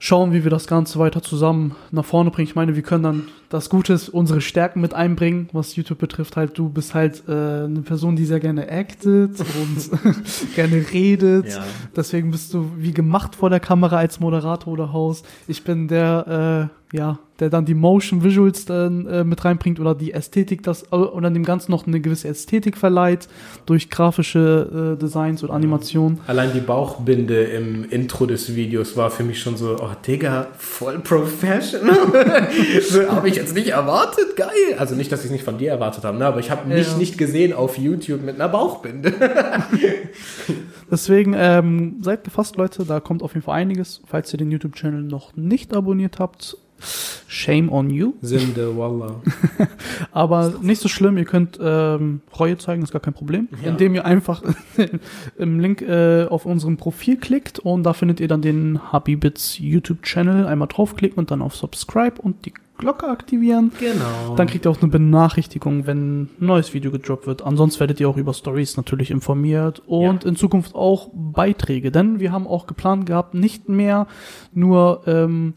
schauen, 0.00 0.32
wie 0.32 0.42
wir 0.42 0.50
das 0.50 0.66
Ganze 0.66 0.98
weiter 0.98 1.22
zusammen 1.22 1.76
nach 1.92 2.04
vorne 2.04 2.32
bringen. 2.32 2.48
Ich 2.48 2.56
meine, 2.56 2.74
wir 2.74 2.82
können 2.82 3.04
dann 3.04 3.28
das 3.48 3.70
Gute 3.70 3.92
ist, 3.92 4.08
unsere 4.08 4.40
Stärken 4.40 4.80
mit 4.80 4.92
einbringen, 4.92 5.48
was 5.52 5.76
YouTube 5.76 5.98
betrifft. 5.98 6.36
Halt, 6.36 6.58
du 6.58 6.68
bist 6.68 6.94
halt 6.94 7.22
äh, 7.28 7.30
eine 7.30 7.82
Person, 7.84 8.16
die 8.16 8.24
sehr 8.24 8.40
gerne 8.40 8.68
actet 8.68 9.38
und 9.38 10.54
gerne 10.56 10.84
redet. 10.92 11.46
Ja. 11.46 11.62
Deswegen 11.94 12.32
bist 12.32 12.52
du 12.52 12.72
wie 12.78 12.92
gemacht 12.92 13.36
vor 13.36 13.50
der 13.50 13.60
Kamera 13.60 13.98
als 13.98 14.18
Moderator 14.18 14.72
oder 14.72 14.92
Host. 14.92 15.24
Ich 15.46 15.62
bin 15.62 15.86
der, 15.86 16.70
äh, 16.72 16.81
ja, 16.92 17.18
der 17.40 17.48
dann 17.48 17.64
die 17.64 17.74
Motion 17.74 18.22
Visuals 18.22 18.66
dann 18.66 19.06
äh, 19.06 19.24
mit 19.24 19.44
reinbringt 19.44 19.80
oder 19.80 19.94
die 19.94 20.12
Ästhetik, 20.12 20.62
das 20.62 20.84
äh, 20.92 20.96
oder 20.96 21.30
dem 21.30 21.42
Ganzen 21.42 21.72
noch 21.72 21.86
eine 21.86 22.00
gewisse 22.00 22.28
Ästhetik 22.28 22.76
verleiht 22.76 23.28
durch 23.64 23.88
grafische 23.88 24.94
äh, 24.94 25.00
Designs 25.00 25.42
oder 25.42 25.54
Animationen. 25.54 26.20
Allein 26.26 26.52
die 26.52 26.60
Bauchbinde 26.60 27.42
im 27.44 27.88
Intro 27.88 28.26
des 28.26 28.54
Videos 28.54 28.96
war 28.96 29.10
für 29.10 29.24
mich 29.24 29.40
schon 29.40 29.56
so, 29.56 29.76
oh 29.80 29.90
Digga, 30.06 30.48
voll 30.58 30.98
professional. 30.98 31.96
so, 32.88 33.10
habe 33.10 33.28
ich 33.28 33.36
jetzt 33.36 33.54
nicht 33.54 33.68
erwartet, 33.68 34.36
geil. 34.36 34.76
Also 34.78 34.94
nicht, 34.94 35.10
dass 35.10 35.20
ich 35.20 35.26
es 35.26 35.32
nicht 35.32 35.44
von 35.44 35.56
dir 35.56 35.70
erwartet 35.70 36.04
habe, 36.04 36.18
ne? 36.18 36.26
aber 36.26 36.40
ich 36.40 36.50
habe 36.50 36.68
mich 36.68 36.86
ja. 36.86 36.96
nicht 36.98 37.16
gesehen 37.16 37.54
auf 37.54 37.78
YouTube 37.78 38.22
mit 38.22 38.34
einer 38.34 38.50
Bauchbinde. 38.50 39.14
Deswegen 40.90 41.34
ähm, 41.34 41.96
seid 42.02 42.22
gefasst, 42.22 42.56
Leute, 42.56 42.84
da 42.84 43.00
kommt 43.00 43.22
auf 43.22 43.32
jeden 43.32 43.44
Fall 43.44 43.54
einiges. 43.54 44.02
Falls 44.06 44.32
ihr 44.34 44.36
den 44.36 44.50
YouTube-Channel 44.50 45.02
noch 45.02 45.34
nicht 45.34 45.74
abonniert 45.74 46.18
habt, 46.18 46.58
Shame 47.28 47.70
on 47.70 47.88
you. 47.90 48.14
Sinde, 48.20 48.76
Wallah. 48.76 49.20
Aber 50.12 50.54
nicht 50.60 50.80
so 50.82 50.88
schlimm, 50.88 51.16
ihr 51.16 51.24
könnt 51.24 51.58
ähm, 51.62 52.20
Reue 52.38 52.58
zeigen, 52.58 52.82
ist 52.82 52.92
gar 52.92 53.00
kein 53.00 53.14
Problem. 53.14 53.48
Ja. 53.62 53.70
Indem 53.70 53.94
ihr 53.94 54.04
einfach 54.04 54.42
im 55.38 55.60
Link 55.60 55.80
äh, 55.82 56.26
auf 56.26 56.44
unserem 56.46 56.76
Profil 56.76 57.16
klickt 57.16 57.58
und 57.58 57.84
da 57.84 57.92
findet 57.92 58.20
ihr 58.20 58.28
dann 58.28 58.42
den 58.42 58.92
Habibits 58.92 59.58
YouTube-Channel. 59.58 60.46
Einmal 60.46 60.68
draufklicken 60.68 61.18
und 61.18 61.30
dann 61.30 61.40
auf 61.42 61.56
Subscribe 61.56 62.20
und 62.20 62.44
die 62.46 62.52
Glocke 62.78 63.06
aktivieren. 63.06 63.70
Genau. 63.78 64.34
Dann 64.36 64.48
kriegt 64.48 64.66
ihr 64.66 64.70
auch 64.70 64.80
eine 64.82 64.90
Benachrichtigung, 64.90 65.86
wenn 65.86 66.22
ein 66.22 66.30
neues 66.40 66.74
Video 66.74 66.90
gedroppt 66.90 67.26
wird. 67.26 67.42
Ansonsten 67.42 67.78
werdet 67.80 68.00
ihr 68.00 68.08
auch 68.08 68.16
über 68.16 68.34
Stories 68.34 68.76
natürlich 68.76 69.10
informiert 69.12 69.82
und 69.86 70.24
Ja. 70.24 70.28
in 70.28 70.36
Zukunft 70.36 70.74
auch 70.74 71.10
Beiträge. 71.14 71.92
Denn 71.92 72.18
wir 72.18 72.32
haben 72.32 72.46
auch 72.46 72.66
geplant 72.66 73.06
gehabt, 73.06 73.34
nicht 73.34 73.68
mehr 73.68 74.08
nur 74.52 75.02
ähm, 75.06 75.54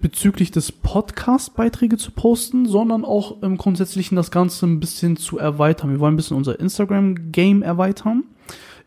bezüglich 0.00 0.50
des 0.50 0.70
Podcasts 0.70 1.50
Beiträge 1.50 1.96
zu 1.96 2.12
posten, 2.12 2.66
sondern 2.66 3.04
auch 3.04 3.42
im 3.42 3.56
Grundsätzlichen 3.56 4.16
das 4.16 4.30
Ganze 4.30 4.66
ein 4.66 4.80
bisschen 4.80 5.16
zu 5.16 5.38
erweitern. 5.38 5.90
Wir 5.90 6.00
wollen 6.00 6.14
ein 6.14 6.16
bisschen 6.16 6.36
unser 6.36 6.58
Instagram-Game 6.60 7.62
erweitern, 7.62 8.24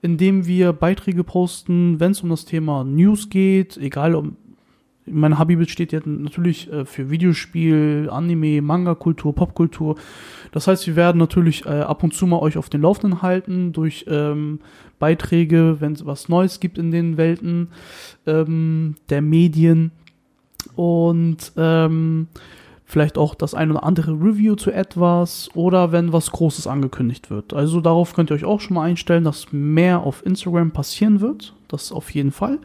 indem 0.02 0.46
wir 0.46 0.74
Beiträge 0.74 1.24
posten, 1.24 2.00
wenn 2.00 2.12
es 2.12 2.22
um 2.22 2.30
das 2.30 2.46
Thema 2.46 2.84
News 2.84 3.30
geht, 3.30 3.78
egal 3.78 4.16
um 4.16 4.38
mein 5.06 5.40
Habibit 5.40 5.70
steht 5.70 5.92
ja 5.92 6.00
natürlich 6.06 6.72
äh, 6.72 6.86
für 6.86 7.10
Videospiel, 7.10 8.10
Anime, 8.12 8.62
Manga-Kultur, 8.62 9.34
Popkultur. 9.34 9.96
Das 10.52 10.68
heißt, 10.68 10.86
wir 10.88 10.96
werden 10.96 11.18
natürlich 11.18 11.66
äh, 11.66 11.70
ab 11.70 12.04
und 12.04 12.14
zu 12.14 12.28
mal 12.28 12.40
euch 12.40 12.58
auf 12.58 12.70
den 12.70 12.82
Laufenden 12.82 13.22
halten 13.22 13.74
durch 13.74 14.06
ähm, 14.08 14.60
Beiträge, 15.00 15.78
wenn 15.80 15.94
es 15.94 16.06
was 16.06 16.30
Neues 16.30 16.60
gibt 16.60 16.78
in 16.78 16.92
den 16.92 17.18
Welten 17.18 17.70
ähm, 18.28 18.96
der 19.10 19.22
Medien 19.22 19.92
und 20.76 21.52
ähm, 21.58 22.28
vielleicht 22.86 23.18
auch 23.18 23.36
das 23.36 23.54
ein 23.54 23.72
oder 23.72 23.84
andere 23.84 24.12
Review 24.12 24.56
zu 24.56 24.72
etwas 24.72 25.50
oder 25.56 25.92
wenn 25.92 26.12
was 26.12 26.32
Großes 26.32 26.68
angekündigt 26.68 27.30
wird. 27.30 27.54
Also 27.54 27.80
darauf 27.80 28.14
könnt 28.14 28.30
ihr 28.30 28.36
euch 28.36 28.46
auch 28.46 28.60
schon 28.60 28.76
mal 28.76 28.84
einstellen, 28.84 29.24
dass 29.24 29.52
mehr 29.52 30.02
auf 30.02 30.26
Instagram 30.26 30.72
passieren 30.72 31.22
wird. 31.22 31.54
Das 31.70 31.92
auf 31.92 32.10
jeden 32.12 32.32
Fall. 32.32 32.60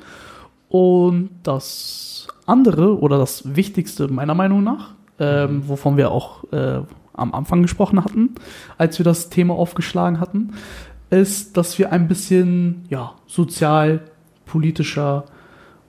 Und 0.69 1.31
das 1.45 2.27
andere 2.45 2.99
oder 2.99 3.19
das 3.19 3.55
Wichtigste 3.55 4.09
meiner 4.09 4.35
Meinung 4.35 4.65
nach, 4.65 4.95
ähm, 5.21 5.63
wovon 5.69 5.97
wir 5.97 6.11
auch 6.11 6.45
äh, 6.53 6.81
am 7.13 7.33
Anfang 7.33 7.63
gesprochen 7.63 8.05
hatten, 8.05 8.35
als 8.79 8.99
wir 8.99 9.05
das 9.05 9.31
Thema 9.31 9.55
aufgeschlagen 9.55 10.21
hatten, 10.21 10.55
ist, 11.09 11.57
dass 11.57 11.79
wir 11.79 11.93
ein 11.93 12.09
bisschen 12.09 12.85
ja, 12.91 13.13
sozial, 13.27 14.03
politischer 14.45 15.25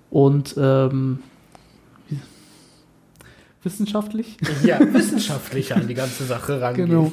und 0.09 0.55
ähm, 0.57 1.19
wissenschaftlich 3.63 4.37
ja, 4.63 4.79
wissenschaftlicher 4.93 5.75
an 5.75 5.87
die 5.87 5.93
ganze 5.93 6.23
Sache 6.23 6.61
rangehen. 6.61 6.89
Genau. 6.89 7.11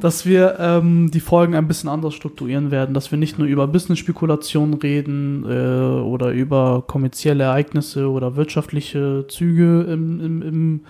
Dass 0.00 0.26
wir 0.26 0.56
ähm, 0.58 1.10
die 1.10 1.20
Folgen 1.20 1.54
ein 1.54 1.66
bisschen 1.66 1.88
anders 1.88 2.14
strukturieren 2.14 2.70
werden, 2.70 2.94
dass 2.94 3.10
wir 3.10 3.18
nicht 3.18 3.38
nur 3.38 3.48
über 3.48 3.66
Business-Spekulationen 3.66 4.74
reden 4.74 5.44
äh, 5.44 6.02
oder 6.02 6.32
über 6.32 6.84
kommerzielle 6.86 7.44
Ereignisse 7.44 8.10
oder 8.10 8.36
wirtschaftliche 8.36 9.26
Züge 9.28 9.82
im, 9.82 10.20
im, 10.20 10.42
im, 10.42 10.80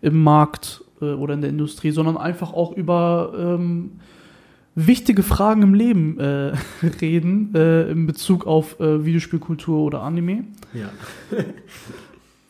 im 0.00 0.22
Markt 0.22 0.82
äh, 1.00 1.12
oder 1.12 1.34
in 1.34 1.40
der 1.40 1.50
Industrie, 1.50 1.90
sondern 1.90 2.16
einfach 2.16 2.52
auch 2.52 2.72
über 2.72 3.32
ähm, 3.36 3.92
wichtige 4.74 5.22
Fragen 5.22 5.62
im 5.62 5.74
Leben 5.74 6.18
äh, 6.18 6.52
reden 7.00 7.54
äh, 7.54 7.90
in 7.90 8.06
Bezug 8.06 8.46
auf 8.46 8.80
äh, 8.80 9.04
Videospielkultur 9.04 9.80
oder 9.80 10.02
Anime. 10.02 10.44
Ja. 10.72 10.90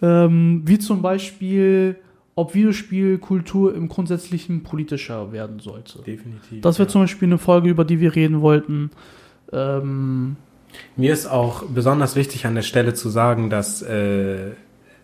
Ähm, 0.04 0.62
wie 0.64 0.78
zum 0.78 1.02
Beispiel, 1.02 1.96
ob 2.34 2.54
Videospielkultur 2.54 3.74
im 3.74 3.88
Grundsätzlichen 3.88 4.62
politischer 4.62 5.32
werden 5.32 5.60
sollte. 5.60 6.00
Definitiv. 6.00 6.60
Das 6.60 6.78
wäre 6.78 6.88
ja. 6.88 6.92
zum 6.92 7.02
Beispiel 7.02 7.28
eine 7.28 7.38
Folge, 7.38 7.70
über 7.70 7.84
die 7.84 8.00
wir 8.00 8.14
reden 8.14 8.42
wollten. 8.42 8.90
Ähm, 9.52 10.36
Mir 10.96 11.12
ist 11.12 11.26
auch 11.26 11.62
besonders 11.62 12.16
wichtig 12.16 12.44
an 12.46 12.54
der 12.54 12.62
Stelle 12.62 12.94
zu 12.94 13.08
sagen, 13.08 13.50
dass 13.50 13.82
äh, 13.82 14.50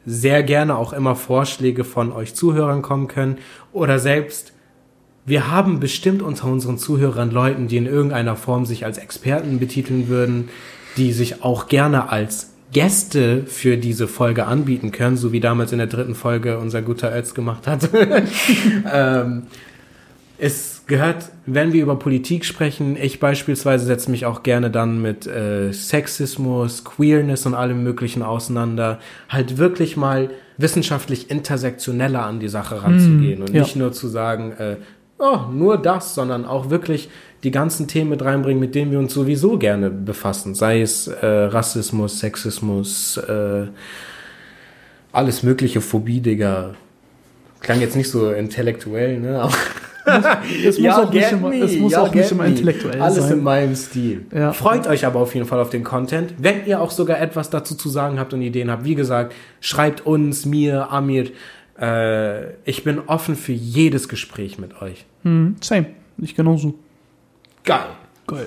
sehr 0.04 0.42
gerne 0.42 0.76
auch 0.76 0.92
immer 0.92 1.14
Vorschläge 1.14 1.84
von 1.84 2.12
euch 2.12 2.34
Zuhörern 2.34 2.82
kommen 2.82 3.08
können 3.08 3.38
oder 3.72 3.98
selbst 3.98 4.52
wir 5.26 5.50
haben 5.50 5.80
bestimmt 5.80 6.22
unter 6.22 6.46
unseren 6.46 6.78
Zuhörern 6.78 7.30
Leuten, 7.30 7.68
die 7.68 7.76
in 7.76 7.86
irgendeiner 7.86 8.36
Form 8.36 8.64
sich 8.64 8.84
als 8.84 8.98
Experten 8.98 9.60
betiteln 9.60 10.08
würden, 10.08 10.48
die 10.96 11.12
sich 11.12 11.44
auch 11.44 11.68
gerne 11.68 12.08
als 12.08 12.49
Gäste 12.72 13.44
für 13.46 13.76
diese 13.76 14.06
Folge 14.06 14.46
anbieten 14.46 14.92
können, 14.92 15.16
so 15.16 15.32
wie 15.32 15.40
damals 15.40 15.72
in 15.72 15.78
der 15.78 15.86
dritten 15.86 16.14
Folge 16.14 16.58
unser 16.58 16.82
guter 16.82 17.16
Ötz 17.16 17.34
gemacht 17.34 17.66
hat. 17.66 17.88
ähm, 18.92 19.42
es 20.38 20.84
gehört, 20.86 21.30
wenn 21.46 21.72
wir 21.72 21.82
über 21.82 21.96
Politik 21.96 22.44
sprechen, 22.44 22.96
ich 22.96 23.20
beispielsweise 23.20 23.84
setze 23.84 24.10
mich 24.10 24.24
auch 24.24 24.42
gerne 24.42 24.70
dann 24.70 25.02
mit 25.02 25.26
äh, 25.26 25.72
Sexismus, 25.72 26.84
Queerness 26.84 27.44
und 27.46 27.54
allem 27.54 27.82
Möglichen 27.82 28.22
auseinander, 28.22 29.00
halt 29.28 29.58
wirklich 29.58 29.96
mal 29.96 30.30
wissenschaftlich 30.56 31.30
intersektioneller 31.30 32.24
an 32.24 32.40
die 32.40 32.48
Sache 32.48 32.82
ranzugehen 32.82 33.42
und 33.42 33.52
ja. 33.52 33.62
nicht 33.62 33.76
nur 33.76 33.92
zu 33.92 34.08
sagen, 34.08 34.52
äh, 34.52 34.76
oh, 35.20 35.40
nur 35.52 35.78
das, 35.78 36.14
sondern 36.14 36.44
auch 36.44 36.70
wirklich 36.70 37.08
die 37.44 37.50
ganzen 37.50 37.86
Themen 37.86 38.10
mit 38.10 38.24
reinbringen, 38.24 38.60
mit 38.60 38.74
denen 38.74 38.90
wir 38.90 38.98
uns 38.98 39.14
sowieso 39.14 39.56
gerne 39.58 39.90
befassen, 39.90 40.54
sei 40.54 40.82
es 40.82 41.06
äh, 41.06 41.26
Rassismus, 41.26 42.18
Sexismus, 42.18 43.16
äh, 43.16 43.66
alles 45.12 45.42
mögliche 45.42 45.80
Phobie, 45.80 46.20
Digga. 46.20 46.74
Klang 47.60 47.80
jetzt 47.80 47.96
nicht 47.96 48.10
so 48.10 48.30
intellektuell, 48.30 49.20
ne? 49.20 49.40
Aber 49.40 49.52
es 50.66 50.78
muss 50.78 50.94
auch 50.94 51.12
nicht 51.12 51.32
immer, 51.32 51.48
me, 51.48 51.58
es 51.62 51.76
muss 51.76 51.92
ja, 51.92 52.02
auch 52.02 52.14
nicht 52.14 52.30
immer 52.30 52.44
me. 52.44 52.50
intellektuell 52.50 53.00
Alles 53.00 53.18
in 53.18 53.28
sein. 53.28 53.42
meinem 53.42 53.76
Stil. 53.76 54.26
Ja. 54.34 54.52
Freut 54.52 54.86
euch 54.86 55.04
aber 55.04 55.20
auf 55.20 55.34
jeden 55.34 55.46
Fall 55.46 55.60
auf 55.60 55.70
den 55.70 55.84
Content. 55.84 56.34
Wenn 56.38 56.66
ihr 56.66 56.80
auch 56.80 56.90
sogar 56.90 57.20
etwas 57.20 57.50
dazu 57.50 57.74
zu 57.74 57.88
sagen 57.88 58.18
habt 58.18 58.32
und 58.32 58.42
Ideen 58.42 58.70
habt, 58.70 58.84
wie 58.84 58.94
gesagt, 58.94 59.34
schreibt 59.60 60.06
uns, 60.06 60.46
mir, 60.46 60.90
Amir. 60.90 61.30
Äh, 61.80 62.54
ich 62.64 62.84
bin 62.84 63.00
offen 63.06 63.36
für 63.36 63.52
jedes 63.52 64.08
Gespräch 64.08 64.58
mit 64.58 64.80
euch. 64.82 65.06
Hm, 65.22 65.56
same. 65.60 65.86
Ich 66.18 66.34
genauso. 66.34 66.74
Geil. 67.64 67.86
Geil. 68.26 68.46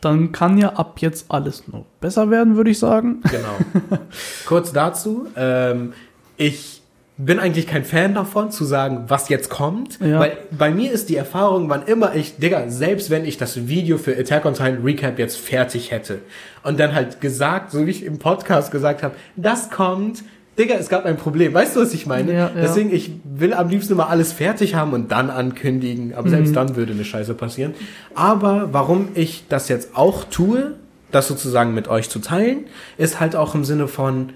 Dann 0.00 0.32
kann 0.32 0.58
ja 0.58 0.74
ab 0.74 0.98
jetzt 1.00 1.26
alles 1.30 1.66
noch 1.68 1.86
besser 2.00 2.30
werden, 2.30 2.56
würde 2.56 2.70
ich 2.70 2.78
sagen. 2.78 3.22
Genau. 3.30 3.98
Kurz 4.46 4.72
dazu. 4.72 5.26
Ähm, 5.34 5.94
ich 6.36 6.82
bin 7.16 7.38
eigentlich 7.38 7.66
kein 7.66 7.84
Fan 7.84 8.14
davon, 8.14 8.50
zu 8.50 8.64
sagen, 8.64 9.04
was 9.08 9.28
jetzt 9.28 9.48
kommt. 9.48 10.00
Ja. 10.00 10.18
Weil 10.18 10.36
bei 10.50 10.70
mir 10.70 10.90
ist 10.90 11.08
die 11.08 11.16
Erfahrung, 11.16 11.68
wann 11.68 11.84
immer 11.86 12.14
ich, 12.14 12.36
Digga, 12.36 12.68
selbst 12.68 13.08
wenn 13.08 13.24
ich 13.24 13.38
das 13.38 13.68
Video 13.68 13.98
für 13.98 14.16
Attack 14.18 14.44
on 14.44 14.54
Titan 14.54 14.82
Recap 14.82 15.18
jetzt 15.18 15.38
fertig 15.38 15.90
hätte 15.90 16.18
und 16.64 16.80
dann 16.80 16.94
halt 16.94 17.20
gesagt, 17.20 17.70
so 17.70 17.86
wie 17.86 17.90
ich 17.90 18.04
im 18.04 18.18
Podcast 18.18 18.72
gesagt 18.72 19.02
habe, 19.02 19.14
das 19.36 19.70
kommt, 19.70 20.24
Digga, 20.58 20.74
es 20.76 20.88
gab 20.88 21.04
ein 21.04 21.16
Problem. 21.16 21.52
Weißt 21.52 21.74
du, 21.74 21.80
was 21.80 21.92
ich 21.94 22.06
meine? 22.06 22.32
Ja, 22.32 22.38
ja. 22.38 22.50
Deswegen, 22.54 22.92
ich 22.94 23.10
will 23.24 23.52
am 23.54 23.68
liebsten 23.68 23.92
immer 23.94 24.08
alles 24.08 24.32
fertig 24.32 24.74
haben 24.76 24.92
und 24.92 25.10
dann 25.10 25.30
ankündigen. 25.30 26.14
Aber 26.14 26.26
Mhm. 26.28 26.30
selbst 26.30 26.56
dann 26.56 26.76
würde 26.76 26.92
eine 26.92 27.04
Scheiße 27.04 27.34
passieren. 27.34 27.74
Aber 28.14 28.68
warum 28.72 29.08
ich 29.14 29.44
das 29.48 29.68
jetzt 29.68 29.96
auch 29.96 30.24
tue, 30.24 30.76
das 31.10 31.26
sozusagen 31.28 31.74
mit 31.74 31.88
euch 31.88 32.08
zu 32.08 32.20
teilen, 32.20 32.66
ist 32.98 33.18
halt 33.20 33.34
auch 33.36 33.54
im 33.54 33.64
Sinne 33.64 33.88
von 33.88 34.30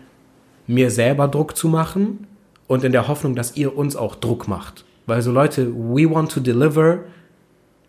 mir 0.66 0.90
selber 0.90 1.28
Druck 1.28 1.56
zu 1.56 1.68
machen 1.68 2.26
und 2.66 2.84
in 2.84 2.92
der 2.92 3.08
Hoffnung, 3.08 3.34
dass 3.34 3.56
ihr 3.56 3.76
uns 3.76 3.94
auch 3.96 4.14
Druck 4.16 4.48
macht. 4.48 4.84
Weil 5.06 5.22
so 5.22 5.30
Leute, 5.32 5.72
we 5.72 6.10
want 6.10 6.30
to 6.32 6.40
deliver, 6.40 6.98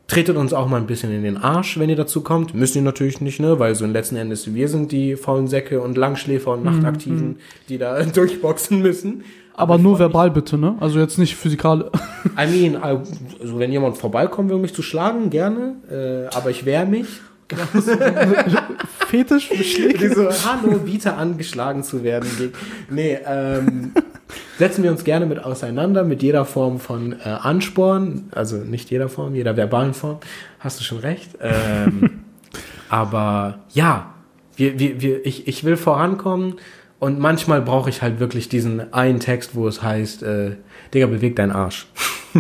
tretet 0.10 0.36
uns 0.36 0.52
auch 0.54 0.68
mal 0.68 0.78
ein 0.78 0.88
bisschen 0.88 1.14
in 1.14 1.24
den 1.24 1.38
Arsch, 1.38 1.80
wenn 1.80 1.90
ihr 1.90 1.96
dazu 1.96 2.22
kommt. 2.22 2.54
Müsst 2.54 2.76
ihr 2.76 2.82
natürlich 2.82 3.22
nicht, 3.22 3.40
ne? 3.40 3.60
Weil 3.60 3.76
so 3.76 3.86
in 3.86 3.94
letzten 3.94 4.18
Endes 4.18 4.54
wir 4.54 4.68
sind 4.68 4.92
die 4.92 5.16
faulen 5.16 5.48
Säcke 5.48 5.80
und 5.82 5.98
Langschläfer 5.98 6.52
und 6.52 6.66
Nachtaktiven, 6.66 7.38
die 7.70 7.78
da 7.78 8.04
durchboxen 8.04 8.82
müssen. 8.82 9.24
Aber 9.54 9.76
ich 9.76 9.82
nur 9.82 10.00
verbal 10.00 10.32
bitte, 10.32 10.58
ne? 10.58 10.76
Also 10.80 11.00
jetzt 11.00 11.18
nicht 11.18 11.36
physikal. 11.36 11.90
I 12.38 12.48
mean, 12.48 12.76
I- 12.76 13.00
also 13.42 13.60
wenn 13.60 13.72
jemand 13.72 13.98
vorbeikommen 13.98 14.50
will, 14.50 14.56
um 14.56 14.62
mich 14.62 14.74
zu 14.74 14.82
schlagen, 14.82 15.30
gerne. 15.30 15.76
Äh, 16.32 16.36
aber 16.36 16.50
ich 16.50 16.66
wehre 16.66 16.86
mich. 16.86 17.08
Fetisch. 19.08 19.50
Die 19.50 20.08
so, 20.08 20.30
hallo, 20.30 20.78
biete 20.80 21.14
an, 21.16 21.38
geschlagen 21.38 21.84
zu 21.84 22.04
werden. 22.04 22.30
Nee, 22.90 23.18
ähm, 23.26 23.92
setzen 24.58 24.84
wir 24.84 24.92
uns 24.92 25.04
gerne 25.04 25.26
mit 25.26 25.44
auseinander, 25.44 26.04
mit 26.04 26.22
jeder 26.22 26.46
Form 26.46 26.80
von 26.80 27.14
äh, 27.14 27.24
Ansporn. 27.24 28.30
Also 28.32 28.58
nicht 28.58 28.90
jeder 28.92 29.10
Form, 29.10 29.36
jeder 29.36 29.58
verbalen 29.58 29.94
Form. 29.94 30.20
Hast 30.60 30.80
du 30.80 30.84
schon 30.84 31.00
recht. 31.00 31.32
Ähm, 31.42 32.22
aber 32.90 33.60
ja, 33.70 34.14
wir, 34.56 34.80
wir, 34.80 35.02
wir, 35.02 35.26
ich, 35.26 35.48
ich 35.48 35.64
will 35.64 35.78
vorankommen 35.78 36.56
und 37.00 37.20
manchmal 37.20 37.62
brauche 37.62 37.90
ich 37.90 38.02
halt 38.02 38.20
wirklich 38.20 38.50
diesen 38.50 38.94
einen 38.94 39.20
Text, 39.20 39.56
wo 39.56 39.68
es 39.68 39.82
heißt, 39.82 40.24
äh, 40.24 40.58
Digga, 40.94 41.08
beweg 41.08 41.36
deinen 41.36 41.52
Arsch. 41.52 41.88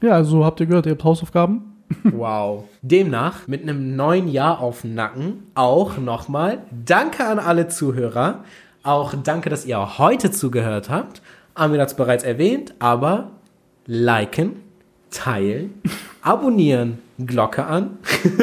Ja, 0.00 0.12
also 0.12 0.44
habt 0.44 0.60
ihr 0.60 0.66
gehört, 0.66 0.86
ihr 0.86 0.92
habt 0.92 1.04
Hausaufgaben. 1.04 1.66
Wow. 2.04 2.66
Demnach, 2.82 3.48
mit 3.48 3.62
einem 3.62 3.96
neuen 3.96 4.28
Jahr 4.28 4.60
auf 4.60 4.82
dem 4.82 4.94
Nacken, 4.94 5.42
auch 5.56 5.98
nochmal, 5.98 6.58
danke 6.70 7.26
an 7.26 7.40
alle 7.40 7.66
Zuhörer. 7.66 8.44
Auch 8.82 9.14
danke, 9.22 9.50
dass 9.50 9.66
ihr 9.66 9.98
heute 9.98 10.30
zugehört 10.30 10.88
habt. 10.88 11.20
Amir 11.54 11.82
hat 11.82 11.88
es 11.88 11.94
bereits 11.94 12.24
erwähnt, 12.24 12.74
aber 12.78 13.30
liken, 13.86 14.56
teilen, 15.10 15.74
abonnieren, 16.22 16.98
Glocke 17.18 17.64
an. 17.64 17.98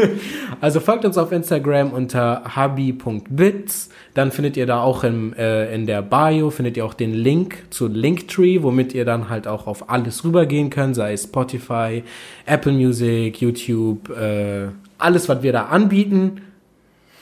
also 0.61 0.79
folgt 0.79 1.05
uns 1.05 1.17
auf 1.17 1.31
Instagram 1.31 1.91
unter 1.91 2.55
hubby.bits. 2.55 3.89
Dann 4.13 4.31
findet 4.31 4.57
ihr 4.57 4.67
da 4.67 4.81
auch 4.81 5.03
im, 5.03 5.33
äh, 5.33 5.73
in 5.73 5.87
der 5.87 6.03
Bio, 6.03 6.51
findet 6.51 6.77
ihr 6.77 6.85
auch 6.85 6.93
den 6.93 7.13
Link 7.13 7.63
zu 7.71 7.87
Linktree, 7.87 8.61
womit 8.61 8.93
ihr 8.93 9.05
dann 9.05 9.29
halt 9.29 9.47
auch 9.47 9.65
auf 9.65 9.89
alles 9.89 10.23
rübergehen 10.23 10.69
könnt, 10.69 10.95
sei 10.95 11.13
es 11.13 11.23
Spotify, 11.23 12.03
Apple 12.45 12.73
Music, 12.73 13.41
YouTube, 13.41 14.09
äh, 14.09 14.67
alles, 14.99 15.27
was 15.29 15.41
wir 15.41 15.53
da 15.53 15.63
anbieten. 15.65 16.41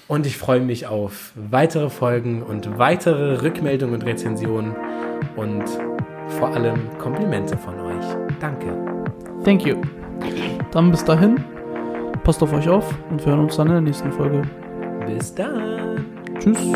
Und 0.07 0.27
ich 0.27 0.37
freue 0.37 0.59
mich 0.59 0.85
auf 0.85 1.31
weitere 1.35 1.89
Folgen 1.89 2.43
und 2.43 2.77
weitere 2.77 3.41
Rückmeldungen 3.41 3.95
und 3.95 4.05
Rezensionen 4.05 4.75
und 5.35 5.63
vor 6.39 6.49
allem 6.49 6.95
Komplimente 6.99 7.57
von 7.57 7.79
euch. 7.79 8.05
Danke. 8.39 8.67
Thank 9.43 9.65
you. 9.65 9.77
Dann 10.71 10.91
bis 10.91 11.03
dahin. 11.03 11.43
Passt 12.23 12.41
auf 12.43 12.53
euch 12.53 12.67
auf 12.67 12.93
und 13.09 13.23
wir 13.25 13.33
hören 13.33 13.45
uns 13.45 13.55
dann 13.55 13.67
in 13.67 13.73
der 13.73 13.81
nächsten 13.81 14.11
Folge. 14.11 14.43
Bis 15.05 15.33
dann. 15.33 16.05
Tschüss. 16.39 16.73